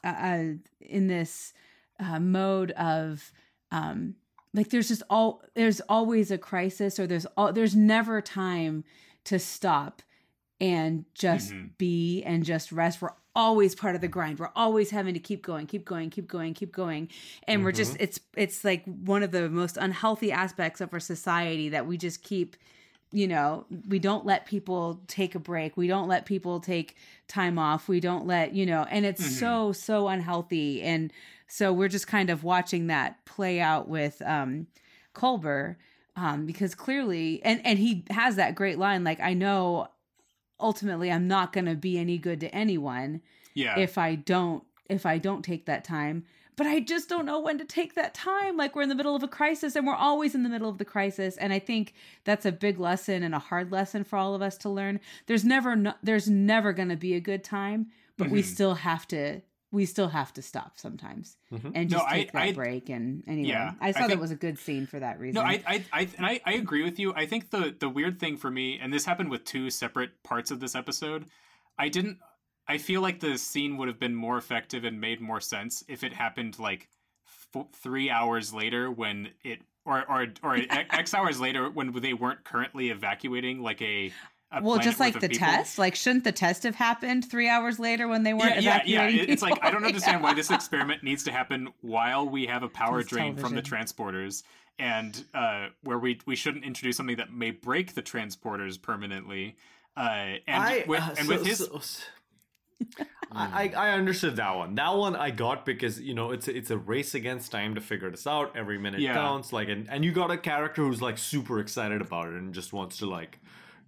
uh, 0.05 0.43
in 0.79 1.07
this 1.07 1.53
uh, 1.99 2.19
mode 2.19 2.71
of 2.71 3.31
um 3.71 4.15
like 4.53 4.69
there's 4.69 4.87
just 4.87 5.03
all 5.09 5.41
there's 5.55 5.81
always 5.89 6.31
a 6.31 6.37
crisis 6.37 6.99
or 6.99 7.05
there's 7.07 7.25
all 7.35 7.51
there's 7.53 7.75
never 7.75 8.21
time 8.21 8.83
to 9.25 9.37
stop 9.39 10.01
and 10.59 11.05
just 11.13 11.51
Mhm. 11.53 11.77
be 11.77 12.23
and 12.23 12.43
just 12.43 12.71
rest. 12.71 13.01
We're 13.01 13.11
always 13.35 13.75
part 13.75 13.93
of 13.93 14.01
the 14.01 14.07
grind. 14.07 14.39
We're 14.39 14.49
always 14.55 14.89
having 14.89 15.13
to 15.13 15.19
keep 15.19 15.43
going 15.43 15.67
keep 15.67 15.85
going 15.85 16.09
keep 16.09 16.27
going 16.27 16.53
keep 16.55 16.71
going. 16.71 17.09
And 17.47 17.63
we're 17.63 17.71
just 17.73 17.97
it's 17.99 18.19
it's 18.35 18.63
like 18.63 18.83
one 18.85 19.21
of 19.21 19.31
the 19.31 19.49
most 19.49 19.77
unhealthy 19.77 20.31
aspects 20.31 20.81
of 20.81 20.91
our 20.93 20.99
society 20.99 21.69
that 21.69 21.85
we 21.85 21.97
just 21.97 22.23
keep 22.23 22.55
you 23.11 23.27
know 23.27 23.65
we 23.87 23.99
don't 23.99 24.25
let 24.25 24.45
people 24.47 25.01
take 25.07 25.35
a 25.35 25.39
break. 25.39 25.77
We 25.77 25.87
don't 25.87 26.07
let 26.07 26.25
people 26.25 26.59
take 26.59 26.95
time 27.27 27.59
off. 27.59 27.87
We 27.87 27.99
don't 27.99 28.25
let 28.25 28.53
you 28.55 28.65
know 28.65 28.85
and 28.89 29.05
it's 29.05 29.21
Mhm. 29.21 29.39
so 29.39 29.71
so 29.73 30.07
unhealthy. 30.07 30.81
And 30.81 31.13
so 31.47 31.71
we're 31.73 31.87
just 31.87 32.07
kind 32.07 32.29
of 32.29 32.43
watching 32.43 32.87
that 32.87 33.23
play 33.25 33.59
out 33.59 33.87
with 33.87 34.21
um 34.25 34.67
Culber 35.15 35.75
um 36.15 36.45
because 36.45 36.75
clearly 36.75 37.41
and 37.43 37.61
and 37.65 37.79
he 37.79 38.03
has 38.09 38.35
that 38.35 38.55
great 38.55 38.77
line 38.77 39.03
like 39.03 39.19
I 39.19 39.33
know 39.33 39.87
ultimately 40.59 41.11
I'm 41.11 41.27
not 41.27 41.53
going 41.53 41.65
to 41.65 41.75
be 41.75 41.97
any 41.97 42.17
good 42.17 42.39
to 42.41 42.53
anyone 42.53 43.21
Yeah. 43.53 43.77
if 43.79 43.97
I 43.97 44.15
don't 44.15 44.63
if 44.89 45.05
I 45.05 45.17
don't 45.17 45.43
take 45.43 45.65
that 45.65 45.83
time. 45.83 46.23
But 46.55 46.65
I 46.65 46.79
just 46.79 47.07
don't 47.07 47.27
know 47.27 47.39
when 47.39 47.59
to 47.59 47.65
take 47.65 47.93
that 47.93 48.15
time. 48.15 48.57
Like 48.57 48.75
we're 48.75 48.81
in 48.81 48.89
the 48.89 48.95
middle 48.95 49.15
of 49.15 49.21
a 49.21 49.27
crisis 49.27 49.75
and 49.75 49.85
we're 49.85 49.93
always 49.93 50.33
in 50.33 50.41
the 50.41 50.49
middle 50.49 50.69
of 50.69 50.79
the 50.79 50.85
crisis 50.85 51.37
and 51.37 51.53
I 51.53 51.59
think 51.59 51.93
that's 52.23 52.45
a 52.47 52.51
big 52.51 52.79
lesson 52.79 53.21
and 53.21 53.35
a 53.35 53.39
hard 53.39 53.71
lesson 53.71 54.03
for 54.03 54.17
all 54.17 54.33
of 54.33 54.41
us 54.41 54.57
to 54.59 54.69
learn. 54.69 54.99
There's 55.27 55.43
never 55.45 55.75
no, 55.75 55.93
there's 56.01 56.27
never 56.29 56.73
going 56.73 56.89
to 56.89 56.95
be 56.95 57.13
a 57.13 57.19
good 57.19 57.43
time, 57.43 57.87
but 58.17 58.29
we 58.31 58.41
Mhm. 58.41 58.45
still 58.45 58.73
have 58.75 59.07
to 59.09 59.41
we 59.71 59.85
still 59.85 60.07
have 60.07 60.33
to 60.33 60.41
stop 60.41 60.77
sometimes 60.77 61.37
Mhm. 61.51 61.71
and 61.75 61.91
No, 61.91 61.97
just 61.97 62.05
I- 62.07 62.13
take 62.13 62.31
that 62.31 62.41
I- 62.43 62.51
break 62.53 62.89
and 62.89 63.23
anyway. 63.27 63.49
Yeah, 63.49 63.73
I 63.81 63.89
I 63.89 63.91
thought 63.91 64.09
that 64.09 64.19
was 64.19 64.31
a 64.31 64.35
good 64.35 64.57
scene 64.57 64.87
for 64.87 64.99
that 64.99 65.19
reason. 65.19 65.41
No, 65.41 65.47
I, 65.47 65.61
I, 65.67 65.85
I, 65.91 66.07
and 66.17 66.25
I, 66.25 66.39
I 66.45 66.53
agree 66.53 66.83
with 66.83 66.99
you. 66.99 67.13
I 67.13 67.25
think 67.25 67.49
the 67.49 67.75
the 67.77 67.89
weird 67.89 68.19
thing 68.19 68.37
for 68.37 68.49
me, 68.49 68.79
and 68.79 68.93
this 68.93 69.05
happened 69.05 69.29
with 69.29 69.43
two 69.43 69.69
separate 69.69 70.23
parts 70.23 70.51
of 70.51 70.59
this 70.59 70.73
episode, 70.75 71.25
I 71.77 71.89
didn't. 71.89 72.17
I 72.69 72.77
feel 72.77 73.01
like 73.01 73.19
the 73.19 73.37
scene 73.37 73.77
would 73.77 73.87
have 73.87 73.99
been 73.99 74.15
more 74.15 74.37
effective 74.37 74.83
and 74.83 74.99
made 74.99 75.21
more 75.21 75.39
sense 75.41 75.83
if 75.87 76.03
it 76.03 76.13
happened 76.13 76.59
like 76.59 76.89
f- 77.55 77.67
three 77.73 78.09
hours 78.09 78.53
later 78.53 78.89
when 78.91 79.29
it, 79.43 79.61
or 79.85 80.03
or 80.09 80.27
or 80.43 80.55
x 80.69 81.13
hours 81.13 81.39
later 81.39 81.69
when 81.69 81.91
they 81.93 82.13
weren't 82.13 82.43
currently 82.45 82.89
evacuating 82.89 83.61
like 83.61 83.81
a. 83.81 84.11
a 84.51 84.61
well, 84.63 84.79
just 84.79 84.99
like 84.99 85.13
the 85.19 85.27
people. 85.29 85.45
test, 85.45 85.77
like 85.77 85.93
shouldn't 85.95 86.23
the 86.23 86.31
test 86.31 86.63
have 86.63 86.75
happened 86.75 87.29
3 87.29 87.49
hours 87.49 87.79
later 87.79 88.07
when 88.07 88.23
they 88.23 88.33
weren't 88.33 88.61
yeah, 88.61 88.77
yeah, 88.77 88.81
yeah. 88.85 89.01
evacuating 89.03 89.33
It's 89.33 89.41
like 89.41 89.59
I 89.61 89.71
don't 89.71 89.83
understand 89.91 90.19
Yeah. 90.21 90.23
why 90.23 90.33
this 90.33 90.49
experiment 90.51 91.03
needs 91.03 91.23
to 91.25 91.31
happen 91.31 91.67
while 91.81 92.27
we 92.29 92.45
have 92.45 92.63
a 92.63 92.69
power 92.69 93.01
It's 93.01 93.09
drain 93.09 93.35
from 93.35 93.55
the 93.55 93.61
transporters, 93.61 94.43
and 94.79 95.21
uh, 95.33 95.67
where 95.83 95.99
we 95.99 96.19
we 96.25 96.35
shouldn't 96.35 96.63
introduce 96.63 96.95
something 96.97 97.17
that 97.17 97.33
may 97.33 97.51
break 97.51 97.93
the 97.93 98.01
transporters 98.01 98.81
permanently. 98.81 99.57
Uh, 99.97 100.37
and 100.47 100.63
I, 100.63 100.83
with, 100.87 101.01
uh, 101.01 101.15
and 101.17 101.27
so- 101.27 101.33
with 101.37 101.45
his 101.45 101.57
so- 101.57 101.79
so- 101.79 102.03
I, 103.31 103.71
I 103.75 103.87
I 103.89 103.93
understood 103.93 104.35
that 104.35 104.55
one. 104.55 104.75
That 104.75 104.95
one 104.95 105.15
I 105.15 105.31
got 105.31 105.65
because 105.65 105.99
you 105.99 106.13
know 106.13 106.31
it's 106.31 106.47
a, 106.47 106.55
it's 106.55 106.69
a 106.71 106.77
race 106.77 107.15
against 107.15 107.51
time 107.51 107.75
to 107.75 107.81
figure 107.81 108.09
this 108.11 108.27
out. 108.27 108.55
Every 108.55 108.77
minute 108.77 108.99
Yeah. 109.01 109.15
counts. 109.15 109.51
Like 109.51 109.67
and, 109.67 109.89
and 109.89 110.05
you 110.05 110.11
got 110.11 110.29
a 110.31 110.37
character 110.37 110.83
who's 110.83 111.01
like 111.01 111.17
super 111.17 111.59
excited 111.59 112.01
about 112.01 112.27
it 112.27 112.33
and 112.35 112.53
just 112.53 112.71
wants 112.73 112.97
to 112.97 113.07
like 113.07 113.39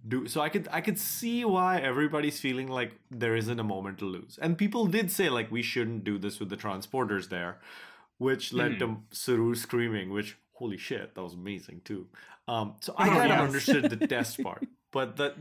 do. 0.06 0.26
So 0.28 0.40
I 0.40 0.48
could 0.48 0.68
I 0.72 0.80
could 0.80 0.98
see 0.98 1.44
why 1.44 1.78
everybody's 1.78 2.40
feeling 2.40 2.68
like 2.68 2.92
there 3.10 3.34
isn't 3.36 3.58
a 3.60 3.64
moment 3.64 3.98
to 3.98 4.04
lose. 4.06 4.38
And 4.40 4.56
people 4.58 4.86
did 4.86 5.10
say 5.10 5.28
like 5.28 5.50
we 5.50 5.62
shouldn't 5.62 6.04
do 6.04 6.18
this 6.18 6.40
with 6.40 6.48
the 6.48 6.56
transporters 6.56 7.28
there, 7.28 7.58
which 8.18 8.52
led 8.52 8.78
to 8.80 8.98
Saru 9.10 9.54
screaming. 9.54 10.10
Which 10.10 10.36
holy 10.54 10.76
shit, 10.78 11.14
that 11.14 11.22
was 11.22 11.34
amazing 11.34 11.82
too. 11.84 12.06
Um, 12.48 12.74
so 12.80 12.94
I 12.96 13.06
Oh, 13.08 13.10
kind 13.18 13.32
of 13.32 13.38
yes. 13.38 13.40
understood 13.48 13.90
the 13.90 14.06
test 14.14 14.42
part, 14.42 14.66
but 14.90 15.16
the 15.16 15.34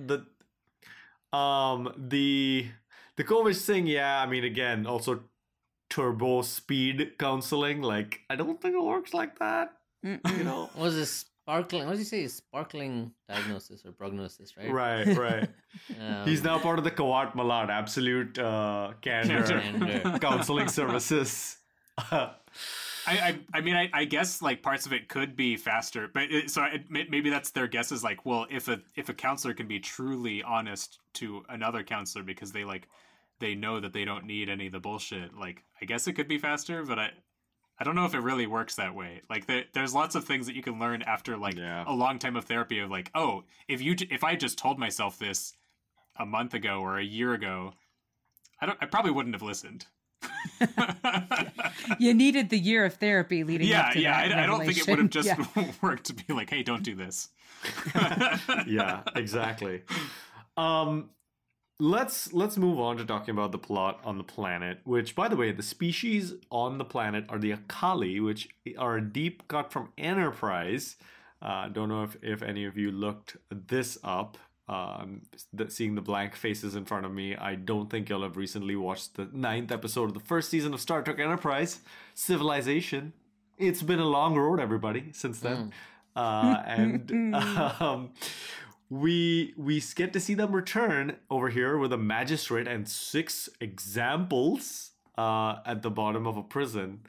the 1.32 1.38
um 1.38 1.94
the 1.98 2.68
the 3.16 3.24
COVID 3.24 3.56
thing, 3.66 3.88
yeah, 3.88 4.22
I 4.22 4.26
mean 4.26 4.44
again, 4.44 4.86
also 4.88 5.24
turbo 5.90 6.42
speed 6.44 7.18
counseling, 7.18 7.82
like 7.82 8.22
I 8.30 8.36
don't 8.36 8.62
think 8.62 8.76
it 8.76 8.84
works 8.84 9.14
like 9.14 9.40
that. 9.40 9.74
You 10.04 10.44
know? 10.44 10.70
Was 10.76 10.96
this 10.96 11.26
sparkling? 11.50 11.86
What 11.86 11.92
did 11.94 12.00
you 12.00 12.06
say? 12.06 12.28
Sparkling 12.28 13.12
diagnosis 13.28 13.86
or 13.86 13.92
prognosis, 13.92 14.56
right? 14.56 14.72
right, 14.72 15.18
right. 15.18 15.50
Um, 16.00 16.28
He's 16.28 16.44
now 16.44 16.60
part 16.60 16.78
of 16.78 16.86
the 16.86 16.92
Qowat 16.92 17.36
Milat 17.36 17.70
Absolute 17.70 18.38
uh 18.38 18.94
Candor 19.02 19.44
Candor. 19.48 20.20
Counseling 20.22 20.68
Services. 20.68 21.58
I, 21.98 22.36
I 23.08 23.40
I 23.54 23.62
mean 23.62 23.76
I, 23.76 23.90
I 23.94 24.06
guess 24.06 24.42
like 24.42 24.62
parts 24.62 24.86
of 24.86 24.94
it 24.94 25.10
could 25.10 25.36
be 25.36 25.58
faster, 25.58 26.08
but 26.14 26.32
it, 26.32 26.52
so 26.52 26.64
it, 26.64 26.84
maybe 26.90 27.30
that's 27.30 27.52
their 27.52 27.68
guess 27.68 27.92
is 27.92 28.04
like 28.04 28.26
well 28.26 28.46
if 28.50 28.68
a 28.68 28.80
if 28.96 29.10
a 29.10 29.14
counselor 29.14 29.54
can 29.54 29.68
be 29.68 29.80
truly 29.80 30.44
honest 30.44 31.00
to 31.16 31.44
another 31.50 31.84
counselor 31.84 32.24
because 32.24 32.52
they 32.52 32.64
like 32.64 32.88
they 33.40 33.56
know 33.56 33.80
that 33.80 33.94
they 33.94 34.06
don't 34.06 34.26
need 34.26 34.50
any 34.50 34.68
of 34.68 34.72
the 34.74 34.80
bullshit 34.80 35.36
like 35.36 35.64
I 35.82 35.86
guess 35.86 36.08
it 36.08 36.14
could 36.14 36.28
be 36.28 36.38
faster, 36.38 36.84
but 36.84 37.00
I 37.00 37.12
I 37.80 37.84
don't 37.86 37.96
know 37.96 38.06
if 38.06 38.14
it 38.14 38.20
really 38.20 38.46
works 38.46 38.76
that 38.76 38.94
way. 38.94 39.22
Like 39.30 39.46
there, 39.48 39.64
there's 39.74 39.94
lots 39.94 40.16
of 40.16 40.26
things 40.26 40.46
that 40.48 40.56
you 40.56 40.62
can 40.62 40.80
learn 40.80 41.02
after 41.04 41.38
like 41.38 41.56
Yeah. 41.56 41.84
a 41.88 41.94
long 41.94 42.20
time 42.20 42.36
of 42.36 42.46
therapy 42.46 42.80
of 42.80 42.90
like 42.92 43.10
oh 43.16 43.44
if 43.68 43.82
you 43.82 43.96
j- 43.96 44.08
if 44.12 44.24
I 44.24 44.36
just 44.36 44.58
told 44.58 44.78
myself 44.78 45.18
this 45.18 45.54
a 46.18 46.26
month 46.26 46.54
ago 46.54 46.82
or 46.82 46.98
a 46.98 47.04
year 47.04 47.34
ago, 47.34 47.74
I 48.62 48.66
don't 48.66 48.78
I 48.82 48.86
probably 48.86 49.12
wouldn't 49.12 49.36
have 49.36 49.42
listened. 49.42 49.86
you 52.00 52.14
needed 52.14 52.50
the 52.50 52.58
year 52.60 52.86
of 52.86 52.96
therapy 52.96 53.44
leading 53.44 53.68
yeah, 53.68 53.88
up 53.88 53.94
to 53.94 54.00
yeah. 54.02 54.28
that 54.28 54.38
I, 54.38 54.44
I 54.44 54.46
don't 54.46 54.66
think 54.66 54.78
it 54.78 54.88
would 54.88 55.00
have 55.00 55.10
just. 55.10 55.28
Yeah. 55.28 55.72
worked 55.82 56.06
to 56.06 56.14
be 56.14 56.34
like, 56.34 56.50
hey, 56.50 56.64
don't 56.64 56.84
do 56.84 56.96
this. 56.96 57.30
yeah, 58.68 59.02
exactly. 59.16 59.84
Um, 60.58 61.10
let's 61.80 62.34
let's 62.34 62.58
move 62.58 62.80
on 62.80 62.98
to 62.98 63.06
talking 63.06 63.32
about 63.32 63.52
the 63.52 63.58
plot 63.58 64.00
on 64.04 64.18
the 64.18 64.24
planet. 64.24 64.80
Which, 64.84 65.16
by 65.16 65.28
the 65.28 65.36
way, 65.36 65.52
the 65.52 65.64
species 65.64 66.34
on 66.52 66.78
the 66.78 66.86
planet 66.86 67.26
are 67.30 67.40
the 67.40 67.54
Akaali, 67.54 68.24
which 68.24 68.50
are 68.78 68.98
a 68.98 69.02
deep 69.02 69.48
cut 69.48 69.72
from 69.72 69.92
Enterprise. 69.98 70.98
Uh, 71.42 71.70
don't 71.70 71.90
know 71.90 72.04
if 72.04 72.18
if 72.22 72.42
any 72.44 72.66
of 72.66 72.78
you 72.78 72.92
looked 72.92 73.38
this 73.50 73.98
up. 74.04 74.38
Um, 74.68 75.24
the, 75.52 75.68
seeing 75.72 75.96
the 75.96 76.02
blank 76.02 76.36
faces 76.36 76.76
in 76.76 76.86
front 76.86 77.04
of 77.04 77.12
me, 77.12 77.36
I 77.36 77.56
don't 77.56 77.90
think 77.90 78.08
you'll 78.08 78.22
have 78.22 78.38
recently 78.38 78.76
watched 78.76 79.16
the 79.16 79.28
ninth 79.34 79.72
episode 79.72 80.10
of 80.10 80.14
the 80.14 80.20
first 80.20 80.52
season 80.52 80.76
of 80.76 80.80
Star 80.80 81.02
Trek 81.02 81.18
Enterprise, 81.18 81.80
Civilization. 82.14 83.14
It's 83.58 83.82
been 83.82 83.98
a 83.98 84.06
long 84.06 84.36
road, 84.36 84.60
everybody, 84.60 85.06
since 85.12 85.40
then. 85.40 85.74
Uh, 86.16 86.62
and 86.68 87.34
um, 87.80 88.12
we 88.90 89.54
we 89.58 89.82
get 89.96 90.14
to 90.14 90.20
see 90.20 90.34
them 90.34 90.52
return 90.52 91.18
over 91.30 91.50
here 91.50 91.78
with 91.78 91.94
a 91.94 91.98
magistrate 91.98 92.68
and 92.68 92.88
six 92.88 93.48
examples 93.62 94.92
uh, 95.18 95.58
at 95.66 95.82
the 95.84 95.92
bottom 95.92 96.26
of 96.26 96.38
a 96.38 96.44
prison. 96.44 97.02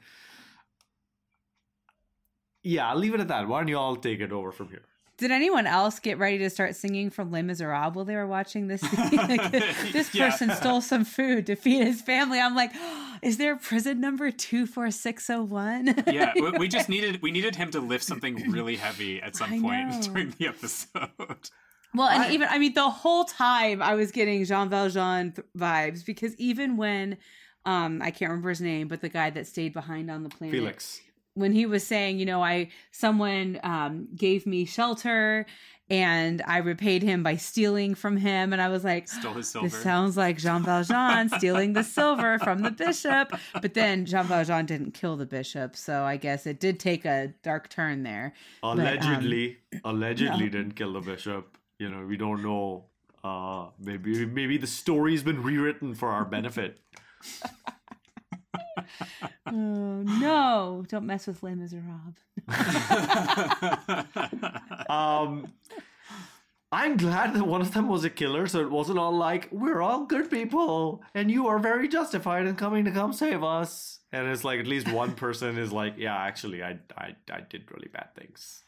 Yeah, 2.63 2.89
I'll 2.89 2.97
leave 2.97 3.13
it 3.15 3.19
at 3.19 3.27
that. 3.29 3.47
Why 3.47 3.59
don't 3.59 3.67
you 3.67 3.77
all 3.77 3.95
take 3.95 4.19
it 4.19 4.31
over 4.31 4.51
from 4.51 4.67
here? 4.69 4.83
Did 5.17 5.31
anyone 5.31 5.67
else 5.67 5.99
get 5.99 6.17
ready 6.17 6.39
to 6.39 6.49
start 6.49 6.75
singing 6.75 7.11
from 7.11 7.31
Les 7.31 7.43
Miserables 7.43 7.95
while 7.95 8.05
they 8.05 8.15
were 8.15 8.25
watching 8.27 8.67
this? 8.67 8.81
scene? 8.81 9.17
Like, 9.17 9.51
this 9.51 10.13
Yeah. 10.15 10.29
person 10.31 10.49
stole 10.51 10.81
some 10.81 11.05
food 11.05 11.45
to 11.47 11.55
feed 11.55 11.85
his 11.85 12.01
family. 12.01 12.39
I'm 12.39 12.55
like, 12.55 12.71
is 13.21 13.37
there 13.37 13.55
prison 13.55 13.99
number 14.01 14.31
two 14.31 14.65
four 14.65 14.89
six 14.91 15.25
zero 15.27 15.43
one? 15.43 15.95
Yeah, 16.07 16.33
we, 16.35 16.51
we 16.51 16.67
just 16.67 16.89
needed 16.89 17.21
we 17.21 17.31
needed 17.31 17.55
him 17.55 17.69
to 17.71 17.79
lift 17.79 18.03
something 18.03 18.49
really 18.51 18.75
heavy 18.77 19.21
at 19.21 19.35
some 19.35 19.51
I 19.53 19.59
point 19.59 19.89
know. 19.89 20.01
during 20.13 20.33
the 20.39 20.47
episode. 20.47 21.49
Well, 21.93 22.07
and 22.07 22.23
I- 22.23 22.31
even 22.31 22.47
I 22.49 22.57
mean, 22.59 22.73
the 22.73 22.89
whole 22.89 23.25
time 23.25 23.81
I 23.81 23.95
was 23.95 24.11
getting 24.11 24.43
Jean 24.45 24.69
Valjean 24.69 25.33
th- 25.33 25.47
vibes 25.57 26.05
because 26.05 26.35
even 26.37 26.77
when 26.77 27.17
um 27.65 28.01
I 28.01 28.11
can't 28.11 28.29
remember 28.31 28.49
his 28.49 28.61
name, 28.61 28.87
but 28.87 29.01
the 29.01 29.09
guy 29.09 29.29
that 29.31 29.47
stayed 29.47 29.73
behind 29.73 30.09
on 30.09 30.23
the 30.23 30.29
planet, 30.29 30.55
Felix. 30.55 31.01
when 31.33 31.51
he 31.53 31.65
was 31.65 31.85
saying, 31.85 32.17
you 32.19 32.25
know, 32.25 32.41
I 32.43 32.69
someone 32.91 33.59
um 33.63 34.07
gave 34.15 34.45
me 34.45 34.65
shelter 34.65 35.45
and 35.89 36.41
I 36.47 36.59
repaid 36.59 37.03
him 37.03 37.21
by 37.21 37.35
stealing 37.35 37.95
from 37.95 38.15
him, 38.15 38.53
and 38.53 38.61
I 38.61 38.69
was 38.69 38.85
like, 38.85 39.09
Stole 39.09 39.33
his 39.33 39.49
silver. 39.49 39.67
this 39.67 39.77
sounds 39.83 40.15
like 40.15 40.37
Jean 40.37 40.63
Valjean 40.63 41.27
stealing 41.37 41.73
the 41.73 41.83
silver 41.83 42.39
from 42.45 42.61
the 42.61 42.71
bishop. 42.71 43.33
But 43.61 43.73
then 43.73 44.05
Jean 44.05 44.23
Valjean 44.23 44.65
didn't 44.65 44.93
kill 44.93 45.17
the 45.17 45.25
bishop, 45.25 45.75
so 45.75 46.03
I 46.03 46.15
guess 46.15 46.47
it 46.47 46.61
did 46.61 46.79
take 46.79 47.03
a 47.03 47.33
dark 47.43 47.67
turn 47.69 48.03
there. 48.03 48.31
But, 48.61 48.69
um, 48.69 48.79
Allegedly, 48.79 49.57
allegedly 49.83 50.45
no. 50.45 50.49
didn't 50.49 50.75
kill 50.77 50.93
the 50.93 51.01
bishop. 51.01 51.57
You 51.81 51.89
know, 51.89 52.05
we 52.05 52.15
don't 52.15 52.43
know. 52.43 52.85
Uh, 53.23 53.69
maybe 53.79 54.23
maybe 54.27 54.57
the 54.57 54.67
story's 54.67 55.23
been 55.23 55.41
rewritten 55.41 55.95
for 55.95 56.09
our 56.09 56.25
benefit. 56.25 56.77
Oh 59.47 60.03
no! 60.03 60.85
Don't 60.87 61.05
mess 61.05 61.27
with 61.27 61.43
Les 61.43 61.55
Miserables. 61.55 62.15
Um, 64.89 65.51
I'm 66.71 66.97
glad 66.97 67.33
that 67.33 67.45
one 67.45 67.61
of 67.61 67.73
them 67.73 67.89
was 67.89 68.05
a 68.05 68.09
killer, 68.09 68.47
so 68.47 68.61
it 68.61 68.71
wasn't 68.71 68.99
all 68.99 69.17
like 69.17 69.49
we're 69.51 69.81
all 69.81 70.05
good 70.05 70.29
people 70.29 71.03
and 71.13 71.29
you 71.29 71.47
are 71.47 71.59
very 71.59 71.87
justified 71.87 72.45
in 72.45 72.55
coming 72.55 72.85
to 72.85 72.91
come 72.91 73.13
save 73.13 73.43
us. 73.43 73.99
And 74.11 74.27
it's 74.27 74.43
like 74.43 74.59
at 74.59 74.67
least 74.67 74.91
one 74.91 75.13
person 75.13 75.57
is 75.57 75.71
like, 75.71 75.95
yeah, 75.97 76.15
actually, 76.15 76.63
I 76.63 76.79
I, 76.97 77.15
I 77.29 77.41
did 77.49 77.69
really 77.71 77.89
bad 77.89 78.15
things. 78.15 78.63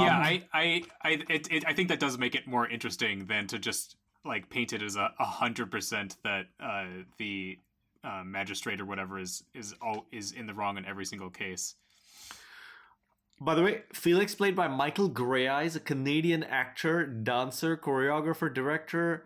Yeah, 0.00 0.16
Um, 0.16 0.22
I 0.22 0.42
I 0.52 0.82
I 1.02 1.10
it, 1.28 1.48
it, 1.50 1.64
I 1.66 1.72
think 1.72 1.88
that 1.88 2.00
does 2.00 2.18
make 2.18 2.34
it 2.34 2.46
more 2.46 2.68
interesting 2.68 3.26
than 3.26 3.46
to 3.48 3.58
just 3.58 3.96
like 4.24 4.48
paint 4.48 4.72
it 4.72 4.82
as 4.82 4.96
a 4.96 5.12
hundred 5.18 5.70
percent 5.70 6.16
that 6.24 6.46
uh, 6.58 6.86
the 7.18 7.58
uh, 8.02 8.22
magistrate 8.24 8.80
or 8.80 8.84
whatever 8.84 9.18
is 9.18 9.44
is 9.54 9.74
all 9.80 10.06
is 10.12 10.32
in 10.32 10.46
the 10.46 10.54
wrong 10.54 10.78
in 10.78 10.84
every 10.84 11.04
single 11.04 11.30
case. 11.30 11.74
By 13.40 13.54
the 13.54 13.62
way, 13.62 13.82
Felix, 13.92 14.34
played 14.34 14.54
by 14.54 14.68
Michael 14.68 15.08
Grey, 15.08 15.48
is 15.64 15.74
a 15.74 15.80
Canadian 15.80 16.44
actor, 16.44 17.04
dancer, 17.04 17.76
choreographer, 17.76 18.52
director, 18.52 19.24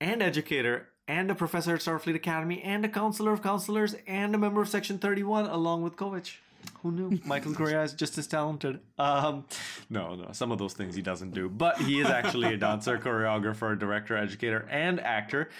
and 0.00 0.22
educator, 0.22 0.88
and 1.06 1.30
a 1.30 1.34
professor 1.34 1.74
at 1.74 1.80
Starfleet 1.80 2.14
Academy, 2.14 2.62
and 2.62 2.84
a 2.84 2.88
counselor 2.88 3.32
of 3.32 3.42
counselors, 3.42 3.94
and 4.06 4.34
a 4.34 4.38
member 4.38 4.62
of 4.62 4.68
Section 4.68 4.98
31, 4.98 5.46
along 5.46 5.82
with 5.82 5.94
Kovich. 5.94 6.36
Who 6.82 6.92
knew? 6.92 7.20
Michael 7.24 7.52
Grey 7.52 7.82
is 7.82 7.92
just 7.92 8.18
as 8.18 8.26
talented. 8.26 8.80
Um, 8.98 9.44
no, 9.90 10.14
no, 10.14 10.28
some 10.32 10.52
of 10.52 10.58
those 10.58 10.74
things 10.74 10.94
he 10.94 11.02
doesn't 11.02 11.32
do, 11.32 11.48
but 11.48 11.78
he 11.78 12.00
is 12.00 12.08
actually 12.08 12.54
a 12.54 12.56
dancer, 12.56 12.98
choreographer, 13.04 13.78
director, 13.78 14.16
educator, 14.16 14.66
and 14.70 15.00
actor. 15.00 15.50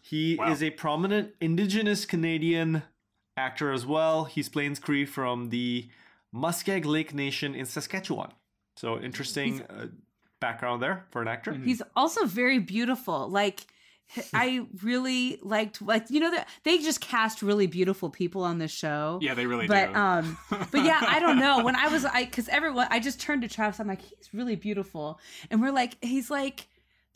He 0.00 0.34
is 0.48 0.62
a 0.62 0.70
prominent 0.70 1.34
Indigenous 1.40 2.04
Canadian 2.04 2.82
actor 3.36 3.72
as 3.72 3.86
well. 3.86 4.24
He's 4.24 4.48
Plains 4.48 4.78
Cree 4.78 5.04
from 5.04 5.50
the 5.50 5.88
Muskeg 6.34 6.84
Lake 6.84 7.14
Nation 7.14 7.54
in 7.54 7.66
Saskatchewan. 7.66 8.32
So 8.76 8.98
interesting 8.98 9.62
uh, 9.62 9.86
background 10.40 10.82
there 10.82 11.06
for 11.10 11.22
an 11.22 11.28
actor. 11.28 11.52
He's 11.52 11.82
also 11.94 12.26
very 12.26 12.58
beautiful. 12.58 13.28
Like 13.28 13.66
I 14.34 14.66
really 14.82 15.38
liked 15.42 15.80
like 15.82 16.10
you 16.10 16.20
know 16.20 16.30
that 16.30 16.48
they 16.64 16.78
just 16.78 17.00
cast 17.00 17.42
really 17.42 17.66
beautiful 17.66 18.10
people 18.10 18.42
on 18.44 18.58
this 18.58 18.70
show. 18.70 19.18
Yeah, 19.22 19.34
they 19.34 19.46
really 19.46 19.66
but 19.66 19.92
do. 19.92 19.98
um 19.98 20.38
but 20.70 20.84
yeah, 20.84 21.00
I 21.06 21.20
don't 21.20 21.38
know. 21.38 21.62
When 21.64 21.76
I 21.76 21.88
was 21.88 22.04
I 22.04 22.24
cuz 22.24 22.48
everyone 22.48 22.88
I 22.90 22.98
just 23.00 23.20
turned 23.20 23.42
to 23.42 23.48
Travis 23.48 23.78
I'm 23.80 23.86
like 23.88 24.02
he's 24.02 24.28
really 24.32 24.56
beautiful. 24.56 25.18
And 25.50 25.60
we're 25.60 25.72
like 25.72 25.96
he's 26.02 26.30
like 26.30 26.68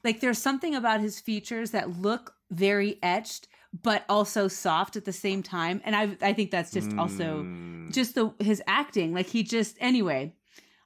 like 0.05 0.21
there's 0.21 0.39
something 0.39 0.75
about 0.75 1.01
his 1.01 1.19
features 1.21 1.73
that 1.73 1.99
look 2.01 2.35
very 2.51 2.99
etched 3.03 3.49
but 3.83 4.05
also 4.09 4.47
soft 4.49 4.97
at 4.97 5.05
the 5.05 5.13
same 5.13 5.43
time 5.43 5.81
and 5.85 5.97
I 5.97 6.17
I 6.23 6.33
think 6.33 6.51
that's 6.51 6.71
just 6.73 6.93
also 6.97 7.43
Mm. 7.43 7.93
just 7.93 8.15
the 8.15 8.33
his 8.39 8.63
acting 8.67 9.13
like 9.13 9.27
he 9.27 9.43
just 9.43 9.77
anyway 9.81 10.33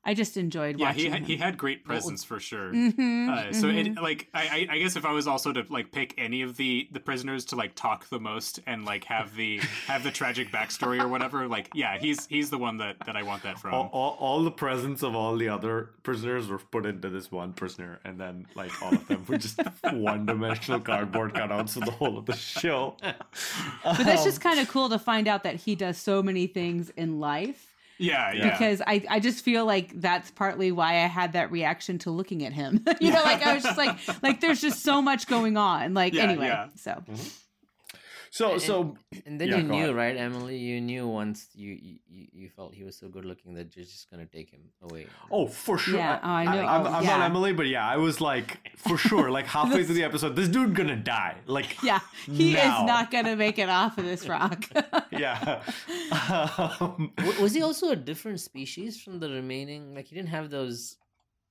I 0.03 0.15
just 0.15 0.39
enjoyed 0.39 0.79
Yeah, 0.81 0.87
watching 0.87 1.01
he 1.05 1.11
had, 1.11 1.19
him. 1.21 1.25
he 1.27 1.37
had 1.37 1.59
great 1.59 1.85
presence 1.85 2.25
for 2.25 2.41
sure. 2.41 2.73
Mhm, 2.73 3.29
uh, 3.29 3.53
so 3.53 3.69
it 3.69 3.87
mhm. 3.89 4.01
like 4.01 4.29
I, 4.33 4.67
I 4.71 4.75
I 4.75 4.79
guess 4.79 4.97
if 4.97 5.05
I 5.05 5.13
was 5.13 5.27
also 5.27 5.53
to 5.53 5.65
like 5.69 5.93
pick 5.93 6.15
any 6.17 6.41
of 6.41 6.57
the 6.57 6.89
the 6.91 7.01
prisoners 7.01 7.45
to 7.47 7.57
like 7.57 7.75
talk 7.75 8.09
the 8.09 8.19
most 8.19 8.61
and 8.67 8.87
like 8.87 9.05
have 9.05 9.37
the 9.37 9.59
have 9.87 10.03
the 10.03 10.11
tragic 10.11 10.51
backstory 10.51 11.01
or 11.03 11.09
whatever, 11.09 11.47
like 11.47 11.69
yeah, 11.75 11.99
he's 11.99 12.27
he's 12.27 12.49
the 12.49 12.57
one 12.57 12.79
that 12.79 12.97
that 13.05 13.15
I 13.15 13.23
want 13.23 13.43
that 13.43 13.59
from. 13.59 13.75
All, 13.75 13.91
all, 13.93 14.17
all 14.19 14.43
the 14.43 14.51
presence 14.51 15.03
of 15.03 15.15
all 15.15 15.37
the 15.37 15.49
other 15.51 15.91
prisoners 16.03 16.49
were 16.49 16.59
put 16.59 16.87
into 16.87 17.11
this 17.11 17.31
one 17.31 17.53
prisoner, 17.53 18.01
and 18.05 18.19
then 18.19 18.47
like 18.55 18.73
all 18.83 18.95
of 18.95 19.07
them 19.07 19.25
were 19.29 19.37
just 19.37 19.61
one-dimensional 19.93 20.81
cardboard 20.81 21.35
cutouts 21.35 21.77
of 21.77 21.85
the 21.85 21.91
whole 21.91 22.17
of 22.17 22.25
the 22.25 22.37
show. 22.37 22.97
But 23.03 23.99
that's 23.99 24.21
Um, 24.23 24.25
just 24.27 24.41
kind 24.41 24.59
of 24.61 24.69
cool 24.69 24.89
to 24.89 24.99
find 24.99 25.29
out 25.29 25.43
that 25.45 25.57
he 25.57 25.75
does 25.75 25.99
so 25.99 26.23
many 26.23 26.47
things 26.47 26.91
in 26.97 27.21
life. 27.21 27.70
Yeah, 28.01 28.33
yeah. 28.33 28.51
Because 28.51 28.81
I, 28.87 29.05
I 29.09 29.21
just 29.21 29.45
feel 29.45 29.67
like 29.67 30.01
that's 30.01 30.31
partly 30.31 30.73
why 30.73 30.93
I 31.05 31.07
had 31.07 31.35
that 31.35 31.51
reaction 31.53 31.99
to 31.99 32.11
looking 32.11 32.45
at 32.47 32.53
him. 32.53 32.85
you 33.01 33.13
know, 33.13 33.23
like 33.23 33.45
I 33.47 33.55
was 33.55 33.63
just 33.63 33.77
like, 33.79 33.99
like 34.23 34.41
there's 34.41 34.61
just 34.61 34.83
so 34.83 35.03
much 35.03 35.27
going 35.27 35.57
on. 35.57 35.93
Like 35.95 36.15
Yeah, 36.15 36.23
anyway, 36.25 36.47
yeah. 36.47 36.69
so 36.77 36.91
mm-hmm. 36.93 37.15
So 38.33 38.53
And- 38.53 38.63
so 38.63 38.97
and 39.27 39.41
then 39.41 39.49
yeah, 39.49 39.57
you 39.57 39.63
knew, 39.65 39.85
ahead. 39.87 39.97
right, 39.97 40.17
Emily? 40.17 40.57
You 40.57 40.81
knew 40.81 41.09
once 41.09 41.49
you 41.55 41.73
you, 41.73 41.97
you 42.09 42.27
you 42.33 42.49
felt 42.49 42.73
he 42.75 42.85
was 42.85 42.97
so 42.97 43.09
good 43.09 43.25
looking 43.25 43.55
that 43.55 43.75
you're 43.75 43.85
just 43.85 44.09
gonna 44.09 44.25
take 44.27 44.51
him 44.51 44.61
away. 44.83 45.07
Oh, 45.33 45.49
for 45.49 45.77
sure. 45.79 45.97
Yeah, 45.99 46.21
oh, 46.23 46.29
I 46.29 46.45
know. 46.45 46.61
I'm, 46.65 46.87
Oh, 46.87 46.91
I'm 46.91 47.03
yeah. 47.05 47.19
not 47.19 47.25
Emily, 47.27 47.53
but 47.53 47.67
yeah, 47.67 47.85
I 47.87 47.97
was 47.97 48.21
like, 48.21 48.59
for 48.89 48.97
sure, 48.97 49.31
like 49.31 49.47
halfway 49.57 49.85
through 49.85 49.95
the 49.95 50.05
episode, 50.05 50.37
this 50.37 50.49
dude 50.49 50.75
gonna 50.75 50.97
die. 50.97 51.37
Like, 51.47 51.83
yeah, 51.83 52.01
he 52.27 52.55
now. 52.55 52.81
is 52.83 52.87
not 52.87 53.11
gonna 53.11 53.37
make 53.37 53.59
it 53.59 53.69
off 53.69 53.99
of 53.99 54.05
this 54.05 54.27
rock. 54.29 54.65
yeah. 55.13 55.63
Um, 56.11 57.13
was 57.41 57.53
he 57.55 57.63
also 57.63 57.91
a 57.91 57.97
different 57.97 58.41
species 58.41 59.01
from 59.01 59.21
the 59.21 59.29
remaining? 59.31 59.95
Like 59.95 60.07
he 60.09 60.15
didn't 60.17 60.29
have 60.31 60.51
those 60.51 60.97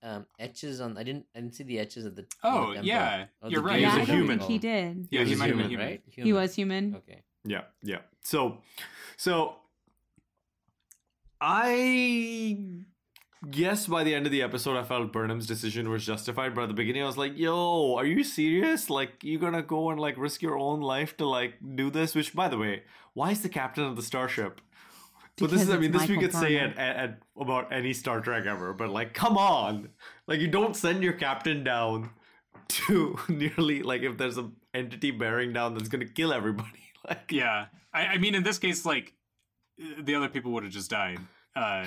um, 0.01 0.25
etches 0.39 0.81
on. 0.81 0.97
I 0.97 1.03
didn't. 1.03 1.25
I 1.35 1.39
didn't 1.41 1.55
see 1.55 1.63
the 1.63 1.79
etches 1.79 2.05
at 2.05 2.15
the. 2.15 2.25
on 2.43 2.57
Oh, 2.69 2.73
the 2.75 2.83
yeah, 2.85 3.25
Oh, 3.41 3.49
you're 3.49 3.61
right. 3.61 3.79
yeah, 3.79 3.95
gears 3.95 3.99
I 3.99 4.03
are 4.03 4.05
don't 4.07 4.15
human. 4.27 4.39
he 4.39 4.57
did. 4.57 5.07
Yeah, 5.11 5.19
He 5.21 5.25
he 5.25 5.31
was 5.31 5.39
might 5.39 5.45
have 5.49 5.55
human, 5.57 5.69
human. 5.69 5.85
right? 5.87 6.01
He 6.07 6.33
was 6.33 6.55
human. 6.55 6.95
Okay. 6.95 7.21
Yeah, 7.45 7.61
yeah. 7.83 7.99
So, 8.21 8.57
so 9.17 9.55
I 11.41 12.57
guess 13.49 13.87
by 13.87 14.03
the 14.03 14.13
end 14.13 14.25
of 14.25 14.31
the 14.31 14.41
episode, 14.41 14.77
I 14.77 14.83
felt 14.83 15.11
Burnham's 15.11 15.47
decision 15.47 15.89
was 15.89 16.05
justified. 16.05 16.55
But 16.55 16.63
at 16.63 16.67
the 16.67 16.73
beginning, 16.73 17.03
I 17.03 17.05
was 17.05 17.17
like, 17.17 17.37
"Yo, 17.37 17.95
are 17.95 18.05
you 18.05 18.23
serious? 18.23 18.89
Like, 18.89 19.23
you're 19.23 19.39
gonna 19.39 19.61
go 19.61 19.89
and 19.89 19.99
like 19.99 20.17
risk 20.17 20.41
your 20.41 20.57
own 20.57 20.81
life 20.81 21.15
to 21.17 21.25
like 21.25 21.55
do 21.75 21.89
this?" 21.89 22.15
Which, 22.15 22.33
by 22.33 22.47
the 22.47 22.57
way, 22.57 22.83
why 23.13 23.31
is 23.31 23.41
the 23.41 23.49
captain 23.49 23.83
of 23.83 23.95
the 23.95 24.01
starship? 24.01 24.61
But 25.37 25.51
this 25.51 25.61
is, 25.61 25.69
I 25.69 25.77
mean, 25.77 25.91
it's 25.91 26.01
this 26.01 26.09
we 26.09 26.15
Michael 26.15 26.29
could 26.29 26.39
say 26.39 26.57
at, 26.57 26.77
at, 26.77 26.95
at 26.97 27.19
about 27.39 27.71
any 27.71 27.93
Star 27.93 28.19
Trek 28.19 28.45
ever. 28.45 28.73
But 28.73 28.89
like, 28.89 29.13
come 29.13 29.37
on, 29.37 29.89
like 30.27 30.39
you 30.39 30.47
don't 30.47 30.75
send 30.75 31.01
your 31.01 31.13
captain 31.13 31.63
down 31.63 32.09
to 32.67 33.17
nearly 33.29 33.81
like 33.83 34.01
if 34.01 34.17
there's 34.17 34.37
a 34.37 34.51
entity 34.73 35.11
bearing 35.11 35.53
down 35.53 35.73
that's 35.75 35.89
gonna 35.89 36.05
kill 36.05 36.33
everybody. 36.33 36.83
like, 37.07 37.31
yeah, 37.31 37.67
I, 37.93 38.05
I 38.05 38.17
mean, 38.17 38.35
in 38.35 38.43
this 38.43 38.57
case, 38.57 38.85
like 38.85 39.13
the 39.77 40.15
other 40.15 40.27
people 40.29 40.51
would 40.51 40.63
have 40.63 40.73
just 40.73 40.89
died. 40.89 41.19
Uh, 41.55 41.85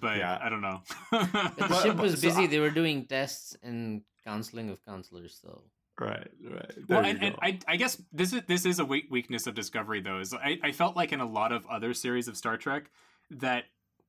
but 0.00 0.16
Yeah. 0.18 0.38
I 0.40 0.48
don't 0.48 0.60
know. 0.62 0.82
The 1.10 1.80
ship 1.82 1.96
but- 1.96 2.02
was 2.02 2.20
so 2.20 2.28
busy. 2.28 2.44
I- 2.44 2.46
they 2.46 2.60
were 2.60 2.70
doing 2.70 3.06
tests 3.06 3.56
and 3.62 4.02
counseling 4.24 4.70
of 4.70 4.84
counselors, 4.84 5.38
so 5.40 5.62
right, 6.00 6.28
right. 6.50 6.72
well, 6.88 7.04
and, 7.04 7.22
and. 7.22 7.36
I, 7.40 7.58
I 7.68 7.76
guess 7.76 8.00
this 8.12 8.32
is 8.32 8.42
this 8.48 8.66
is 8.66 8.78
a 8.80 8.84
weakness 8.84 9.46
of 9.46 9.54
Discovery, 9.54 10.00
though. 10.00 10.18
Is 10.18 10.34
I, 10.34 10.58
I 10.62 10.72
felt 10.72 10.96
like 10.96 11.12
in 11.12 11.20
a 11.20 11.26
lot 11.28 11.52
of 11.52 11.64
other 11.66 11.94
series 11.94 12.26
of 12.28 12.36
Star 12.36 12.56
Trek 12.56 12.90
that 13.30 13.64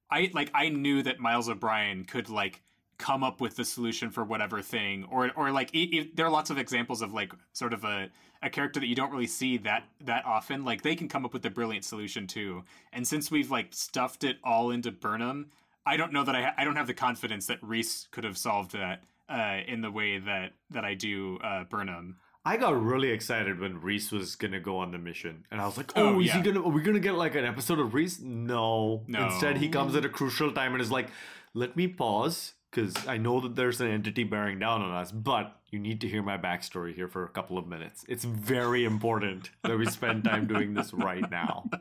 I 0.10 0.32
like 0.34 0.50
I 0.56 0.70
knew 0.70 1.04
that 1.04 1.20
Miles 1.20 1.50
O'Brien 1.50 2.04
could 2.06 2.30
like 2.30 2.62
come 2.98 3.24
up 3.24 3.40
with 3.42 3.56
the 3.56 3.64
solution 3.66 4.10
for 4.10 4.24
whatever 4.24 4.62
thing, 4.62 5.06
or 5.12 5.32
or 5.36 5.52
like 5.52 5.74
e 5.76 5.84
e- 5.84 6.12
there 6.16 6.26
are 6.26 6.32
lots 6.32 6.50
of 6.50 6.58
examples 6.58 7.02
of 7.02 7.14
like 7.14 7.32
sort 7.54 7.74
of 7.74 7.84
a 7.84 8.10
a 8.44 8.50
character 8.50 8.80
that 8.80 8.88
you 8.88 8.96
don't 8.96 9.12
really 9.12 9.28
see 9.28 9.58
that 9.58 9.84
that 10.06 10.26
often. 10.26 10.66
Like 10.66 10.82
they 10.82 10.96
can 10.96 11.08
come 11.08 11.26
up 11.26 11.34
with 11.34 11.46
a 11.46 11.50
brilliant 11.50 11.86
solution 11.86 12.28
too. 12.28 12.64
And 12.94 13.08
since 13.08 13.30
we've 13.32 13.52
like 13.52 13.68
stuffed 13.72 14.24
it 14.24 14.38
all 14.44 14.72
into 14.72 14.92
Burnham, 14.92 15.52
I 15.86 15.98
don't 15.98 16.12
know 16.14 16.24
that 16.24 16.36
I 16.36 16.42
ha- 16.42 16.54
I 16.58 16.64
don't 16.64 16.76
have 16.76 16.88
the 16.88 16.94
confidence 16.94 17.48
that 17.48 17.60
Rhys 17.62 18.08
could 18.12 18.24
have 18.24 18.38
solved 18.38 18.72
that 18.74 19.04
uh, 19.30 19.60
in 19.68 19.82
the 19.82 19.92
way 19.92 20.18
that 20.20 20.54
that 20.72 20.84
I 20.86 20.94
do 20.94 21.38
uh, 21.44 21.64
Burnham. 21.66 22.18
I 22.46 22.56
got 22.56 22.82
really 22.82 23.10
excited 23.10 23.60
when 23.60 23.82
Rhys 23.82 24.10
was 24.12 24.36
gonna 24.38 24.62
go 24.62 24.78
on 24.78 24.92
the 24.92 24.98
mission, 24.98 25.46
and 25.52 25.60
I 25.60 25.66
was 25.66 25.76
like, 25.78 25.92
Oh, 25.98 26.16
"Oh, 26.16 26.20
is 26.22 26.28
yeah. 26.28 26.38
he 26.38 26.42
gonna? 26.44 26.66
Are 26.66 26.72
we 26.72 26.82
gonna 26.82 27.00
get 27.00 27.16
like 27.16 27.36
an 27.36 27.44
episode 27.44 27.80
of 27.80 27.94
Rhys?" 27.94 28.22
No. 28.22 29.04
No. 29.08 29.26
Instead, 29.26 29.58
he 29.58 29.68
comes 29.70 29.96
at 29.96 30.06
a 30.06 30.10
crucial 30.10 30.52
time 30.54 30.72
and 30.74 30.82
is 30.82 30.90
like, 30.92 31.10
"Let 31.54 31.76
me 31.76 31.88
pause 31.90 32.54
because 32.78 33.08
I 33.08 33.18
know 33.18 33.40
that 33.40 33.56
there's 33.56 33.82
an 33.82 33.88
entity 33.88 34.24
bearing 34.24 34.60
down 34.60 34.84
on 34.84 34.92
us, 34.92 35.12
but 35.12 35.60
you 35.72 35.80
need 35.80 36.00
to 36.02 36.08
hear 36.08 36.22
my 36.22 36.38
backstory 36.38 36.94
here 36.94 37.08
for 37.08 37.26
a 37.26 37.30
couple 37.30 37.58
of 37.58 37.68
minutes. 37.68 38.06
It's 38.08 38.24
very 38.24 38.86
important 38.86 39.50
that 39.64 39.78
we 39.80 39.88
spend 39.88 40.24
time 40.24 40.46
doing 40.46 40.74
this 40.74 40.94
right 40.94 41.30
now." 41.30 41.70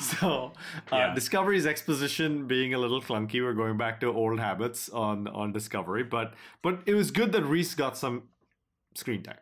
So, 0.00 0.52
uh, 0.92 0.96
Yeah. 0.96 1.14
Discovery's 1.14 1.64
exposition 1.66 2.46
being 2.46 2.74
a 2.74 2.78
little 2.78 3.00
clunky. 3.00 3.42
We're 3.42 3.54
going 3.54 3.78
back 3.78 4.00
to 4.00 4.12
old 4.12 4.38
habits 4.38 4.90
on 4.90 5.28
on 5.28 5.52
Discovery, 5.52 6.02
but 6.02 6.34
but 6.60 6.80
it 6.84 6.94
was 6.94 7.10
good 7.10 7.32
that 7.32 7.44
Rhys 7.44 7.74
got 7.74 7.96
some 7.96 8.24
screen 8.94 9.22
time. 9.22 9.38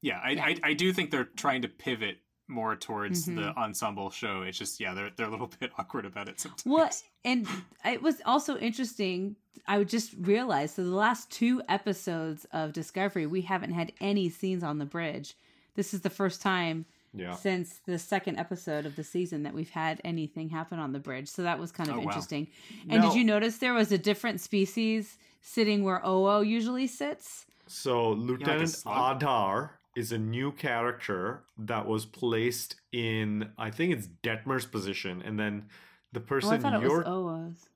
Yeah, 0.00 0.20
I, 0.22 0.30
I 0.30 0.70
I 0.70 0.72
do 0.72 0.90
think 0.92 1.10
they're 1.10 1.24
trying 1.24 1.62
to 1.62 1.68
pivot 1.68 2.18
more 2.48 2.76
towards 2.76 3.26
Mhm. 3.26 3.36
the 3.36 3.56
ensemble 3.56 4.10
show. 4.10 4.42
It's 4.42 4.56
just 4.58 4.78
yeah, 4.80 4.94
they're 4.94 5.10
they're 5.16 5.26
a 5.26 5.30
little 5.30 5.50
bit 5.60 5.72
awkward 5.78 6.04
about 6.04 6.28
it 6.28 6.38
sometimes. 6.40 6.64
Well, 6.66 6.90
and 7.24 7.46
it 7.84 8.02
was 8.02 8.20
also 8.24 8.56
interesting. 8.58 9.36
I 9.66 9.78
would 9.78 9.88
just 9.88 10.12
realize 10.18 10.74
so 10.74 10.84
the 10.84 10.90
last 10.94 11.30
two 11.30 11.62
episodes 11.68 12.46
of 12.52 12.72
Discovery, 12.72 13.26
we 13.26 13.40
haven't 13.42 13.72
had 13.72 13.92
any 14.00 14.28
scenes 14.28 14.62
on 14.62 14.78
the 14.78 14.84
bridge. 14.84 15.34
This 15.74 15.92
is 15.92 16.02
the 16.02 16.10
first 16.10 16.40
time 16.40 16.84
Yeah. 17.12 17.34
since 17.34 17.80
the 17.86 17.98
second 17.98 18.36
episode 18.38 18.86
of 18.86 18.94
the 18.94 19.02
season 19.02 19.42
that 19.42 19.54
we've 19.54 19.70
had 19.70 20.00
anything 20.04 20.50
happen 20.50 20.78
on 20.78 20.92
the 20.92 20.98
bridge. 21.00 21.28
So 21.28 21.42
that 21.42 21.58
was 21.58 21.72
kind 21.72 21.88
of 21.88 21.96
Oh, 21.96 21.98
wow. 22.00 22.04
interesting. 22.04 22.46
And 22.88 23.00
Now- 23.02 23.08
did 23.08 23.16
you 23.18 23.24
notice 23.24 23.58
there 23.58 23.74
was 23.74 23.90
a 23.90 23.98
different 23.98 24.40
species 24.40 25.16
sitting 25.40 25.82
where 25.82 26.00
Owo 26.00 26.46
usually 26.46 26.86
sits? 26.86 27.46
So 27.66 28.12
Lieutenant 28.12 28.68
slug? 28.70 29.16
Adar 29.16 29.75
is 29.96 30.12
a 30.12 30.18
new 30.18 30.52
character 30.52 31.42
that 31.58 31.86
was 31.86 32.04
placed 32.06 32.76
in 32.92 33.50
I 33.58 33.70
think 33.70 33.92
it's 33.94 34.06
Detmer's 34.22 34.66
position, 34.66 35.22
and 35.24 35.38
then 35.40 35.64
the 36.12 36.20
Oh, 36.20 36.24
I 36.24 36.28
person 36.28 36.60
thought 36.60 36.80
you're 36.82 36.98
was 36.98 37.06
Owo's. 37.06 37.68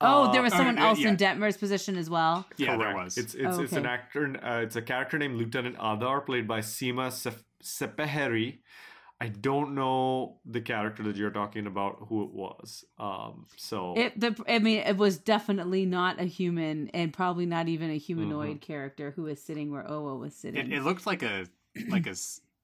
Oh, 0.00 0.30
there 0.32 0.42
was 0.42 0.52
Uh, 0.52 0.56
someone 0.58 0.78
uh, 0.78 0.86
else 0.88 0.98
yeah. 0.98 1.08
in 1.10 1.16
Detmer's 1.16 1.56
position 1.56 1.96
as 1.96 2.10
well. 2.10 2.46
yeah, 2.58 2.76
there 2.76 2.92
Correct. 2.92 2.98
was. 3.04 3.16
It's 3.18 3.34
it's, 3.34 3.58
it's 3.58 3.72
an 3.72 3.86
actor. 3.86 4.36
Uh, 4.44 4.60
it's 4.60 4.76
a 4.76 4.82
character 4.82 5.16
named 5.18 5.36
Lieutenant 5.36 5.76
Adar, 5.78 6.20
played 6.22 6.46
by 6.48 6.60
Seema 6.60 7.10
Sef- 7.12 7.44
Sepeheri. 7.62 8.58
I 9.18 9.28
don't 9.28 9.74
know 9.74 10.36
the 10.44 10.60
character 10.60 11.02
that 11.04 11.16
you're 11.16 11.30
talking 11.30 11.66
about, 11.66 11.96
who 12.10 12.24
it 12.24 12.32
was. 12.34 12.84
Um, 12.98 13.46
so 13.56 13.94
It, 13.96 14.20
the, 14.20 14.36
I 14.46 14.58
mean, 14.58 14.80
it 14.80 14.98
was 14.98 15.16
definitely 15.16 15.86
not 15.86 16.20
a 16.20 16.24
human, 16.24 16.88
and 16.90 17.14
probably 17.14 17.46
not 17.46 17.66
even 17.66 17.88
a 17.90 17.96
humanoid 17.96 18.60
character 18.60 19.12
who 19.16 19.22
was 19.22 19.40
sitting 19.40 19.72
where 19.72 19.84
Owo 19.84 20.20
was 20.20 20.34
sitting. 20.34 20.70
it, 20.70 20.76
it 20.78 20.82
looked 20.82 21.06
like 21.06 21.22
a 21.22 21.46
like 21.88 22.06
a, 22.06 22.14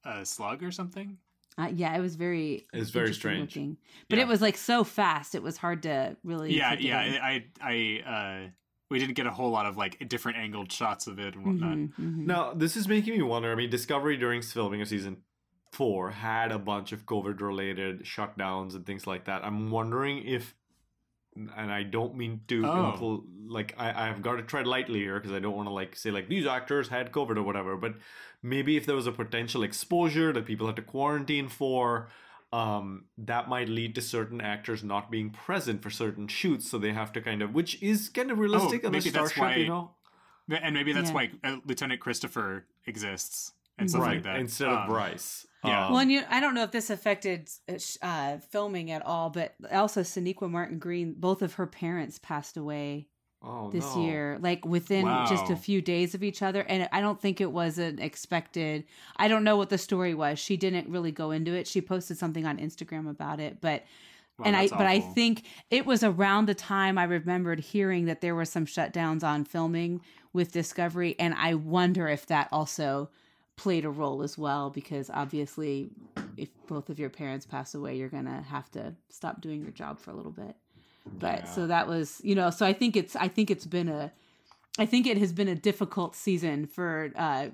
a 0.05 0.25
slug 0.25 0.63
or 0.63 0.71
something. 0.71 1.17
Uh, 1.57 1.69
yeah, 1.73 1.95
it 1.95 1.99
was 2.01 2.15
very. 2.15 2.65
It 2.73 2.79
was 2.79 2.89
very 2.89 3.13
strange. 3.13 3.55
Looking. 3.55 3.77
But 4.09 4.17
Yeah. 4.17 4.23
it 4.25 4.27
was 4.27 4.41
like 4.41 4.57
so 4.57 4.83
fast; 4.83 5.35
it 5.35 5.43
was 5.43 5.57
hard 5.57 5.83
to 5.83 6.17
really. 6.23 6.55
Yeah, 6.55 6.71
take 6.71 6.79
it 6.79 6.83
yeah. 6.85 7.03
in. 7.03 7.21
I 7.21 7.45
I 7.61 8.09
uh, 8.45 8.49
we 8.89 8.97
didn't 8.99 9.13
get 9.15 9.27
a 9.27 9.31
whole 9.31 9.51
lot 9.51 9.65
of 9.67 9.77
like 9.77 10.07
different 10.09 10.37
angled 10.39 10.71
shots 10.71 11.05
of 11.07 11.19
it 11.19 11.35
and 11.35 11.45
whatnot. 11.45 11.77
Mhm, 11.77 11.91
mhm. 11.99 12.25
Now, 12.25 12.53
this 12.53 12.75
is 12.75 12.87
making 12.87 13.13
me 13.15 13.21
wonder. 13.21 13.51
I 13.51 13.55
mean, 13.55 13.69
Discovery 13.69 14.17
during 14.17 14.41
filming 14.41 14.81
of 14.81 14.87
season 14.87 15.17
four 15.71 16.11
had 16.11 16.51
a 16.51 16.59
bunch 16.59 16.91
of 16.91 17.05
COVID 17.05 17.39
related 17.41 18.03
shutdowns 18.03 18.75
and 18.75 18.85
things 18.85 19.05
like 19.07 19.25
that. 19.25 19.43
I'm 19.43 19.71
wondering 19.71 20.23
if, 20.23 20.53
and 21.35 21.71
I 21.71 21.83
don't 21.83 22.15
mean 22.15 22.41
to, 22.47 22.65
Oh. 22.65 22.69
impl- 22.97 23.23
like, 23.47 23.73
I, 23.77 24.09
I've 24.09 24.21
got 24.21 24.35
to 24.37 24.43
tread 24.43 24.67
lightly 24.67 24.99
here 24.99 25.19
because 25.19 25.31
I 25.35 25.39
don't 25.39 25.55
want 25.55 25.67
to, 25.67 25.73
like, 25.73 25.95
say, 25.95 26.11
like, 26.11 26.29
these 26.29 26.45
actors 26.45 26.87
had 26.89 27.11
COVID 27.11 27.37
or 27.37 27.43
whatever, 27.43 27.75
but 27.77 27.95
maybe 28.41 28.77
if 28.77 28.85
there 28.85 28.95
was 28.95 29.07
a 29.07 29.11
potential 29.11 29.63
exposure 29.63 30.31
that 30.33 30.45
people 30.45 30.67
had 30.67 30.75
to 30.77 30.81
quarantine 30.81 31.47
for. 31.49 32.07
Um, 32.51 33.05
that 33.17 33.49
might 33.49 33.67
lead 33.67 33.95
to 33.95 34.01
certain 34.01 34.39
actors 34.39 34.83
not 34.83 35.09
being 35.09 35.31
present 35.31 35.81
for 35.81 35.89
certain 35.89 36.27
shoots, 36.27 36.69
so 36.69 36.77
they 36.77 36.93
have 36.93 37.11
to 37.13 37.19
kind 37.21 37.41
of, 37.41 37.55
which 37.55 37.81
is 37.81 38.09
kind 38.09 38.29
of 38.29 38.37
realistic 38.37 38.83
on 38.83 38.89
Oh, 38.89 38.91
maybe 38.91 39.09
that's 39.09 39.31
Starship, 39.31 39.57
you 39.57 39.63
why- 39.63 39.67
know. 40.49 40.59
And 40.61 40.75
maybe 40.75 40.93
that's 40.93 41.09
Yeah. 41.09 41.15
why 41.15 41.31
uh, 41.43 41.57
Lieutenant 41.65 41.99
Christopher 41.99 42.67
exists 42.85 43.53
and 43.79 43.89
stuff 43.89 44.03
right 44.03 44.15
like 44.17 44.23
that 44.25 44.39
instead 44.39 44.67
of 44.67 44.81
Um, 44.81 44.87
Bryce. 44.87 45.47
Yeah. 45.63 45.85
Um, 45.85 45.91
well, 45.91 46.01
and 46.01 46.11
you, 46.11 46.23
I 46.29 46.39
don't 46.39 46.53
know 46.53 46.63
if 46.63 46.71
this 46.71 46.89
affected 46.89 47.49
uh, 48.01 48.37
filming 48.37 48.91
at 48.91 49.05
all, 49.05 49.29
but 49.29 49.55
also 49.71 50.01
Sonequa 50.01 50.49
Martin 50.49 50.79
Green, 50.79 51.13
both 51.17 51.41
of 51.41 51.53
her 51.55 51.67
parents 51.67 52.19
passed 52.19 52.57
away 52.57 53.07
oh, 53.41 53.69
this 53.71 53.95
no. 53.95 54.05
year, 54.05 54.37
like 54.41 54.65
within 54.65 55.05
just 55.27 55.49
a 55.49 55.55
few 55.55 55.81
days 55.81 56.15
of 56.15 56.23
each 56.23 56.41
other. 56.41 56.61
And 56.61 56.89
I 56.91 57.01
don't 57.01 57.19
think 57.19 57.41
it 57.41 57.51
was 57.51 57.77
an 57.77 57.99
expected. 57.99 58.85
I 59.17 59.27
don't 59.27 59.43
know 59.43 59.57
what 59.57 59.69
the 59.69 59.77
story 59.77 60.13
was. 60.13 60.39
She 60.39 60.57
didn't 60.57 60.89
really 60.89 61.11
go 61.11 61.31
into 61.31 61.53
it. 61.53 61.67
She 61.67 61.81
posted 61.81 62.17
something 62.17 62.45
on 62.45 62.57
Instagram 62.57 63.09
about 63.09 63.39
it, 63.39 63.59
but 63.61 63.83
Wow, 64.39 64.45
and 64.47 64.55
I 64.55 64.61
that's 64.61 64.71
but 64.71 64.87
I 64.87 64.99
think 64.99 65.43
it 65.69 65.85
was 65.85 66.03
around 66.03 66.47
the 66.47 66.55
time 66.55 66.97
I 66.97 67.03
remembered 67.03 67.59
hearing 67.59 68.05
that 68.05 68.21
there 68.21 68.33
were 68.33 68.45
some 68.45 68.65
shutdowns 68.65 69.23
on 69.23 69.45
filming 69.45 70.01
with 70.33 70.51
Discovery, 70.51 71.15
and 71.19 71.35
I 71.35 71.53
wonder 71.53 72.07
if 72.07 72.25
that 72.25 72.47
also 72.51 73.11
played 73.55 73.85
a 73.85 73.89
role 73.89 74.21
as 74.23 74.37
well 74.37 74.69
because 74.69 75.09
obviously 75.13 75.89
if 76.37 76.49
both 76.67 76.89
of 76.89 76.97
your 76.99 77.09
parents 77.09 77.45
pass 77.45 77.75
away 77.75 77.95
you're 77.95 78.09
gonna 78.09 78.41
have 78.41 78.69
to 78.71 78.93
stop 79.09 79.41
doing 79.41 79.61
your 79.61 79.71
job 79.71 79.99
for 79.99 80.11
a 80.11 80.13
little 80.15 80.31
bit. 80.31 80.55
But 81.19 81.47
so 81.47 81.67
that 81.67 81.87
was 81.87 82.19
you 82.23 82.33
know 82.35 82.49
so 82.49 82.65
i 82.65 82.73
think 82.73 82.95
it's 82.95 83.15
i 83.15 83.27
think 83.27 83.51
it's 83.51 83.65
been 83.65 83.87
a 83.89 84.11
i 84.79 84.85
think 84.85 85.05
it 85.05 85.17
has 85.19 85.31
been 85.31 85.47
a 85.47 85.55
difficult 85.55 86.15
season 86.15 86.65
for 86.65 87.11
uh 87.15 87.47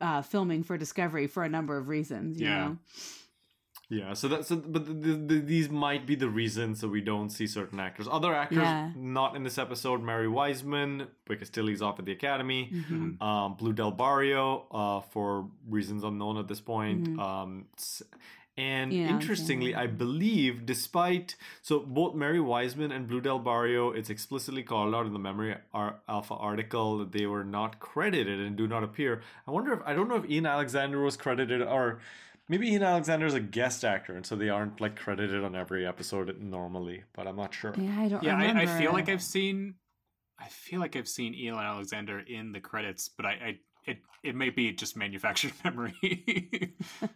uh 0.00 0.22
filming 0.22 0.62
for 0.64 0.76
discovery 0.76 1.26
for 1.28 1.44
a 1.44 1.48
number 1.48 1.76
of 1.78 1.88
reasons 1.88 2.40
you 2.40 2.48
Yeah. 2.48 2.58
know 2.58 2.78
Yeah, 3.90 4.14
so 4.14 4.28
that's 4.28 4.48
so, 4.48 4.56
but 4.56 4.86
the, 4.86 4.92
the, 4.94 5.12
the, 5.14 5.38
these 5.40 5.68
might 5.68 6.06
be 6.06 6.14
the 6.14 6.28
reasons 6.28 6.80
that 6.80 6.88
we 6.88 7.00
don't 7.02 7.28
see 7.30 7.46
certain 7.46 7.78
actors. 7.78 8.08
Other 8.10 8.34
actors 8.34 8.58
Yeah. 8.58 8.90
not 8.96 9.36
in 9.36 9.42
this 9.44 9.58
episode: 9.58 10.02
Mary 10.02 10.26
Wiseman, 10.28 11.06
because 11.26 11.50
Tilly's 11.50 11.82
off 11.82 11.98
at 11.98 12.06
the 12.06 12.12
academy. 12.12 12.70
Mhm. 12.72 13.20
Um, 13.22 13.54
Blue 13.56 13.72
Del 13.74 13.90
Barrio, 13.90 14.66
uh, 14.70 15.00
for 15.12 15.48
reasons 15.68 16.02
unknown 16.02 16.38
at 16.38 16.48
this 16.48 16.60
point. 16.60 17.04
Mhm. 17.10 17.20
Um, 17.20 17.66
and 18.56 18.92
Yeah, 18.92 19.08
interestingly, 19.08 19.74
I 19.74 19.86
believe, 19.88 20.64
despite 20.64 21.34
so 21.60 21.80
both 21.80 22.14
Mary 22.14 22.40
Wiseman 22.40 22.92
and 22.92 23.06
Blue 23.08 23.20
Del 23.20 23.38
Barrio, 23.40 23.90
it's 23.90 24.08
explicitly 24.10 24.62
called 24.62 24.94
out 24.94 25.06
in 25.06 25.12
the 25.12 25.18
Memory 25.18 25.56
Ar- 25.74 25.96
Alpha 26.08 26.34
article 26.34 26.98
that 26.98 27.12
they 27.12 27.26
were 27.26 27.44
not 27.44 27.80
credited 27.80 28.38
and 28.40 28.56
do 28.56 28.66
not 28.68 28.82
appear. 28.84 29.22
I 29.46 29.50
wonder 29.50 29.72
if 29.72 29.80
I 29.84 29.92
don't 29.92 30.08
know 30.08 30.16
if 30.16 30.30
Ian 30.30 30.46
Alexander 30.46 31.02
was 31.02 31.16
credited 31.16 31.60
or 31.62 31.98
maybe 32.48 32.68
Ian 32.70 32.82
Alexander 32.82 33.26
is 33.26 33.34
a 33.34 33.40
guest 33.40 33.84
actor, 33.84 34.14
and 34.16 34.24
so 34.26 34.36
they 34.36 34.48
aren't 34.50 34.80
like 34.80 34.96
credited 34.96 35.42
on 35.44 35.54
every 35.54 35.86
episode 35.86 36.36
normally. 36.40 37.04
But 37.14 37.26
I'm 37.26 37.36
not 37.36 37.54
sure. 37.54 37.74
yeah 37.76 38.00
i 38.00 38.08
don't 38.08 38.22
Yeah, 38.22 38.36
I, 38.36 38.62
I 38.62 38.66
feel 38.78 38.92
like 38.92 39.08
I've 39.08 39.22
seen. 39.22 39.74
I 40.38 40.48
feel 40.48 40.80
like 40.80 40.96
I've 40.96 41.08
seen 41.08 41.32
Ian 41.34 41.56
Alexander 41.56 42.18
in 42.18 42.52
the 42.52 42.60
credits, 42.60 43.08
but 43.08 43.24
I, 43.24 43.30
I 43.30 43.58
it 43.86 43.98
it 44.22 44.34
may 44.34 44.50
be 44.50 44.72
just 44.72 44.96
manufactured 44.96 45.52
memory. 45.64 45.94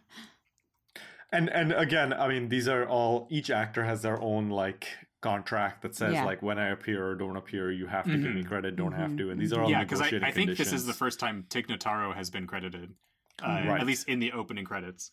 And 1.31 1.47
and 1.49 1.73
again, 1.73 2.11
I 2.11 2.27
mean, 2.27 2.49
these 2.49 2.67
are 2.67 2.87
all 2.87 3.27
each 3.29 3.51
actor 3.51 3.83
has 3.83 4.01
their 4.01 4.19
own 4.19 4.49
like 4.49 4.87
contract 5.21 5.83
that 5.83 5.93
says 5.95 6.13
Yeah. 6.15 6.25
like 6.25 6.41
when 6.41 6.57
I 6.57 6.69
appear 6.69 7.05
or 7.07 7.13
don't 7.13 7.37
appear, 7.37 7.69
you 7.71 7.85
have 7.85 8.05
to 8.05 8.17
give 8.17 8.33
me 8.33 8.41
Mhm. 8.41 8.47
credit, 8.47 8.75
don't 8.75 8.93
have 8.93 9.11
Mhm. 9.11 9.17
to, 9.19 9.29
and 9.29 9.39
these 9.39 9.53
are 9.53 9.61
all 9.61 9.69
yeah, 9.69 9.83
because 9.83 10.01
I, 10.01 10.07
I 10.23 10.31
think 10.31 10.57
this 10.57 10.73
is 10.73 10.87
the 10.87 10.93
first 10.93 11.19
time 11.19 11.45
Tig 11.49 11.67
Notaro 11.67 12.15
has 12.15 12.31
been 12.31 12.47
credited, 12.47 12.95
uh, 13.43 13.47
Right. 13.67 13.79
at 13.79 13.85
least 13.85 14.07
in 14.09 14.19
the 14.19 14.31
opening 14.31 14.65
credits. 14.65 15.11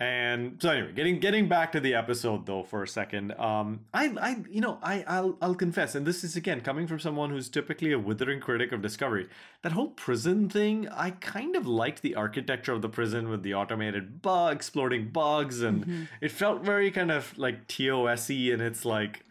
And 0.00 0.56
so 0.62 0.70
anyway, 0.70 0.92
getting 0.94 1.20
getting 1.20 1.46
back 1.46 1.72
to 1.72 1.80
the 1.80 1.92
episode 1.92 2.46
though 2.46 2.62
for 2.62 2.82
a 2.82 2.88
second, 2.88 3.32
um, 3.32 3.80
I 3.92 4.06
I 4.18 4.36
you 4.50 4.62
know 4.62 4.78
I 4.82 5.04
I'll 5.06 5.36
I'll 5.42 5.54
confess, 5.54 5.94
and 5.94 6.06
this 6.06 6.24
is 6.24 6.36
again 6.36 6.62
coming 6.62 6.86
from 6.86 6.98
someone 6.98 7.28
who's 7.28 7.50
typically 7.50 7.92
a 7.92 7.98
withering 7.98 8.40
critic 8.40 8.72
of 8.72 8.80
Discovery. 8.80 9.28
That 9.60 9.72
whole 9.72 9.88
prison 9.88 10.48
thing, 10.48 10.88
I 10.88 11.10
kind 11.10 11.54
of 11.54 11.66
liked 11.66 12.00
the 12.00 12.14
architecture 12.14 12.72
of 12.72 12.80
the 12.80 12.88
prison 12.88 13.28
with 13.28 13.42
the 13.42 13.52
automated 13.52 14.22
bug 14.22 14.56
exploding 14.56 15.10
bugs, 15.10 15.60
and 15.60 15.82
mm-hmm. 15.82 16.02
it 16.22 16.30
felt 16.30 16.62
very 16.62 16.90
kind 16.90 17.10
of 17.10 17.36
like 17.36 17.68
TOSy, 17.68 18.54
and 18.54 18.62
it's 18.62 18.86
like 18.86 19.26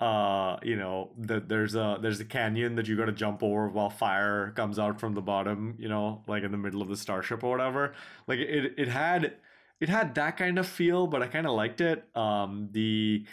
uh 0.00 0.56
you 0.62 0.76
know 0.76 1.10
that 1.18 1.48
there's 1.48 1.74
a 1.74 1.98
there's 2.00 2.20
a 2.20 2.24
canyon 2.24 2.76
that 2.76 2.86
you 2.86 2.96
got 2.96 3.06
to 3.06 3.12
jump 3.12 3.42
over 3.42 3.68
while 3.68 3.90
fire 3.90 4.52
comes 4.54 4.78
out 4.78 5.00
from 5.00 5.14
the 5.14 5.20
bottom 5.20 5.74
you 5.76 5.88
know 5.88 6.22
like 6.28 6.44
in 6.44 6.52
the 6.52 6.56
middle 6.56 6.80
of 6.80 6.86
the 6.86 6.96
starship 6.96 7.42
or 7.42 7.50
whatever 7.50 7.92
like 8.28 8.38
it 8.38 8.74
it 8.78 8.86
had 8.86 9.34
it 9.80 9.88
had 9.88 10.14
that 10.16 10.36
kind 10.36 10.58
of 10.58 10.66
feel, 10.66 11.06
but 11.06 11.22
I 11.22 11.26
kind 11.26 11.46
of 11.46 11.54
liked 11.54 11.80
it. 11.80 12.04
Um, 12.16 12.68
the 12.72 13.24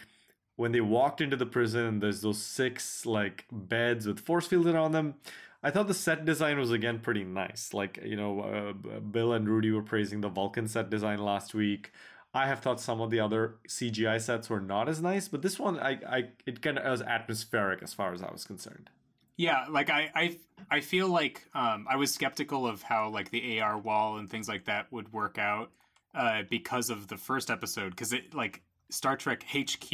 when 0.58 0.72
they 0.72 0.82
walked 0.82 1.22
into 1.22 1.36
the 1.36 1.46
prison, 1.46 2.00
there's 2.00 2.22
those 2.22 2.42
six 2.42 3.06
like 3.06 3.46
beds 3.52 4.08
with 4.08 4.20
force 4.20 4.48
fields 4.48 4.68
around 4.68 4.94
them. 4.94 5.16
I 5.64 5.72
thought 5.72 5.88
the 5.88 5.94
set 5.94 6.26
design 6.26 6.60
was 6.60 6.72
again 6.72 7.00
pretty 7.00 7.24
nice. 7.24 7.74
Like 7.74 8.00
you 8.04 8.16
know, 8.16 8.42
uh, 8.42 9.00
Bill 9.00 9.34
and 9.34 9.48
Rudy 9.48 9.72
were 9.72 9.82
praising 9.82 10.22
the 10.22 10.30
Vulcan 10.30 10.68
set 10.68 10.90
design 10.90 11.20
last 11.20 11.54
week. 11.54 11.92
I 12.34 12.48
have 12.48 12.60
thought 12.60 12.82
some 12.82 13.00
of 13.00 13.12
the 13.12 13.22
other 13.22 13.56
CGI 13.68 14.20
sets 14.22 14.50
were 14.50 14.60
not 14.60 14.90
as 14.90 15.02
nice, 15.02 15.30
but 15.30 15.42
this 15.42 15.58
one, 15.58 15.80
I, 15.80 16.00
I 16.08 16.24
it 16.46 16.62
kind 16.62 16.78
of 16.78 16.92
was 16.92 17.02
atmospheric 17.02 17.82
as 17.82 17.94
far 17.94 18.14
as 18.14 18.22
I 18.22 18.32
was 18.32 18.44
concerned. 18.44 18.90
Yeah, 19.38 19.66
like 19.70 19.90
I, 19.90 20.12
I, 20.16 20.38
I 20.70 20.80
feel 20.82 21.08
like 21.08 21.46
um, 21.54 21.88
I 21.90 21.96
was 21.96 22.14
skeptical 22.14 22.68
of 22.68 22.82
how 22.84 23.10
like 23.10 23.32
the 23.32 23.60
AR 23.60 23.78
wall 23.78 24.18
and 24.18 24.30
things 24.30 24.48
like 24.48 24.66
that 24.66 24.92
would 24.92 25.12
work 25.12 25.38
out 25.38 25.72
uh, 26.16 26.44
because 26.50 26.90
of 26.90 27.08
the 27.08 27.18
first 27.18 27.50
episode 27.50 27.90
because 27.90 28.14
it 28.14 28.34
like 28.34 28.62
Star 28.90 29.16
Trek 29.16 29.44
HQ 29.44 29.92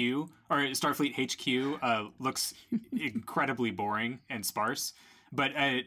or 0.49 0.57
Starfleet 0.71 1.15
HQ 1.15 1.79
uh, 1.81 2.09
looks 2.19 2.53
incredibly 2.91 3.71
boring 3.71 4.19
and 4.29 4.45
sparse. 4.45 4.93
But 5.31 5.51
uh, 5.55 5.79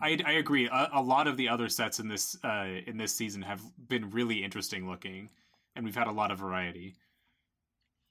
I, 0.00 0.18
I 0.24 0.32
agree. 0.32 0.66
A, 0.66 0.90
a, 0.94 1.02
lot 1.02 1.26
of 1.26 1.36
the 1.36 1.48
other 1.48 1.68
sets 1.68 1.98
in 1.98 2.08
this 2.08 2.36
uh, 2.44 2.66
in 2.86 2.96
this 2.96 3.12
season 3.12 3.42
have 3.42 3.60
been 3.88 4.10
really 4.10 4.42
interesting 4.42 4.88
looking, 4.88 5.28
and 5.74 5.84
we've 5.84 5.96
had 5.96 6.06
a 6.06 6.12
lot 6.12 6.30
of 6.30 6.38
variety. 6.38 6.94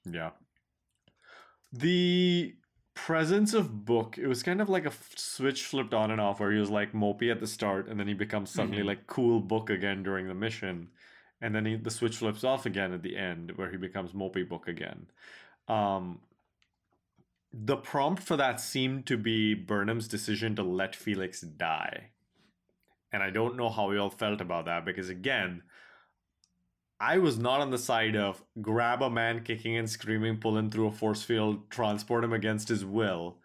Yeah. 0.04 0.30
The 1.72 2.54
presence 2.94 3.54
of 3.54 3.86
book 3.86 4.18
it 4.18 4.26
was 4.26 4.42
kind 4.42 4.60
of 4.60 4.68
like 4.68 4.84
a 4.84 4.88
f- 4.88 5.14
switch 5.16 5.64
flipped 5.64 5.94
on 5.94 6.10
and 6.10 6.20
off 6.20 6.40
where 6.40 6.52
he 6.52 6.58
was 6.58 6.68
like 6.68 6.92
mopey 6.92 7.30
at 7.30 7.40
the 7.40 7.46
start 7.46 7.88
and 7.88 7.98
then 7.98 8.06
he 8.06 8.12
becomes 8.12 8.50
suddenly 8.50 8.80
mm-hmm. 8.80 8.88
like 8.88 9.06
cool 9.06 9.40
book 9.40 9.70
again 9.70 10.02
during 10.02 10.28
the 10.28 10.34
mission 10.34 10.86
and 11.42 11.54
then 11.54 11.66
he, 11.66 11.76
the 11.76 11.90
switch 11.90 12.16
flips 12.16 12.44
off 12.44 12.64
again 12.64 12.92
at 12.92 13.02
the 13.02 13.16
end 13.16 13.52
where 13.56 13.70
he 13.70 13.76
becomes 13.76 14.12
Mopey 14.12 14.48
Book 14.48 14.68
again. 14.68 15.06
Um, 15.66 16.20
the 17.52 17.76
prompt 17.76 18.22
for 18.22 18.36
that 18.36 18.60
seemed 18.60 19.06
to 19.06 19.18
be 19.18 19.52
Burnham's 19.52 20.08
decision 20.08 20.54
to 20.56 20.62
let 20.62 20.94
Felix 20.94 21.40
die. 21.40 22.10
And 23.12 23.22
I 23.22 23.30
don't 23.30 23.56
know 23.56 23.68
how 23.68 23.90
we 23.90 23.98
all 23.98 24.08
felt 24.08 24.40
about 24.40 24.66
that 24.66 24.86
because, 24.86 25.10
again, 25.10 25.62
I 26.98 27.18
was 27.18 27.38
not 27.38 27.60
on 27.60 27.70
the 27.70 27.78
side 27.78 28.16
of 28.16 28.42
grab 28.62 29.02
a 29.02 29.10
man 29.10 29.42
kicking 29.42 29.76
and 29.76 29.90
screaming, 29.90 30.38
pull 30.38 30.56
him 30.56 30.70
through 30.70 30.86
a 30.86 30.92
force 30.92 31.24
field, 31.24 31.68
transport 31.70 32.22
him 32.22 32.32
against 32.32 32.68
his 32.68 32.84
will. 32.84 33.38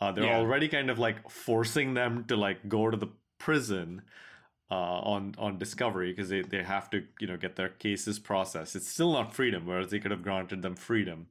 Uh, 0.00 0.12
they're 0.12 0.24
yeah. 0.24 0.38
already 0.38 0.68
kind 0.68 0.88
of 0.88 1.00
like 1.00 1.28
forcing 1.28 1.94
them 1.94 2.24
to 2.28 2.36
like 2.36 2.68
go 2.68 2.88
to 2.88 2.96
the 2.96 3.08
prison 3.38 4.02
uh, 4.70 4.74
on 4.74 5.34
on 5.38 5.58
discovery 5.58 6.12
because 6.12 6.28
they, 6.28 6.42
they 6.42 6.62
have 6.62 6.90
to 6.90 7.04
you 7.20 7.26
know 7.26 7.36
get 7.36 7.56
their 7.56 7.68
cases 7.68 8.18
processed. 8.18 8.76
It's 8.76 8.88
still 8.88 9.12
not 9.12 9.34
freedom, 9.34 9.66
whereas 9.66 9.90
they 9.90 9.98
could 9.98 10.10
have 10.10 10.22
granted 10.22 10.62
them 10.62 10.74
freedom. 10.74 11.26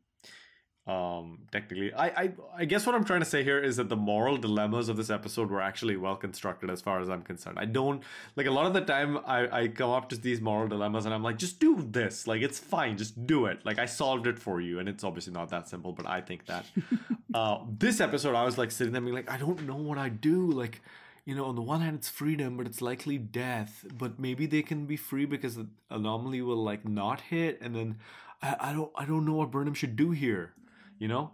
Um, 0.86 1.40
technically, 1.50 1.94
I, 1.94 2.08
I 2.08 2.32
I 2.58 2.66
guess 2.66 2.86
what 2.86 2.94
I'm 2.94 3.06
trying 3.06 3.22
to 3.22 3.26
say 3.26 3.42
here 3.42 3.58
is 3.58 3.78
that 3.78 3.88
the 3.88 3.96
moral 3.96 4.36
dilemmas 4.36 4.90
of 4.90 4.98
this 4.98 5.10
episode 5.10 5.50
were 5.50 5.62
actually 5.62 5.96
well 5.96 6.18
constructed 6.18 6.70
as 6.70 6.82
far 6.82 7.00
as 7.00 7.10
I'm 7.10 7.22
concerned. 7.22 7.58
I 7.58 7.64
don't 7.64 8.04
like 8.36 8.48
a 8.48 8.52
lot 8.52 8.66
of 8.66 8.74
the 8.74 8.82
time 8.82 9.18
I 9.26 9.62
I 9.62 9.68
come 9.70 9.92
up 9.92 10.10
to 10.10 10.18
these 10.18 10.42
moral 10.42 10.68
dilemmas 10.68 11.06
and 11.06 11.14
I'm 11.14 11.24
like, 11.24 11.38
just 11.38 11.60
do 11.60 11.82
this. 11.82 12.28
Like 12.28 12.42
it's 12.42 12.60
fine, 12.60 12.98
just 12.98 13.26
do 13.26 13.46
it. 13.46 13.66
Like 13.66 13.80
I 13.80 13.86
solved 13.86 14.28
it 14.28 14.38
for 14.38 14.60
you, 14.60 14.80
and 14.80 14.90
it's 14.90 15.06
obviously 15.06 15.32
not 15.32 15.50
that 15.50 15.70
simple, 15.70 15.94
but 15.94 16.06
I 16.06 16.20
think 16.20 16.46
that. 16.48 16.66
uh, 17.34 17.60
this 17.80 18.02
episode, 18.02 18.36
I 18.36 18.44
was 18.44 18.58
like 18.58 18.70
sitting 18.70 18.92
there 18.92 19.02
being 19.02 19.16
like, 19.16 19.32
I 19.32 19.38
don't 19.38 19.66
know 19.66 19.78
what 19.78 19.98
I 19.98 20.10
do. 20.10 20.52
Like 20.52 20.82
you 21.26 21.36
know, 21.36 21.46
on 21.46 21.56
the 21.56 21.62
one 21.62 21.82
hand, 21.82 21.98
it's 21.98 22.10
freedom, 22.10 22.58
but 22.58 22.66
it's 22.66 22.82
likely 22.82 23.18
death. 23.18 23.86
But 23.98 24.20
maybe 24.20 24.46
they 24.46 24.62
can 24.62 24.86
be 24.86 24.98
free 24.98 25.26
because 25.26 25.56
the 25.56 25.68
anomaly 25.90 26.42
will 26.42 26.62
like 26.62 26.88
not 26.88 27.22
hit, 27.22 27.60
and 27.62 27.76
then 27.76 28.00
I, 28.42 28.56
I 28.60 28.74
don't 28.74 28.92
I 28.96 29.06
don't 29.06 29.26
know 29.26 29.36
what 29.36 29.52
Burnham 29.52 29.74
should 29.74 29.96
do 29.96 30.12
here. 30.12 30.54
You 31.00 31.08
know? 31.08 31.32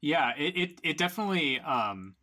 Yeah, 0.00 0.32
it 0.36 0.56
it, 0.56 0.80
it 0.82 0.98
definitely. 0.98 1.60
Um, 1.60 2.16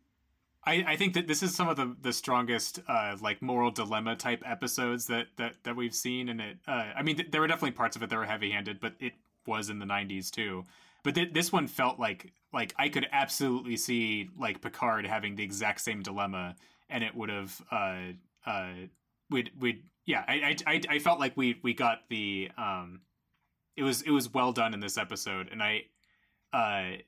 I 0.64 0.84
I 0.86 0.96
think 0.96 1.14
that 1.14 1.26
this 1.26 1.42
is 1.42 1.54
some 1.54 1.68
of 1.68 1.76
the 1.76 1.96
the 2.02 2.12
strongest 2.12 2.80
uh, 2.86 3.16
like 3.22 3.40
moral 3.40 3.70
dilemma 3.70 4.14
type 4.14 4.42
episodes 4.44 5.06
that 5.06 5.28
that 5.36 5.54
that 5.64 5.76
we've 5.76 5.94
seen, 5.94 6.28
and 6.28 6.40
it. 6.40 6.58
Uh, 6.66 6.92
I 6.94 7.02
mean, 7.02 7.16
th- 7.16 7.30
there 7.30 7.40
were 7.40 7.46
definitely 7.46 7.70
parts 7.72 7.96
of 7.96 8.02
it 8.02 8.10
that 8.10 8.16
were 8.16 8.26
heavy 8.26 8.50
handed, 8.50 8.78
but 8.80 8.94
it 9.00 9.14
was 9.46 9.70
in 9.70 9.78
the 9.78 9.86
'90s 9.86 10.30
too 10.30 10.66
but 11.08 11.14
th- 11.14 11.32
this 11.32 11.50
one 11.50 11.68
felt 11.68 11.98
like 11.98 12.34
like 12.52 12.74
I 12.78 12.90
could 12.90 13.08
absolutely 13.10 13.78
see 13.78 14.28
like 14.38 14.60
Picard 14.60 15.06
having 15.06 15.36
the 15.36 15.42
exact 15.42 15.80
same 15.80 16.02
dilemma, 16.02 16.54
and 16.90 17.02
it 17.02 17.14
would 17.14 17.30
have 17.30 17.62
uh 17.72 18.00
uh 18.44 18.72
we'd 19.30 19.50
we'd 19.58 19.84
yeah 20.04 20.22
I 20.28 20.54
I 20.66 20.82
I 20.86 20.98
felt 20.98 21.18
like 21.18 21.34
we 21.34 21.58
we 21.62 21.72
got 21.72 22.00
the 22.10 22.50
um 22.58 23.00
it 23.74 23.84
was 23.84 24.02
it 24.02 24.10
was 24.10 24.34
well 24.34 24.52
done 24.52 24.74
in 24.74 24.80
this 24.80 24.98
episode, 24.98 25.48
and 25.50 25.62
I 25.62 25.84
uh 26.52 27.00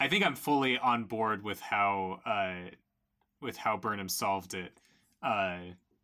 I 0.00 0.08
think 0.08 0.26
I'm 0.26 0.34
fully 0.34 0.76
on 0.76 1.04
board 1.04 1.44
with 1.44 1.60
how 1.60 2.18
uh 2.26 2.70
with 3.40 3.56
how 3.56 3.76
Burnham 3.76 4.08
solved 4.08 4.54
it. 4.54 4.72
Uh 5.22 5.58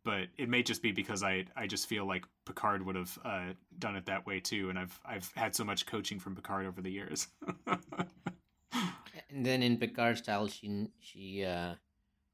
but 0.05 0.27
it 0.37 0.47
may 0.47 0.63
just 0.63 0.81
be 0.81 0.93
because 0.93 1.21
I 1.21 1.47
I 1.53 1.67
just 1.67 1.89
feel 1.89 2.05
like 2.05 2.23
Picard 2.45 2.85
would 2.85 2.95
have 2.95 3.17
uh, 3.25 3.53
done 3.79 3.95
it 3.95 4.05
that 4.05 4.25
way 4.25 4.39
too, 4.39 4.69
and 4.69 4.77
I've 4.77 4.99
I've 5.05 5.31
had 5.35 5.55
so 5.55 5.63
much 5.63 5.85
coaching 5.85 6.19
from 6.19 6.35
Picard 6.35 6.65
over 6.65 6.81
the 6.81 6.91
years. 6.91 7.27
and 7.67 9.45
then 9.45 9.63
in 9.63 9.77
Picard 9.77 10.17
style, 10.17 10.47
she 10.47 10.87
she 10.99 11.43
uh, 11.43 11.75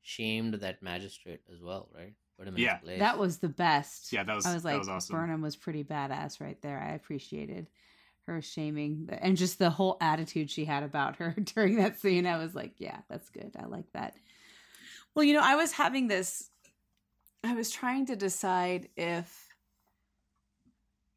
shamed 0.01 0.55
that 0.55 0.81
magistrate 0.81 1.41
as 1.51 1.61
well, 1.61 1.89
right? 1.95 2.13
yeah, 2.55 2.79
that 2.83 3.19
was 3.19 3.37
the 3.37 3.49
best. 3.49 4.11
Yeah, 4.11 4.23
that 4.23 4.35
was. 4.35 4.45
I 4.45 4.53
was 4.53 4.65
like, 4.65 4.77
was 4.77 4.89
awesome. 4.89 5.15
Burnham 5.15 5.41
was 5.41 5.55
pretty 5.55 5.83
badass 5.83 6.41
right 6.41 6.59
there. 6.61 6.79
I 6.79 6.93
appreciated 6.93 7.67
her 8.27 8.41
shaming 8.41 9.09
and 9.21 9.35
just 9.35 9.57
the 9.57 9.69
whole 9.69 9.97
attitude 9.99 10.49
she 10.49 10.65
had 10.65 10.83
about 10.83 11.15
her 11.17 11.31
during 11.55 11.77
that 11.77 11.99
scene. 11.99 12.25
I 12.25 12.37
was 12.37 12.53
like, 12.53 12.73
yeah, 12.77 12.97
that's 13.09 13.29
good. 13.29 13.51
I 13.57 13.65
like 13.65 13.91
that. 13.93 14.15
Well, 15.13 15.23
you 15.23 15.33
know, 15.33 15.41
I 15.43 15.55
was 15.55 15.71
having 15.71 16.07
this 16.07 16.51
I 17.43 17.53
was 17.53 17.71
trying 17.71 18.05
to 18.07 18.15
decide 18.15 18.89
if 18.95 19.40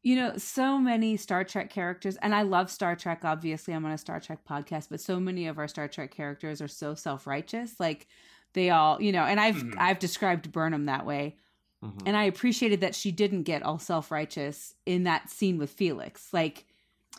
you 0.05 0.15
know, 0.15 0.37
so 0.37 0.77
many 0.77 1.17
Star 1.17 1.43
Trek 1.43 1.71
characters, 1.71 2.15
and 2.17 2.35
I 2.35 2.43
love 2.43 2.69
Star 2.69 2.95
Trek. 2.95 3.21
Obviously, 3.25 3.73
I'm 3.73 3.83
on 3.87 3.91
a 3.91 3.97
Star 3.97 4.19
Trek 4.19 4.37
podcast, 4.47 4.89
but 4.91 5.01
so 5.01 5.19
many 5.19 5.47
of 5.47 5.57
our 5.57 5.67
Star 5.67 5.87
Trek 5.87 6.11
characters 6.11 6.61
are 6.61 6.67
so 6.67 6.93
self 6.93 7.25
righteous. 7.25 7.79
Like 7.79 8.05
they 8.53 8.69
all, 8.69 9.01
you 9.01 9.11
know, 9.11 9.23
and 9.23 9.39
I've 9.39 9.55
mm-hmm. 9.55 9.79
I've 9.79 9.97
described 9.97 10.51
Burnham 10.51 10.85
that 10.85 11.07
way, 11.07 11.37
mm-hmm. 11.83 11.97
and 12.05 12.15
I 12.15 12.25
appreciated 12.25 12.81
that 12.81 12.93
she 12.93 13.11
didn't 13.11 13.43
get 13.43 13.63
all 13.63 13.79
self 13.79 14.11
righteous 14.11 14.75
in 14.85 15.05
that 15.05 15.31
scene 15.31 15.57
with 15.57 15.71
Felix. 15.71 16.31
Like, 16.31 16.65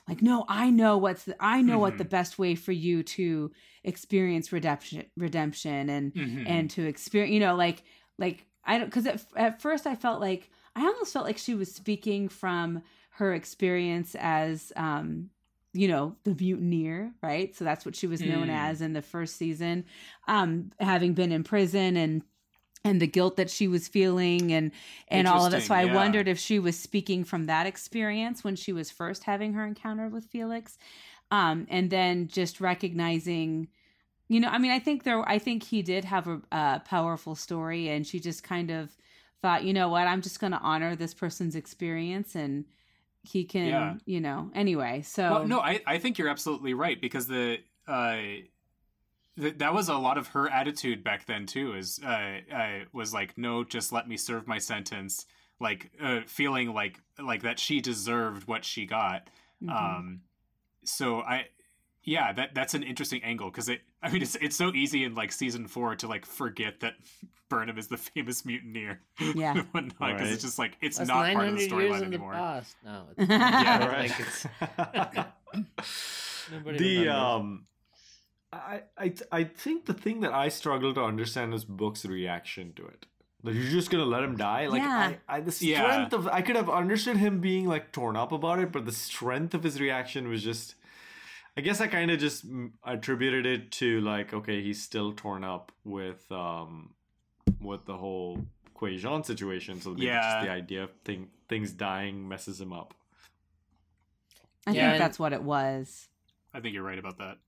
like 0.08 0.22
no, 0.22 0.44
I 0.48 0.70
know 0.70 0.96
what's 0.96 1.24
the, 1.24 1.34
I 1.40 1.62
know 1.62 1.72
mm-hmm. 1.72 1.80
what 1.80 1.98
the 1.98 2.04
mm-hmm. 2.04 2.10
best 2.10 2.38
way 2.38 2.54
for 2.54 2.70
you 2.70 3.02
to 3.02 3.50
experience 3.82 4.52
redemption, 4.52 5.06
redemption, 5.16 5.90
and 5.90 6.14
mm-hmm. 6.14 6.46
and 6.46 6.70
to 6.70 6.86
experience, 6.86 7.34
you 7.34 7.40
know, 7.40 7.56
like 7.56 7.82
like 8.16 8.46
I 8.64 8.78
don't 8.78 8.86
because 8.86 9.06
at, 9.06 9.24
at 9.34 9.60
first 9.60 9.88
I 9.88 9.96
felt 9.96 10.20
like 10.20 10.52
I 10.76 10.82
almost 10.82 11.12
felt 11.12 11.24
like 11.24 11.38
she 11.38 11.54
was 11.54 11.74
speaking 11.74 12.28
from 12.28 12.82
her 13.12 13.32
experience 13.34 14.14
as 14.18 14.72
um 14.76 15.30
you 15.72 15.88
know 15.88 16.14
the 16.24 16.34
mutineer 16.34 17.12
right? 17.22 17.54
So 17.56 17.64
that's 17.64 17.84
what 17.84 17.96
she 17.96 18.06
was 18.06 18.20
known 18.20 18.48
mm. 18.48 18.54
as 18.54 18.80
in 18.80 18.92
the 18.92 19.02
first 19.02 19.36
season. 19.36 19.84
Um 20.28 20.70
having 20.78 21.14
been 21.14 21.32
in 21.32 21.42
prison 21.42 21.96
and 21.96 22.22
and 22.84 23.00
the 23.00 23.06
guilt 23.06 23.36
that 23.36 23.50
she 23.50 23.66
was 23.66 23.88
feeling 23.88 24.52
and 24.52 24.70
and 25.08 25.26
all 25.26 25.46
of 25.46 25.52
that. 25.52 25.62
So 25.62 25.74
i 25.74 25.86
wondered 25.86 26.28
if 26.28 26.38
she 26.38 26.58
was 26.58 26.78
speaking 26.78 27.24
from 27.24 27.46
that 27.46 27.66
experience 27.66 28.44
when 28.44 28.54
she 28.54 28.72
was 28.72 28.90
first 28.90 29.24
having 29.24 29.54
her 29.54 29.66
encounter 29.66 30.08
with 30.08 30.26
felix. 30.26 30.76
Um 31.30 31.66
and 31.70 31.90
then 31.90 32.28
just 32.28 32.60
recognizing 32.60 33.68
you 34.28 34.40
know, 34.40 34.48
I 34.48 34.58
mean, 34.58 34.72
I 34.72 34.80
think 34.80 35.04
there, 35.04 35.26
I 35.28 35.38
think 35.38 35.62
he 35.62 35.82
did 35.82 36.04
have 36.04 36.26
a, 36.26 36.40
a 36.50 36.82
powerful 36.84 37.36
story, 37.36 37.88
and 37.88 38.04
she 38.04 38.18
just 38.18 38.42
kind 38.42 38.70
of 38.70 38.96
thought, 39.42 39.64
you 39.64 39.72
know 39.72 39.88
what, 39.88 40.06
I'm 40.06 40.22
just 40.22 40.40
going 40.40 40.52
to 40.52 40.58
honor 40.58 40.96
this 40.96 41.14
person's 41.14 41.54
experience, 41.54 42.34
and 42.34 42.64
he 43.22 43.44
can, 43.44 43.66
yeah. 43.66 43.94
you 44.04 44.20
know, 44.20 44.50
anyway. 44.54 45.02
So 45.02 45.30
well, 45.30 45.46
no, 45.46 45.60
I, 45.60 45.80
I 45.86 45.98
think 45.98 46.18
you're 46.18 46.28
absolutely 46.28 46.74
right 46.74 47.00
because 47.00 47.26
the, 47.26 47.58
uh, 47.88 48.18
that 49.36 49.74
was 49.74 49.88
a 49.88 49.96
lot 49.96 50.16
of 50.16 50.28
her 50.28 50.48
attitude 50.48 51.04
back 51.04 51.26
then 51.26 51.44
too. 51.46 51.74
Is 51.74 52.00
uh, 52.04 52.38
uh, 52.54 52.78
was 52.92 53.12
like, 53.12 53.36
no, 53.36 53.64
just 53.64 53.92
let 53.92 54.08
me 54.08 54.16
serve 54.16 54.46
my 54.46 54.58
sentence. 54.58 55.26
like 55.60 55.90
uh, 56.02 56.20
feeling 56.26 56.72
like 56.74 57.00
like 57.22 57.42
that 57.42 57.58
she 57.58 57.80
deserved 57.80 58.46
what 58.46 58.64
she 58.64 58.86
got. 58.86 59.28
Mhm. 59.62 59.70
Um, 59.70 60.20
so 60.84 61.20
I, 61.20 61.46
yeah, 62.06 62.32
that 62.32 62.54
that's 62.54 62.72
an 62.72 62.82
interesting 62.82 63.22
angle 63.22 63.50
because 63.50 63.68
it. 63.68 63.82
I 64.02 64.10
mean, 64.10 64.22
it's 64.22 64.36
it's 64.36 64.56
so 64.56 64.72
easy 64.72 65.04
in 65.04 65.14
like 65.14 65.30
season 65.32 65.66
four 65.66 65.94
to 65.96 66.06
like 66.08 66.24
forget 66.24 66.80
that 66.80 66.94
Burnham 67.50 67.76
is 67.78 67.88
the 67.88 67.96
famous 67.98 68.44
mutineer. 68.46 69.00
Yeah. 69.34 69.52
because 69.72 69.92
Right. 70.00 70.20
it's 70.22 70.42
just 70.42 70.58
like 70.58 70.78
it's 70.80 70.96
That's 70.98 71.08
not 71.08 71.32
part 71.34 71.48
of 71.48 71.58
the 71.58 71.68
storyline 71.68 71.94
in 72.04 72.10
the 72.10 72.16
anymore. 72.16 72.34
No, 72.84 73.04
it's 73.16 73.28
Yeah, 73.30 73.86
right. 73.86 74.10
like 74.10 74.20
it's 74.20 74.46
Nobody 76.50 76.78
the 76.78 76.98
remembers. 77.08 77.14
um 77.16 77.66
I, 78.52 78.82
I 78.96 79.12
I 79.32 79.44
think 79.44 79.86
the 79.86 79.92
thing 79.94 80.20
that 80.20 80.32
I 80.32 80.48
struggle 80.48 80.94
to 80.94 81.02
understand 81.02 81.52
is 81.54 81.64
Book's 81.64 82.04
reaction 82.06 82.72
to 82.76 82.86
it. 82.86 83.06
Like 83.42 83.54
you're 83.54 83.64
just 83.64 83.90
gonna 83.90 84.04
let 84.04 84.22
him 84.22 84.36
die? 84.36 84.68
Like 84.68 84.82
Yeah. 84.82 85.14
I, 85.28 85.36
I 85.36 85.40
the 85.40 85.56
Yeah. 85.60 85.82
strength 85.82 86.12
of 86.14 86.28
I 86.28 86.40
could 86.42 86.56
have 86.56 86.70
understood 86.70 87.16
him 87.16 87.40
being 87.40 87.66
like 87.66 87.90
torn 87.92 88.16
up 88.16 88.32
about 88.32 88.60
it, 88.60 88.70
but 88.72 88.86
the 88.86 88.92
strength 88.92 89.54
of 89.54 89.62
his 89.64 89.80
reaction 89.80 90.28
was 90.28 90.42
just 90.42 90.75
I 91.56 91.62
guess 91.62 91.80
I 91.80 91.86
kind 91.86 92.10
of 92.10 92.18
just 92.18 92.44
attributed 92.84 93.46
it 93.46 93.70
to 93.72 94.00
like 94.02 94.34
okay, 94.34 94.62
he's 94.62 94.82
still 94.82 95.12
torn 95.12 95.42
up 95.44 95.72
with 95.84 96.30
um 96.30 96.94
with 97.60 97.84
the 97.86 97.96
whole 97.96 98.44
Kwejian 98.76 99.24
situation, 99.24 99.80
so 99.80 99.90
maybe 99.90 100.06
Yeah. 100.06 100.20
just 100.20 100.40
the 100.42 100.50
idea 100.50 100.84
of 100.84 100.90
thing, 101.04 101.28
things 101.48 101.72
dying 101.72 102.28
messes 102.28 102.60
him 102.60 102.72
up. 102.74 102.92
I 104.66 104.72
Yeah, 104.72 104.88
think 104.88 104.98
that's 104.98 105.18
what 105.18 105.32
it 105.32 105.42
was. 105.42 106.08
I 106.52 106.60
think 106.60 106.74
you're 106.74 106.82
right 106.82 106.98
about 106.98 107.18
that. 107.18 107.38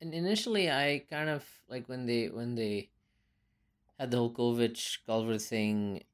and 0.00 0.14
initially 0.14 0.70
I 0.70 1.02
kind 1.10 1.28
of 1.28 1.44
like 1.68 1.88
when 1.88 2.06
they 2.06 2.26
when 2.28 2.54
they 2.54 2.90
had 3.98 4.12
the 4.12 4.18
whole 4.18 4.32
Kovich 4.32 4.98
Culber 5.08 5.40
thing, 5.42 6.04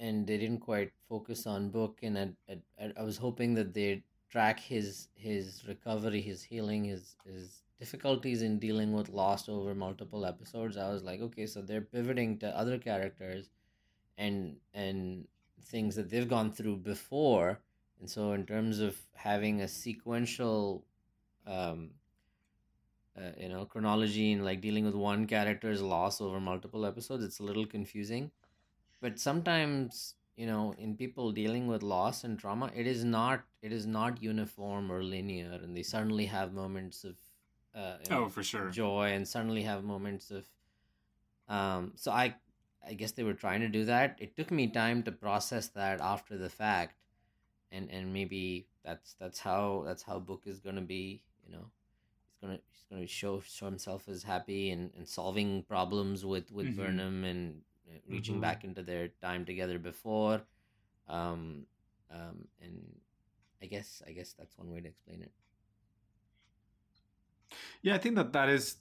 and 0.00 0.26
they 0.26 0.38
didn't 0.38 0.58
quite 0.60 0.90
focus 1.08 1.46
on 1.46 1.70
book, 1.70 2.00
and 2.02 2.18
I, 2.18 2.58
I, 2.82 2.92
I 2.98 3.02
was 3.04 3.18
hoping 3.18 3.54
that 3.54 3.74
they'd 3.74 4.02
track 4.30 4.60
his 4.60 5.08
his 5.14 5.64
recovery, 5.66 6.20
his 6.20 6.42
healing, 6.42 6.84
his 6.84 7.16
his 7.24 7.62
difficulties 7.78 8.42
in 8.42 8.58
dealing 8.58 8.92
with 8.92 9.08
loss 9.08 9.48
over 9.48 9.74
multiple 9.74 10.26
episodes. 10.26 10.76
I 10.76 10.90
was 10.90 11.02
like, 11.04 11.20
okay, 11.20 11.46
so 11.46 11.62
they're 11.62 11.80
pivoting 11.80 12.38
to 12.38 12.56
other 12.56 12.78
characters, 12.78 13.50
and 14.16 14.56
and 14.74 15.26
things 15.64 15.96
that 15.96 16.10
they've 16.10 16.28
gone 16.28 16.52
through 16.52 16.78
before, 16.78 17.60
and 18.00 18.08
so 18.08 18.32
in 18.32 18.46
terms 18.46 18.80
of 18.80 18.96
having 19.14 19.60
a 19.62 19.68
sequential 19.68 20.84
um 21.46 21.90
uh, 23.18 23.30
you 23.38 23.48
know 23.48 23.64
chronology 23.64 24.32
and 24.32 24.44
like 24.44 24.60
dealing 24.60 24.84
with 24.84 24.94
one 24.94 25.26
character's 25.26 25.82
loss 25.82 26.20
over 26.20 26.38
multiple 26.38 26.84
episodes 26.86 27.24
it's 27.24 27.40
a 27.40 27.42
little 27.42 27.66
confusing 27.66 28.30
but 29.00 29.18
sometimes 29.18 30.14
you 30.38 30.46
know 30.46 30.74
in 30.78 30.96
people 30.96 31.32
dealing 31.32 31.66
with 31.66 31.82
loss 31.82 32.24
and 32.24 32.38
trauma 32.38 32.70
it 32.82 32.86
is 32.86 33.04
not 33.04 33.44
it 33.62 33.72
is 33.78 33.86
not 33.86 34.22
uniform 34.22 34.90
or 34.92 35.02
linear 35.02 35.58
and 35.62 35.76
they 35.76 35.82
suddenly 35.82 36.26
have 36.26 36.52
moments 36.52 37.04
of 37.04 37.16
uh, 37.74 37.96
you 38.04 38.10
know, 38.10 38.24
Oh, 38.24 38.28
for 38.28 38.42
sure. 38.42 38.70
joy 38.70 39.12
and 39.12 39.28
suddenly 39.28 39.62
have 39.62 39.84
moments 39.84 40.30
of 40.30 40.46
um 41.48 41.92
so 41.96 42.10
i 42.10 42.34
i 42.86 42.92
guess 42.94 43.12
they 43.12 43.22
were 43.22 43.34
trying 43.34 43.60
to 43.60 43.68
do 43.68 43.84
that 43.84 44.16
it 44.20 44.36
took 44.36 44.50
me 44.50 44.66
time 44.68 45.02
to 45.02 45.12
process 45.12 45.68
that 45.68 46.00
after 46.00 46.36
the 46.36 46.48
fact 46.48 46.94
and 47.72 47.90
and 47.90 48.12
maybe 48.12 48.66
that's 48.84 49.14
that's 49.20 49.38
how 49.40 49.82
that's 49.86 50.02
how 50.02 50.18
book 50.18 50.42
is 50.46 50.60
going 50.60 50.76
to 50.76 50.82
be 50.82 51.22
you 51.46 51.52
know 51.52 51.64
he's 52.26 52.36
going 52.42 52.56
to 52.56 52.62
he's 52.70 52.84
going 52.90 53.02
to 53.02 53.08
show 53.08 53.40
show 53.40 53.66
himself 53.66 54.08
as 54.08 54.22
happy 54.22 54.70
and 54.70 54.90
and 54.96 55.08
solving 55.08 55.62
problems 55.62 56.24
with 56.24 56.50
with 56.52 56.66
Mhm. 56.66 56.76
burnham 56.76 57.24
and 57.24 57.62
reaching 58.06 58.36
Mhm. 58.36 58.40
back 58.40 58.64
into 58.64 58.82
their 58.82 59.08
time 59.22 59.44
together 59.44 59.78
before 59.78 60.42
um 61.08 61.66
um 62.10 62.48
and 62.62 63.00
i 63.62 63.66
guess 63.66 64.02
i 64.06 64.12
guess 64.12 64.32
that's 64.32 64.56
one 64.58 64.70
way 64.70 64.80
to 64.80 64.88
explain 64.88 65.22
it 65.22 65.32
Yeah, 67.82 67.94
I 67.94 67.98
think 67.98 68.16
that 68.16 68.32
that 68.32 68.48
is 68.48 68.76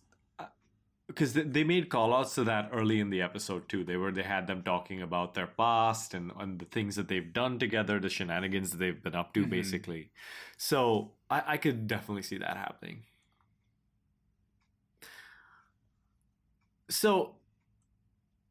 because 1.07 1.33
they, 1.33 1.43
they 1.43 1.63
made 1.63 1.89
call 1.89 2.13
outs 2.13 2.35
to 2.35 2.43
that 2.43 2.69
early 2.73 2.99
in 2.99 3.09
the 3.09 3.21
episode 3.21 3.69
too. 3.69 3.83
They 3.83 3.95
were 3.95 4.11
they 4.11 4.23
had 4.23 4.47
them 4.47 4.61
talking 4.63 5.01
about 5.01 5.33
their 5.35 5.47
past 5.47 6.13
and, 6.13 6.31
and 6.37 6.59
the 6.59 6.65
things 6.65 6.95
that 6.97 7.07
they've 7.07 7.31
done 7.31 7.59
together, 7.59 7.99
the 7.99 8.09
shenanigans 8.09 8.71
that 8.71 8.77
they've 8.77 9.01
been 9.01 9.15
up 9.15 9.33
to, 9.35 9.45
Mhm. 9.45 9.49
basically. 9.49 10.11
So 10.57 11.13
I, 11.29 11.43
I 11.53 11.57
could 11.57 11.87
definitely 11.87 12.23
see 12.23 12.37
that 12.39 12.57
happening. 12.57 13.05
So 16.89 17.36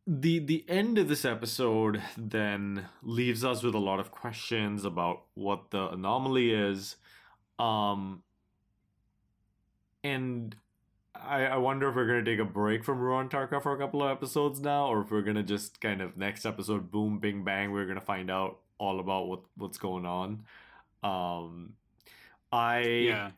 the 0.07 0.39
the 0.39 0.65
end 0.69 0.99
of 0.99 1.09
this 1.09 1.25
episode 1.25 2.01
then 2.17 2.87
leaves 3.03 3.45
us 3.45 3.63
with 3.63 3.75
a 3.75 3.79
lot 3.79 3.99
of 3.99 4.11
questions 4.11 4.85
about 4.85 5.25
what 5.35 5.71
the 5.71 5.89
anomaly 5.91 6.53
is. 6.53 6.97
Um 7.59 8.23
and 10.05 10.55
I, 11.15 11.47
I 11.47 11.57
wonder 11.57 11.89
if 11.89 11.97
we're 11.97 12.07
gonna 12.07 12.25
take 12.25 12.39
a 12.39 12.45
break 12.45 12.85
from 12.85 13.01
Ruon 13.01 13.29
Tarka 13.31 13.63
for 13.63 13.73
a 13.75 13.79
couple 13.79 14.03
of 14.03 14.11
episodes 14.11 14.61
now, 14.61 14.87
or 14.87 15.03
if 15.03 15.11
we're 15.11 15.23
gonna 15.23 15.43
just 15.43 15.81
kind 15.81 16.01
of 16.01 16.17
next 16.17 16.45
episode, 16.47 16.91
boom, 16.91 17.19
bing, 17.19 17.43
bang, 17.45 17.73
we're 17.73 17.87
gonna 17.87 18.01
find 18.01 18.31
out 18.31 18.59
all 18.79 19.01
about 19.01 19.27
what 19.29 19.41
what's 19.57 19.79
going 19.79 20.07
on. 20.07 20.45
Um, 21.03 21.75
I 22.53 22.83
Yeah. 22.83 23.31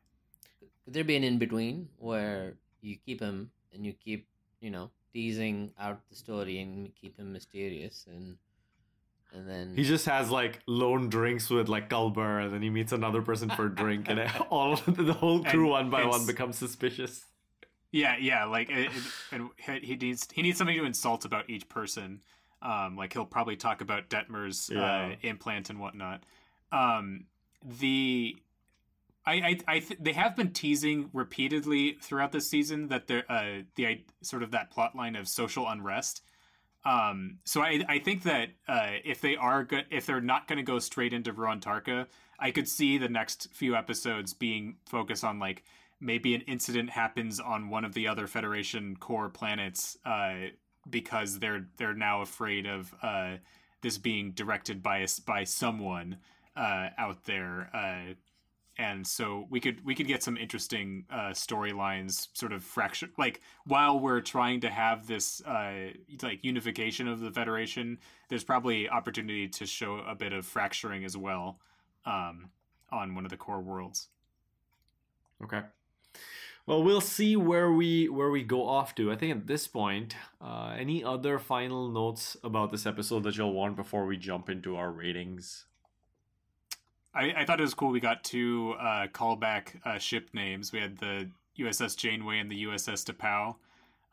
could 0.85 0.95
there 0.95 1.05
be 1.05 1.17
an 1.17 1.25
in 1.25 1.39
between 1.39 1.89
where 1.99 2.55
you 2.81 2.97
keep 3.07 3.21
him 3.21 3.51
and 3.73 3.85
you 3.87 3.93
keep 3.93 4.27
you 4.61 4.71
know 4.71 4.91
teasing 5.13 5.73
out 5.79 6.01
the 6.11 6.17
story 6.17 6.61
and 6.61 6.95
keep 6.95 7.19
him 7.19 7.33
mysterious 7.33 8.07
and 8.09 8.37
and 9.33 9.47
then 9.49 9.75
he 9.77 9.85
just 9.85 10.07
has 10.07 10.31
like 10.31 10.61
lone 10.67 11.11
drinks 11.11 11.51
with 11.51 11.69
like 11.69 11.91
Culber, 11.91 12.43
and 12.45 12.51
then 12.53 12.63
he 12.63 12.71
meets 12.71 12.93
another 12.93 13.21
person 13.21 13.51
for 13.51 13.67
a 13.67 13.75
drink, 13.75 14.07
and 14.09 14.19
all 14.51 14.77
the 14.77 15.13
whole 15.13 15.45
crew 15.45 15.65
And 15.65 15.71
one 15.71 15.91
by 15.91 16.05
one 16.07 16.25
becomes 16.27 16.57
suspicious. 16.57 17.27
Yeah, 17.93 18.17
yeah, 18.19 18.45
like 18.47 18.71
it, 18.71 18.87
it, 18.87 19.03
and 19.33 19.51
he- 19.59 19.87
he 19.87 19.97
needs 19.97 20.27
he 20.33 20.41
needs 20.41 20.57
something 20.57 20.77
to 20.79 20.85
insult 20.85 21.27
about 21.27 21.51
each 21.51 21.69
person. 21.69 22.21
Um, 22.63 22.97
like 22.97 23.13
he'll 23.13 23.27
probably 23.27 23.57
talk 23.57 23.83
about 23.83 24.09
Detmer's 24.09 24.71
Yeah. 24.73 24.83
uh, 24.83 25.17
implant 25.23 25.69
and 25.71 25.79
whatnot. 25.79 26.25
Um, 26.73 27.25
the 27.63 28.35
I 29.29 29.33
I, 29.33 29.59
I 29.69 29.79
th- 29.81 30.01
they 30.01 30.13
have 30.13 30.35
been 30.35 30.53
teasing 30.53 31.11
repeatedly 31.13 31.99
throughout 32.01 32.33
this 32.33 32.49
season 32.49 32.89
that 32.89 33.07
they're 33.07 33.31
uh, 33.31 33.63
the 33.77 34.05
sort 34.23 34.43
of 34.43 34.51
that 34.53 34.71
plot 34.71 34.97
line 34.97 35.17
of 35.17 35.29
social 35.29 35.69
unrest. 35.69 36.23
Um, 36.85 37.39
so 37.45 37.61
I 37.61 37.85
I 37.89 37.99
think 37.99 38.23
that 38.23 38.51
uh, 38.67 38.93
if 39.05 39.21
they 39.21 39.37
are 39.37 39.65
good, 39.65 39.85
if 39.91 40.07
they're 40.07 40.21
not 40.21 40.49
going 40.49 40.57
to 40.57 40.63
go 40.63 40.79
straight 40.79 41.13
into 41.13 41.33
Ruon 41.33 41.61
Tarka, 41.61 42.07
I 42.39 42.51
could 42.51 42.69
see 42.69 42.97
the 42.97 43.09
next 43.09 43.49
few 43.53 43.77
episodes 43.77 44.33
being 44.33 44.77
focused 44.87 45.25
on 45.25 45.39
like 45.39 45.65
maybe 46.01 46.35
an 46.35 46.43
incident 46.43 46.91
happens 46.91 47.41
on 47.41 47.69
one 47.69 47.85
of 47.85 47.93
the 47.93 48.09
other 48.09 48.27
Federation 48.27 48.97
core 48.97 49.29
planets 49.29 49.99
uh, 50.07 50.35
because 50.89 51.39
they're 51.39 51.67
they're 51.77 51.95
now 51.95 52.23
afraid 52.23 52.67
of 52.67 52.95
uh, 53.03 53.37
this 53.83 53.99
being 53.99 54.33
directed 54.33 54.83
by 54.83 55.03
us 55.03 55.21
by 55.21 55.45
someone 55.45 56.17
uh, 56.57 56.89
out 56.97 57.25
there. 57.25 57.71
And 58.79 59.05
so 59.05 59.47
we 59.51 59.59
could 59.59 59.85
we 59.85 59.97
could 59.97 60.07
get 60.07 60.23
some 60.23 60.37
interesting 60.37 61.05
uh, 61.11 61.31
storylines, 61.31 62.29
sort 62.33 62.53
of 62.53 62.63
fracture. 62.63 63.09
Like 63.19 63.41
while 63.67 63.99
we're 63.99 64.21
trying 64.21 64.61
to 64.61 64.71
have 64.71 65.07
this 65.09 65.41
uh, 65.45 65.91
like 66.23 66.45
unification 66.45 67.09
of 67.09 67.19
the 67.19 67.33
Federation, 67.33 67.99
there's 68.29 68.45
probably 68.45 68.89
opportunity 68.89 69.49
to 69.49 69.67
show 69.67 69.99
a 70.09 70.15
bit 70.15 70.33
of 70.33 70.47
fracturing 70.47 71.05
as 71.05 71.17
well 71.17 71.59
um, 72.07 72.51
on 72.93 73.17
one 73.17 73.25
of 73.25 73.31
the 73.31 73.37
core 73.37 73.61
worlds. 73.61 74.09
Okay. 75.43 75.63
Well, 76.65 76.83
we'll 76.83 77.01
see 77.01 77.35
where 77.35 77.73
we 77.73 78.09
where 78.09 78.31
we 78.31 78.43
go 78.43 78.69
off 78.69 78.95
to. 78.97 79.11
I 79.11 79.17
think 79.17 79.35
at 79.35 79.47
this 79.47 79.67
point, 79.67 80.15
uh, 80.41 80.77
any 80.79 81.03
other 81.03 81.39
final 81.39 81.89
notes 81.89 82.37
about 82.45 82.71
this 82.71 82.87
episode 82.87 83.25
that 83.25 83.37
you'll 83.37 83.55
want 83.55 83.75
before 83.75 84.07
we 84.07 84.19
jump 84.19 84.51
into 84.51 84.77
our 84.77 84.93
ratings? 84.93 85.65
I, 87.19 87.35
I 87.39 87.45
thought 87.45 87.59
it 87.61 87.65
was 87.65 87.75
cool. 87.75 87.91
We 87.91 88.01
got 88.01 88.23
two 88.25 88.75
uh, 88.81 89.09
callback 89.09 89.75
uh, 89.85 89.99
ship 89.99 90.31
names. 90.33 90.73
We 90.73 90.79
had 90.81 90.97
the 90.99 91.29
USS 91.59 91.97
Janeway 91.97 92.39
and 92.39 92.51
the 92.51 92.65
USS 92.65 93.05
T'Pau. 93.13 93.57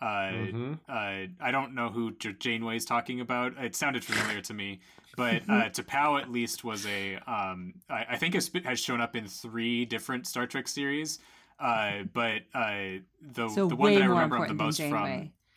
Uh, 0.01 0.05
Mhm. 0.05 0.79
uh, 0.89 1.27
I 1.39 1.51
don't 1.51 1.73
know 1.73 1.89
who 1.89 2.11
J- 2.13 2.33
Janeway 2.33 2.75
is 2.77 2.85
talking 2.85 3.21
about. 3.21 3.53
It 3.57 3.75
sounded 3.75 4.03
familiar 4.03 4.41
to 4.41 4.53
me, 4.53 4.79
but 5.15 5.43
uh, 5.47 5.69
T'Pau 5.69 6.19
at 6.21 6.29
least 6.31 6.63
was 6.63 6.85
a. 6.85 7.15
Um, 7.27 7.75
I, 7.89 8.05
I 8.11 8.17
think 8.17 8.33
has, 8.33 8.51
has 8.65 8.79
shown 8.79 8.99
up 8.99 9.15
in 9.15 9.27
three 9.27 9.85
different 9.85 10.27
Star 10.27 10.47
Trek 10.47 10.67
series. 10.67 11.19
Uh, 11.59 12.03
but 12.13 12.41
uh, 12.53 12.99
the 13.21 13.47
So 13.49 13.67
the 13.69 13.75
one 13.77 13.93
that 13.93 14.01
I 14.03 14.07
remember 14.07 14.35
him 14.37 14.41
the 14.47 14.51
important 14.53 14.57
than 14.57 14.65
most 14.65 14.77
from 14.89 15.07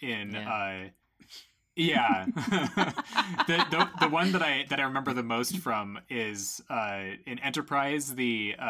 in 0.01 0.30
Yeah. 0.34 0.88
Yeah, 1.79 2.26
the, 3.47 3.64
the 3.70 3.89
the 4.01 4.09
one 4.09 4.33
that 4.33 4.43
I 4.43 4.66
that 4.68 4.81
I 4.81 4.83
remember 4.83 5.12
the 5.12 5.22
most 5.22 5.59
from 5.59 6.01
is 6.11 6.61
uh, 6.68 7.03
in 7.24 7.39
Enterprise. 7.39 8.14
The 8.14 8.57
uh, 8.59 8.64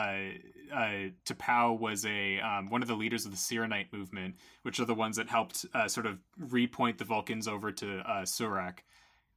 uh, 0.73 1.09
T'Pau 1.25 1.79
was 1.79 2.05
a 2.05 2.39
um, 2.41 2.69
one 2.69 2.83
of 2.83 2.89
the 2.89 2.95
leaders 2.95 3.25
of 3.25 3.31
the 3.31 3.39
Syrrannite 3.39 3.93
movement, 3.95 4.37
which 4.63 4.79
are 4.79 4.85
the 4.85 4.95
ones 4.95 5.17
that 5.17 5.29
helped 5.29 5.65
uh, 5.73 5.89
sort 5.89 6.05
of 6.05 6.19
repoint 6.39 6.99
the 6.99 7.05
Vulcans 7.05 7.49
over 7.49 7.73
to 7.73 7.99
uh, 8.01 8.23
Surak, 8.23 8.81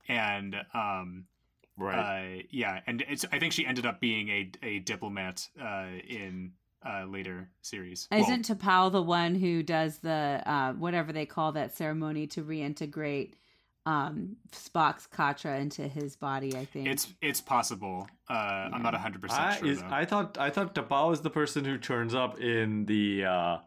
and 0.10 0.56
um, 0.74 1.26
Right. 1.78 2.40
Uh, 2.40 2.44
yeah, 2.50 2.82
and 2.86 3.04
it's, 3.08 3.26
I 3.32 3.40
think 3.40 3.54
she 3.54 3.66
ended 3.66 3.86
up 3.86 4.00
being 4.00 4.30
a 4.30 4.52
a 4.62 4.80
diplomat 4.80 5.48
uh, 5.60 5.88
in 6.08 6.52
uh, 6.86 7.06
later 7.06 7.50
series. 7.62 8.08
Isn't 8.12 8.46
T'Pau 8.48 8.92
the 8.92 9.02
one 9.02 9.36
who 9.36 9.64
does 9.64 10.00
the 10.00 10.44
uh, 10.46 10.74
whatever 10.74 11.14
they 11.14 11.26
call 11.26 11.54
that 11.54 11.76
ceremony 11.76 12.28
to 12.28 12.44
reintegrate 12.44 13.34
um, 13.86 14.36
Spock's 14.52 15.08
katra 15.08 15.60
into 15.60 15.88
his 15.88 16.16
body? 16.16 16.56
I 16.56 16.66
think 16.66 16.88
it's 16.88 17.08
it's 17.22 17.42
possible. 17.42 18.08
Uh, 18.30 18.70
I'm 18.74 18.84
not 18.84 18.94
100 18.94 19.22
percent 19.22 19.42
I, 19.42 19.58
sure. 19.58 19.68
is. 19.68 19.82
I 19.82 20.06
thought 20.06 20.38
I 20.38 20.50
thought 20.50 20.76
T'Pau 20.76 21.14
is 21.14 21.22
the 21.22 21.30
person 21.30 21.66
who 21.66 21.78
turns 21.78 22.14
up 22.14 22.40
in 22.40 22.86
the 22.86 23.26
uh, 23.26 23.58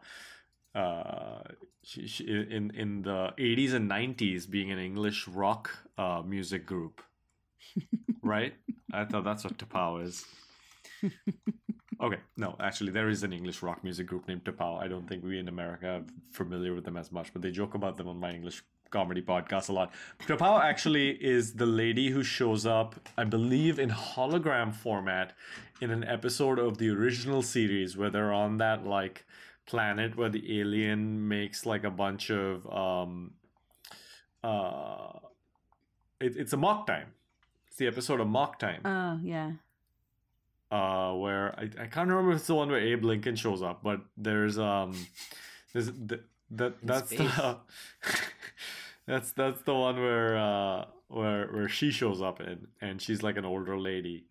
uh, 0.73 1.41
she, 1.83 2.07
she, 2.07 2.23
in 2.25 2.71
in 2.75 3.01
the 3.03 3.33
80s 3.37 3.73
and 3.73 3.89
90s 3.89 4.49
being 4.49 4.71
an 4.71 4.79
English 4.79 5.27
rock 5.27 5.71
uh, 5.97 6.21
music 6.25 6.65
group, 6.65 7.01
right? 8.21 8.53
I 8.91 9.05
thought 9.05 9.23
that's 9.23 9.43
what 9.43 9.57
T'Pau 9.57 10.03
is. 10.03 10.25
Okay, 12.01 12.17
no, 12.35 12.57
actually, 12.59 12.91
there 12.91 13.09
is 13.09 13.23
an 13.23 13.31
English 13.31 13.61
rock 13.63 13.83
music 13.83 14.07
group 14.07 14.27
named 14.27 14.43
T'Pau. 14.43 14.81
I 14.81 14.87
don't 14.87 15.07
think 15.07 15.23
we 15.23 15.39
in 15.39 15.47
America 15.47 15.87
are 15.87 16.03
familiar 16.31 16.73
with 16.73 16.83
them 16.83 16.97
as 16.97 17.11
much, 17.11 17.31
but 17.31 17.41
they 17.41 17.51
joke 17.51 17.73
about 17.73 17.95
them 17.97 18.07
on 18.07 18.19
my 18.19 18.33
English 18.33 18.63
comedy 18.89 19.21
podcast 19.21 19.69
a 19.69 19.73
lot. 19.73 19.91
T'Pau 20.27 20.61
actually 20.61 21.11
is 21.11 21.53
the 21.53 21.65
lady 21.65 22.09
who 22.09 22.23
shows 22.23 22.65
up, 22.65 22.95
I 23.17 23.23
believe, 23.23 23.79
in 23.79 23.89
hologram 23.89 24.73
format 24.73 25.33
in 25.81 25.91
an 25.91 26.03
episode 26.03 26.57
of 26.59 26.77
the 26.77 26.89
original 26.89 27.41
series 27.41 27.97
where 27.97 28.09
they're 28.09 28.33
on 28.33 28.57
that 28.57 28.85
like 28.85 29.25
planet 29.65 30.15
where 30.15 30.29
the 30.29 30.59
alien 30.61 31.27
makes 31.27 31.65
like 31.65 31.83
a 31.83 31.89
bunch 31.91 32.29
of 32.29 32.65
um 32.71 33.33
uh 34.43 35.09
it, 36.21 36.37
it's 36.37 36.53
Amok 36.53 36.87
Time. 36.87 37.07
It's 37.67 37.77
the 37.77 37.87
episode 37.87 38.19
of 38.21 38.27
mock 38.27 38.57
time 38.59 38.81
Oh 38.85 39.19
yeah. 39.21 39.51
uh, 40.71 41.13
where 41.13 41.53
I, 41.59 41.63
I 41.63 41.87
can't 41.87 42.07
remember 42.07 42.31
if 42.31 42.37
it's 42.37 42.47
the 42.47 42.55
one 42.55 42.69
where 42.69 42.79
Abe 42.79 43.03
Lincoln 43.03 43.35
shows 43.35 43.61
up, 43.61 43.83
but 43.83 43.99
there's 44.15 44.57
um 44.57 44.95
there's 45.73 45.87
the, 45.87 46.21
that 46.51 46.75
that's 46.83 47.09
the 47.09 47.57
that's 49.07 49.31
that's 49.33 49.61
the 49.63 49.73
one 49.73 49.99
where 49.99 50.37
uh 50.37 50.85
where 51.07 51.47
where 51.47 51.69
she 51.69 51.91
shows 51.91 52.21
up 52.21 52.41
in 52.41 52.67
and 52.81 53.01
she's 53.01 53.21
like 53.23 53.37
an 53.37 53.45
older 53.45 53.77
lady. 53.79 54.25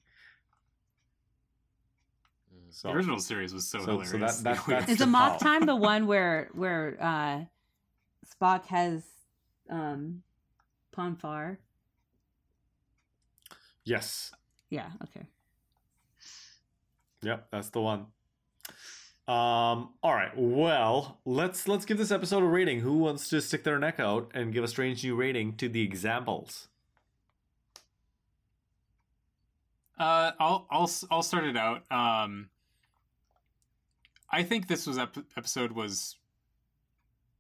So 2.71 2.89
the 2.89 2.95
original 2.95 3.21
series 3.21 3.55
was 3.55 3.69
so, 3.69 3.79
so- 3.79 3.85
hilarious. 4.01 4.11
so 4.11 4.19
that- 4.19 4.57
that- 4.57 4.67
that's 4.69 4.91
Is 4.91 4.99
the 4.99 5.05
T'Pau. 5.05 5.11
mock 5.11 5.39
time 5.39 5.65
the 5.67 5.77
one 5.77 6.07
where 6.09 6.49
where 6.55 6.97
uh, 7.01 7.45
Spock 8.35 8.67
has 8.67 9.05
um, 9.71 10.23
Pon 10.93 11.15
farr? 11.17 11.59
yes, 13.85 14.33
Yeah. 14.71 14.89
Okay. 15.05 15.27
Yep, 17.23 17.47
that's 17.53 17.69
the 17.71 17.81
one. 17.81 18.07
Um, 19.27 19.95
all 20.03 20.13
right. 20.13 20.33
Well, 20.37 21.19
let's 21.25 21.67
let's 21.67 21.87
give 21.87 21.97
this 21.97 22.11
episode 22.11 22.43
a 22.43 22.47
rating. 22.47 22.81
Who 22.81 22.99
wants 22.99 23.29
to 23.31 23.41
stick 23.41 23.65
their 23.65 23.79
neck 23.79 23.99
out 23.99 24.31
and 24.35 24.53
give 24.53 24.63
a 24.63 24.69
strange 24.69 25.03
new 25.03 25.17
rating 25.17 25.57
to 25.57 25.69
the 25.69 25.81
examples? 25.81 26.69
Uh, 29.99 30.33
I'll 30.39 30.67
I'll 30.71 30.91
I'll 31.11 31.23
start 31.23 31.45
it 31.45 31.57
out. 31.57 31.91
Um, 31.91 32.51
I 34.31 34.43
think 34.43 34.69
this 34.69 34.87
was 34.87 34.99
ep- 34.99 35.17
episode 35.37 35.73
was 35.73 36.17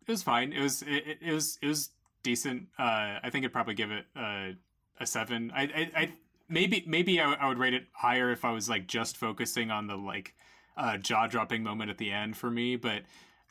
it 0.06 0.10
was 0.10 0.22
fine. 0.22 0.54
It 0.54 0.62
was 0.62 0.82
it, 0.82 1.18
it 1.20 1.32
was 1.32 1.58
it 1.60 1.66
was 1.66 1.90
decent. 2.22 2.68
Uh, 2.78 3.18
I 3.22 3.28
think 3.30 3.44
I'd 3.44 3.52
probably 3.52 3.74
give 3.74 3.90
it 3.90 4.06
uh, 4.16 4.50
a 4.98 5.06
seven. 5.06 5.52
I, 5.54 5.62
I 5.62 5.90
I 5.96 6.12
maybe 6.48 6.82
maybe 6.86 7.20
I, 7.20 7.32
I 7.32 7.48
would 7.48 7.58
rate 7.58 7.74
it 7.74 7.88
higher 7.92 8.30
if 8.30 8.44
I 8.44 8.52
was 8.52 8.70
like 8.70 8.86
just 8.86 9.16
focusing 9.16 9.70
on 9.70 9.86
the 9.86 9.96
like 9.96 10.34
uh, 10.76 10.96
jaw 10.96 11.26
dropping 11.26 11.62
moment 11.62 11.90
at 11.90 11.98
the 11.98 12.10
end 12.10 12.36
for 12.36 12.50
me, 12.50 12.76
but. 12.76 13.02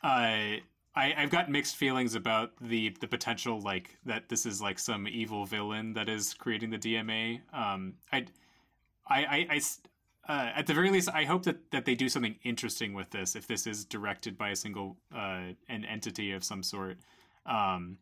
Uh, 0.02 0.60
I, 0.96 1.12
I've 1.16 1.30
got 1.30 1.50
mixed 1.50 1.74
feelings 1.74 2.14
about 2.14 2.52
the 2.60 2.94
the 3.00 3.08
potential 3.08 3.60
like 3.60 3.96
that 4.06 4.28
this 4.28 4.46
is 4.46 4.62
like 4.62 4.78
some 4.78 5.08
evil 5.08 5.44
villain 5.44 5.94
that 5.94 6.08
is 6.08 6.34
creating 6.34 6.70
the 6.70 6.78
DMA. 6.78 7.40
Um, 7.52 7.94
I 8.12 8.26
I, 9.06 9.46
I, 9.50 9.60
uh, 10.26 10.50
at 10.54 10.66
the 10.66 10.74
very 10.74 10.90
least, 10.90 11.08
I 11.12 11.24
hope 11.24 11.42
that, 11.44 11.70
that 11.70 11.84
they 11.84 11.94
do 11.94 12.08
something 12.08 12.36
interesting 12.42 12.94
with 12.94 13.10
this. 13.10 13.36
If 13.36 13.46
this 13.46 13.66
is 13.66 13.84
directed 13.84 14.38
by 14.38 14.50
a 14.50 14.56
single 14.56 14.96
uh, 15.14 15.52
an 15.68 15.84
entity 15.84 16.32
of 16.32 16.42
some 16.42 16.62
sort, 16.62 16.96
um, 17.44 17.98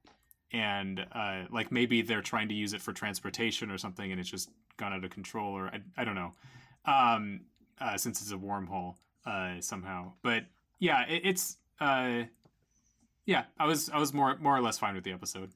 and 0.53 1.05
uh, 1.13 1.45
like 1.51 1.73
maybe 1.73 2.03
they're 2.03 2.23
trying 2.23 2.49
to 2.49 2.55
use 2.55 2.75
it 2.75 2.83
for 2.83 2.93
transportation 2.93 3.71
or 3.71 3.79
something, 3.79 4.13
and 4.13 4.21
it's 4.21 4.31
just 4.31 4.51
gone 4.77 4.93
out 4.93 5.03
of 5.05 5.11
control, 5.11 5.57
or 5.57 5.69
I, 5.69 5.81
I 5.97 6.05
don't 6.05 6.15
know. 6.15 6.33
Um, 6.85 7.41
uh, 7.81 7.97
since 7.97 8.21
it's 8.21 8.31
a 8.31 8.37
wormhole 8.37 8.95
uh, 9.27 9.61
somehow, 9.61 10.13
but 10.23 10.45
yeah, 10.79 11.07
it, 11.09 11.23
it's 11.25 11.57
uh, 11.81 12.23
yeah. 13.27 13.45
I 13.59 13.67
was 13.67 13.89
I 13.91 13.99
was 13.99 14.13
more 14.13 14.37
more 14.39 14.57
or 14.57 14.61
less 14.61 14.79
fine 14.79 14.95
with 14.95 15.05
the 15.05 15.13
episode. 15.13 15.51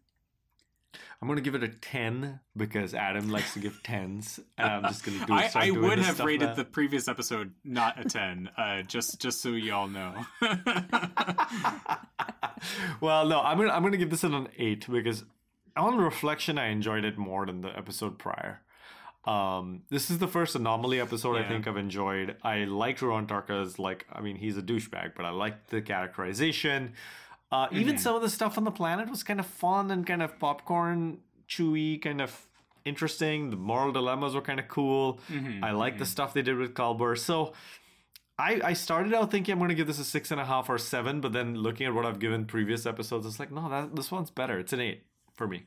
I'm 1.21 1.29
gonna 1.29 1.41
give 1.41 1.55
it 1.55 1.62
a 1.62 1.69
ten 1.69 2.41
because 2.57 2.95
Adam 2.95 3.29
likes 3.31 3.53
to 3.55 3.59
give 3.59 3.83
tens, 3.83 4.41
and 4.59 4.69
I'm 4.69 4.83
just 4.85 5.05
gonna 5.05 5.25
do. 5.27 5.33
I, 5.33 5.51
I 5.55 5.71
would 5.71 5.99
have 5.99 6.21
rated 6.21 6.49
now. 6.51 6.55
the 6.55 6.64
previous 6.64 7.09
episode 7.09 7.53
not 7.64 7.99
a 7.99 8.09
10 8.09 8.51
uh, 8.57 8.83
just 8.83 9.21
just 9.21 9.41
so 9.41 9.51
y'all 9.51 9.89
know 9.89 10.14
well, 13.01 13.27
no, 13.27 13.41
I'm 13.41 13.59
gonna 13.59 13.73
I'm 13.73 13.83
gonna 13.83 13.97
give 13.97 14.11
this 14.11 14.25
an 14.25 14.49
eight 14.59 14.87
because 14.91 15.25
on 15.77 15.99
reflection, 15.99 16.59
I 16.59 16.69
enjoyed 16.69 17.05
it 17.05 17.19
more 17.19 17.47
than 17.47 17.61
the 17.61 17.77
episode 17.77 18.19
prior. 18.19 18.62
Um, 19.27 19.83
this 19.91 20.11
is 20.11 20.18
the 20.18 20.29
first 20.29 20.55
anomaly 20.55 21.01
episode 21.01 21.37
I 21.37 21.49
think 21.49 21.66
I've 21.66 21.77
enjoyed. 21.77 22.37
I 22.43 22.64
liked 22.64 23.01
Ruon 23.01 23.27
Tarka's 23.27 23.79
like, 23.79 24.07
I 24.12 24.20
mean, 24.20 24.37
he's 24.37 24.57
a 24.57 24.62
douchebag, 24.62 25.12
but 25.16 25.24
I 25.24 25.31
liked 25.31 25.70
the 25.70 25.83
characterization. 25.83 26.93
Uh, 27.51 27.66
Even 27.72 27.97
Mhm. 27.97 28.01
some 28.01 28.14
of 28.16 28.22
the 28.22 28.31
stuff 28.31 28.57
on 28.57 28.64
the 28.64 28.70
planet 28.70 29.09
was 29.11 29.22
kind 29.22 29.41
of 29.41 29.47
fun 29.47 29.91
and 29.91 30.07
kind 30.07 30.22
of 30.22 30.39
popcorn, 30.39 31.18
chewy, 31.49 32.01
kind 32.01 32.20
of 32.20 32.47
interesting. 32.85 33.51
The 33.51 33.57
moral 33.57 33.91
dilemmas 33.93 34.35
were 34.35 34.41
kind 34.43 34.61
of 34.61 34.68
cool. 34.68 35.18
Mhm, 35.29 35.62
I 35.64 35.72
like 35.72 35.99
the 35.99 36.07
stuff 36.07 36.33
they 36.33 36.43
did 36.43 36.57
with 36.57 36.74
Culber. 36.74 37.18
So 37.18 37.53
I, 38.39 38.61
I 38.62 38.72
started 38.74 39.12
out 39.14 39.31
thinking 39.31 39.53
I'm 39.53 39.59
going 39.59 39.70
to 39.70 39.74
give 39.74 39.87
this 39.89 39.99
a 39.99 40.05
six 40.05 40.31
and 40.31 40.41
a 40.41 40.45
half 40.45 40.68
or 40.68 40.79
seven, 40.79 41.20
but 41.20 41.33
then 41.33 41.55
looking 41.57 41.87
at 41.87 41.95
what 41.95 42.05
I've 42.07 42.18
given 42.20 42.45
previous 42.45 42.85
episodes, 42.87 43.27
it's 43.27 43.41
like, 43.41 43.51
no, 43.51 43.68
that 43.70 43.97
this 43.97 44.12
one's 44.12 44.31
better. 44.31 44.59
It's 44.59 44.72
an 44.72 44.81
eight 44.81 45.03
for 45.35 45.49
me. 45.49 45.64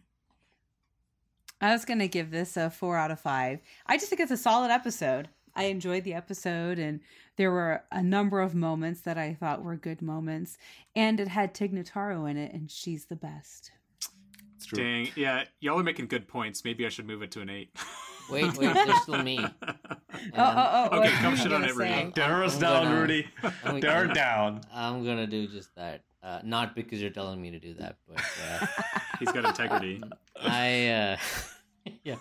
I 1.62 1.72
was 1.74 1.86
gonna 1.86 2.08
give 2.08 2.32
this 2.32 2.56
a 2.58 2.70
four 2.70 2.98
out 2.98 3.12
of 3.12 3.20
five. 3.20 3.60
I 3.86 3.98
just 3.98 4.10
think 4.10 4.22
it's 4.22 4.32
a 4.32 4.38
solid 4.38 4.72
episode. 4.72 5.28
I 5.56 5.64
enjoyed 5.66 6.04
the 6.06 6.14
episode, 6.14 6.80
and 6.80 7.02
there 7.36 7.52
were 7.52 7.84
a 7.92 8.02
number 8.02 8.40
of 8.40 8.56
moments 8.56 9.02
that 9.02 9.18
I 9.18 9.34
thought 9.34 9.64
were 9.64 9.76
good 9.76 10.02
moments, 10.02 10.58
and 10.96 11.20
it 11.20 11.28
had 11.28 11.54
Tig 11.54 11.74
Notaro 11.74 12.30
in 12.30 12.38
it, 12.38 12.54
and 12.54 12.70
she's 12.72 13.06
the 13.06 13.16
best. 13.16 13.72
It's 14.56 14.66
true. 14.66 14.78
dang 14.84 15.08
yeah 15.16 15.46
y'all 15.62 15.80
are 15.80 15.84
making 15.84 16.08
good 16.08 16.28
points 16.28 16.66
maybe 16.66 16.86
i 16.86 16.90
should 16.90 17.08
move 17.08 17.22
it 17.22 17.32
to 17.32 17.40
an 17.40 17.50
8 17.50 17.70
Wait, 18.30 18.58
wait, 18.58 18.74
there's 18.76 19.02
still 19.04 19.24
me. 19.24 19.40
Oh, 19.40 19.74
oh, 20.38 20.90
oh! 20.92 21.00
Okay, 21.00 21.10
come 21.14 21.32
were 21.34 21.38
shit 21.38 21.52
on 21.52 21.64
it, 21.64 21.74
Rudy. 21.76 21.90
say? 21.90 22.12
Tear 22.14 22.44
down, 22.60 22.84
gonna- 22.84 23.00
Rudy. 23.02 23.28
I'm 23.64 23.82
Tear 23.82 24.02
gonna- 24.02 24.12
it 24.12 24.14
down. 24.14 24.62
I'm 24.72 25.04
gonna 25.04 25.26
do 25.26 25.48
just 25.48 25.74
that. 25.78 26.04
Uh, 26.22 26.40
not 26.44 26.76
because 26.76 27.02
you're 27.02 27.10
telling 27.10 27.42
me 27.42 27.50
to 27.50 27.60
do 27.60 27.74
that, 27.76 27.98
but 28.08 28.20
uh, 28.20 28.68
he's 29.20 29.32
got 29.32 29.46
integrity 29.46 30.02
I 30.42 30.88
uh 30.88 31.18
yeah. 32.04 32.18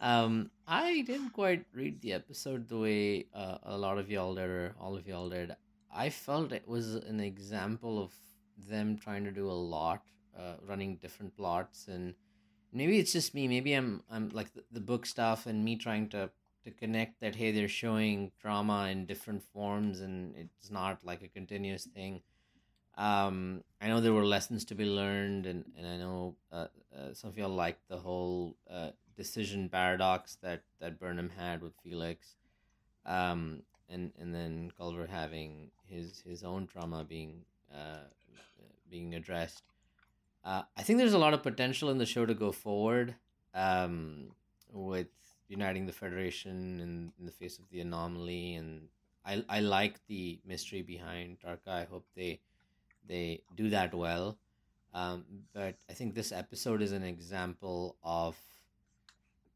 Um 0.00 0.50
I 0.66 1.02
didn't 1.02 1.30
quite 1.30 1.64
read 1.74 2.00
the 2.02 2.12
episode 2.12 2.68
the 2.68 2.78
way 2.78 3.26
uh, 3.34 3.58
a 3.64 3.76
lot 3.76 3.98
of 3.98 4.10
y'all 4.10 4.34
did 4.34 4.48
or 4.48 4.74
all 4.80 4.96
of 4.96 5.08
y'all 5.08 5.28
did. 5.28 5.56
I 5.92 6.10
felt 6.10 6.52
it 6.52 6.68
was 6.68 6.94
an 6.94 7.20
example 7.20 8.02
of 8.02 8.12
them 8.68 8.96
trying 8.96 9.24
to 9.24 9.32
do 9.32 9.50
a 9.50 9.52
lot, 9.52 10.02
uh, 10.38 10.54
running 10.66 10.96
different 10.96 11.36
plots 11.36 11.88
and 11.88 12.14
maybe 12.72 12.98
it's 12.98 13.12
just 13.12 13.34
me, 13.34 13.48
maybe 13.48 13.74
I'm 13.74 14.02
I'm 14.10 14.28
like 14.30 14.52
the, 14.54 14.62
the 14.70 14.80
book 14.80 15.04
stuff 15.04 15.46
and 15.46 15.64
me 15.64 15.76
trying 15.76 16.08
to 16.10 16.30
to 16.64 16.70
connect 16.70 17.20
that 17.20 17.34
hey 17.34 17.50
they're 17.50 17.68
showing 17.68 18.30
drama 18.40 18.88
in 18.88 19.04
different 19.04 19.42
forms 19.52 20.00
and 20.00 20.34
it's 20.36 20.70
not 20.70 21.04
like 21.04 21.22
a 21.22 21.28
continuous 21.28 21.84
thing 21.84 22.22
um 22.96 23.62
i 23.80 23.88
know 23.88 24.00
there 24.00 24.12
were 24.12 24.24
lessons 24.24 24.64
to 24.64 24.74
be 24.74 24.84
learned 24.84 25.46
and 25.46 25.64
and 25.76 25.86
i 25.86 25.96
know 25.96 26.34
uh, 26.52 26.66
uh, 26.96 27.12
some 27.14 27.30
of 27.30 27.38
y'all 27.38 27.48
liked 27.48 27.88
the 27.88 27.96
whole 27.96 28.54
uh, 28.70 28.90
decision 29.16 29.68
paradox 29.68 30.36
that 30.42 30.62
that 30.80 30.98
burnham 30.98 31.30
had 31.30 31.62
with 31.62 31.74
felix. 31.82 32.36
Um 33.04 33.62
and 33.88 34.12
and 34.18 34.34
then 34.34 34.72
Culber 34.78 35.08
having 35.08 35.70
his 35.84 36.22
his 36.26 36.44
own 36.44 36.66
trauma 36.66 37.04
being 37.04 37.44
uh 37.74 38.04
being 38.90 39.14
addressed. 39.14 39.64
Uh 40.44 40.62
i 40.76 40.82
think 40.82 40.98
there's 40.98 41.14
a 41.14 41.18
lot 41.18 41.34
of 41.34 41.42
potential 41.42 41.90
in 41.90 41.98
the 41.98 42.06
show 42.06 42.26
to 42.26 42.34
go 42.34 42.52
forward 42.52 43.14
um 43.54 44.28
with 44.72 45.08
uniting 45.48 45.84
the 45.86 45.92
federation 45.92 46.80
in, 46.80 47.12
in 47.18 47.26
the 47.26 47.32
face 47.32 47.58
of 47.58 47.68
the 47.70 47.80
anomaly. 47.80 48.54
And 48.54 48.88
i 49.24 49.44
i 49.48 49.60
like 49.60 50.04
the 50.06 50.40
mystery 50.44 50.82
behind 50.82 51.38
tarka 51.40 51.68
i 51.68 51.84
hope 51.84 52.06
they 52.16 52.40
they 53.06 53.42
do 53.56 53.70
that 53.70 53.94
well. 53.94 54.38
Um, 54.94 55.24
but 55.54 55.76
I 55.88 55.92
think 55.94 56.14
this 56.14 56.32
episode 56.32 56.82
is 56.82 56.92
an 56.92 57.02
example 57.02 57.96
of 58.04 58.36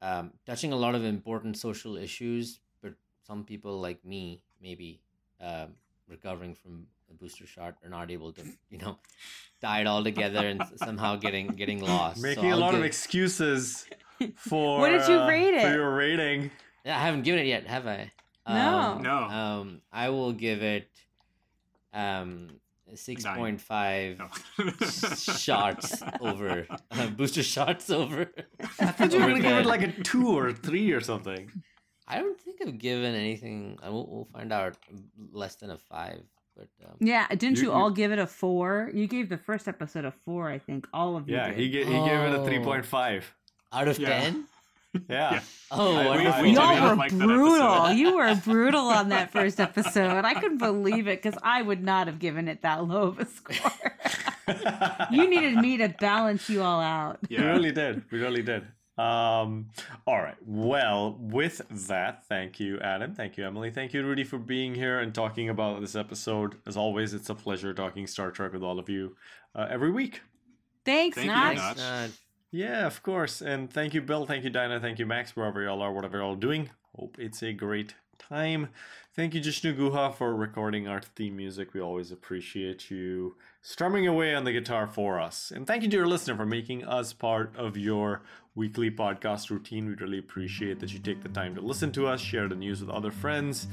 um, 0.03 0.33
touching 0.47 0.73
a 0.73 0.77
lot 0.77 0.95
of 0.95 1.05
important 1.05 1.57
social 1.59 1.97
issues, 1.97 2.61
but 2.83 2.95
some 3.27 3.45
people 3.45 3.81
like 3.81 4.05
me, 4.05 4.41
maybe 4.63 5.01
um, 5.41 5.69
recovering 6.09 6.55
from 6.55 6.87
a 7.11 7.15
booster 7.15 7.47
shot, 7.47 7.75
are 7.85 7.91
not 7.91 8.11
able 8.11 8.33
to, 8.33 8.43
you 8.71 8.79
know, 8.79 8.99
tie 9.61 9.81
it 9.83 9.87
all 9.87 10.03
together 10.03 10.47
and 10.47 10.63
somehow 10.77 11.17
getting 11.17 11.49
getting 11.49 11.81
lost. 11.81 12.17
So 12.17 12.23
Making 12.23 12.45
a 12.53 12.55
I'll 12.55 12.61
lot 12.61 12.75
of 12.75 12.83
excuses 12.85 13.87
for 14.37 14.81
What 14.81 14.91
did 14.91 15.07
you 15.09 15.19
uh, 15.21 15.29
rate 15.29 15.61
for 15.61 15.69
it? 15.69 15.75
your 15.75 15.95
rating. 15.95 16.51
Yeah, 16.85 16.97
I 16.97 17.01
haven't 17.01 17.23
given 17.23 17.41
it 17.41 17.47
yet, 17.47 17.67
have 17.67 17.87
I? 17.87 18.11
No. 18.49 18.55
Um, 18.79 19.03
No. 19.03 19.17
Um, 19.17 19.81
I 19.93 20.09
will 20.11 20.33
give 20.33 20.63
it 20.63 20.89
um 21.93 22.49
6.5 22.95 24.19
no. 24.19 25.37
shots 25.37 26.03
over 26.21 26.67
uh, 26.91 27.07
booster 27.09 27.43
shots 27.43 27.91
over. 27.91 28.31
I 28.79 28.87
thought 28.93 29.13
you 29.13 29.19
were 29.19 29.27
going 29.27 29.43
to 29.43 29.49
give 29.49 29.59
it 29.59 29.67
like 29.67 29.83
a 29.83 29.93
2 30.03 30.29
or 30.29 30.53
3 30.53 30.93
or 30.93 31.01
something. 31.01 31.51
I 32.09 32.19
don't 32.21 32.41
think 32.41 32.61
i've 32.65 32.79
given 32.79 33.15
anything. 33.15 33.79
We'll, 33.83 34.07
we'll 34.07 34.29
find 34.33 34.53
out 34.53 34.77
less 35.33 35.57
than 35.57 35.71
a 35.71 35.79
5 35.79 36.23
but 36.57 36.69
um, 36.85 36.97
yeah 37.01 37.29
didn't 37.29 37.59
you, 37.59 37.65
you 37.65 37.73
all 37.73 37.91
you, 37.91 37.97
give 37.97 38.13
it 38.13 38.19
a 38.19 38.27
4 38.27 38.91
you 38.95 39.07
gave 39.07 39.29
the 39.29 39.37
first 39.37 39.69
episode 39.69 40.05
a 40.05 40.13
4 40.25 40.51
i 40.51 40.59
think 40.59 40.87
all 40.93 41.17
of 41.17 41.29
you 41.29 41.37
yeah 41.37 41.49
did. 41.49 41.59
he, 41.59 41.71
g- 41.71 41.85
he 41.85 41.95
oh. 41.95 42.07
gave 42.07 42.21
it 42.21 42.35
a 42.35 42.39
3.5 42.39 43.23
out 43.73 43.89
of 43.89 43.99
10 43.99 44.47
yeah. 45.09 45.41
Oh, 45.71 45.97
I- 45.97 46.01
we- 46.03 46.07
wonderful. 46.09 46.43
we- 46.43 46.51
Y'all 46.55 46.89
were 46.91 46.97
like 46.97 47.11
brutal. 47.13 47.91
You 47.93 48.17
were 48.17 48.35
brutal 48.37 48.87
on 48.89 49.09
that 49.11 49.31
first 49.33 49.59
episode. 49.61 50.25
I 50.25 50.35
couldn't 50.35 50.59
believe 50.59 51.09
it 51.09 51.23
because 51.23 51.39
I 51.43 51.63
would 51.63 51.83
not 51.83 52.07
have 52.07 52.19
given 52.19 52.49
it 52.49 52.63
that 52.63 52.85
low 52.87 53.03
of 53.09 53.19
a 53.19 53.27
score. 53.27 53.73
you 55.11 55.29
needed 55.29 55.57
me 55.57 55.77
to 55.79 55.89
balance 55.89 56.49
you 56.49 56.63
all 56.63 56.81
out. 56.81 57.19
We 57.29 57.37
Yeah. 57.37 57.47
really 57.51 57.73
did. 57.73 58.05
We 58.11 58.21
really 58.21 58.43
did. 58.43 58.67
Um, 58.99 59.67
all 60.07 60.23
right. 60.23 60.37
Well, 60.47 61.19
with 61.21 61.61
that, 61.89 62.25
thank 62.29 62.59
you, 62.61 62.79
Adam. 62.81 63.15
Thank 63.15 63.37
you, 63.37 63.45
Emily. 63.47 63.71
Thank 63.71 63.93
you, 63.93 64.03
Rudy, 64.03 64.25
for 64.25 64.39
being 64.39 64.75
here 64.75 65.01
and 65.01 65.15
talking 65.15 65.51
about 65.51 65.81
this 65.83 65.95
episode. 65.95 66.55
As 66.67 66.77
always, 66.79 67.13
it's 67.13 67.29
a 67.29 67.35
pleasure 67.35 67.75
talking 67.75 68.07
Star 68.07 68.31
Trek 68.31 68.53
with 68.55 68.63
all 68.63 68.79
of 68.79 68.89
you 68.89 69.15
uh, 69.55 69.67
every 69.69 69.91
week. 69.91 70.23
Thanks, 70.87 71.17
Thank 71.17 71.27
you, 71.29 71.33
Notch. 71.35 72.11
Yeah, 72.51 72.87
of 72.87 73.03
course. 73.03 73.41
And 73.43 73.71
thank 73.71 73.95
you, 73.95 74.01
Bill. 74.01 74.27
Thank 74.27 74.45
you, 74.45 74.51
Dinah. 74.51 74.81
Thank 74.81 74.99
you, 74.99 75.07
Max, 75.07 75.37
wherever 75.37 75.63
y'all 75.63 75.83
are, 75.83 75.93
whatever 75.93 76.19
y'all 76.19 76.33
are 76.33 76.37
doing. 76.37 76.71
Hope 76.97 77.17
it's 77.19 77.43
a 77.43 77.53
great 77.53 77.95
time. 78.19 78.69
Thank 79.15 79.35
you, 79.35 79.41
Jishnu 79.41 79.77
Guha, 79.77 80.15
for 80.15 80.35
recording 80.35 80.87
our 80.89 81.01
theme 81.01 81.37
music. 81.37 81.75
We 81.75 81.81
always 81.81 82.13
appreciate 82.13 82.91
you 82.91 83.37
strumming 83.63 84.07
away 84.07 84.35
on 84.35 84.45
the 84.45 84.53
guitar 84.53 84.87
for 84.87 85.21
us. 85.21 85.51
And 85.51 85.67
thank 85.67 85.83
you 85.83 85.89
to 85.91 85.97
your 85.97 86.07
listener 86.07 86.37
for 86.37 86.47
making 86.47 86.85
us 86.85 87.13
part 87.13 87.55
of 87.57 87.77
your 87.77 88.23
weekly 88.57 88.91
podcast 88.91 89.51
routine. 89.51 89.87
We 89.87 89.95
really 89.95 90.19
appreciate 90.19 90.81
that 90.81 90.93
you 90.93 90.99
take 90.99 91.23
the 91.23 91.29
time 91.29 91.55
to 91.55 91.61
listen 91.61 91.93
to 91.93 92.07
us, 92.09 92.21
share 92.21 92.49
the 92.49 92.57
news 92.57 92.81
with 92.81 92.91
other 92.91 93.13
friends, 93.13 93.69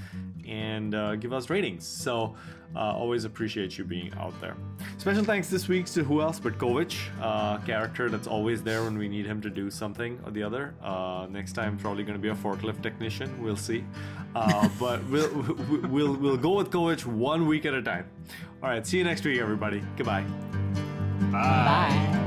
and 0.47 0.93
uh, 0.93 1.15
give 1.15 1.33
us 1.33 1.49
ratings. 1.49 1.87
So, 1.87 2.35
uh, 2.75 2.79
always 2.79 3.23
appreciate 3.23 3.77
you 3.77 3.85
being 3.85 4.13
out 4.15 4.39
there. 4.41 4.55
Special 4.97 5.23
thanks 5.23 5.47
this 5.47 5.67
week 5.67 5.85
to 5.87 6.03
who 6.03 6.21
else 6.21 6.39
but 6.39 6.57
Kovich, 6.57 6.97
uh, 7.21 7.57
character 7.59 8.09
that's 8.09 8.27
always 8.27 8.61
there 8.61 8.83
when 8.83 8.97
we 8.97 9.07
need 9.07 9.25
him 9.25 9.41
to 9.41 9.49
do 9.49 9.71
something 9.71 10.19
or 10.25 10.31
the 10.31 10.43
other. 10.43 10.75
Uh, 10.81 11.27
next 11.29 11.53
time, 11.53 11.77
probably 11.77 12.03
going 12.03 12.17
to 12.17 12.21
be 12.21 12.29
a 12.29 12.35
forklift 12.35 12.81
technician. 12.83 13.41
We'll 13.41 13.55
see. 13.55 13.83
Uh, 14.35 14.67
but 14.79 15.03
we'll, 15.05 15.29
we'll, 15.87 16.13
we'll 16.15 16.37
go 16.37 16.55
with 16.55 16.71
Kovich 16.71 17.05
one 17.05 17.47
week 17.47 17.65
at 17.65 17.73
a 17.73 17.81
time. 17.81 18.09
All 18.61 18.69
right, 18.69 18.85
see 18.85 18.97
you 18.97 19.03
next 19.03 19.23
week, 19.23 19.39
everybody. 19.39 19.81
Goodbye. 19.95 20.25
Bye. 21.31 21.39
Bye. 22.11 22.22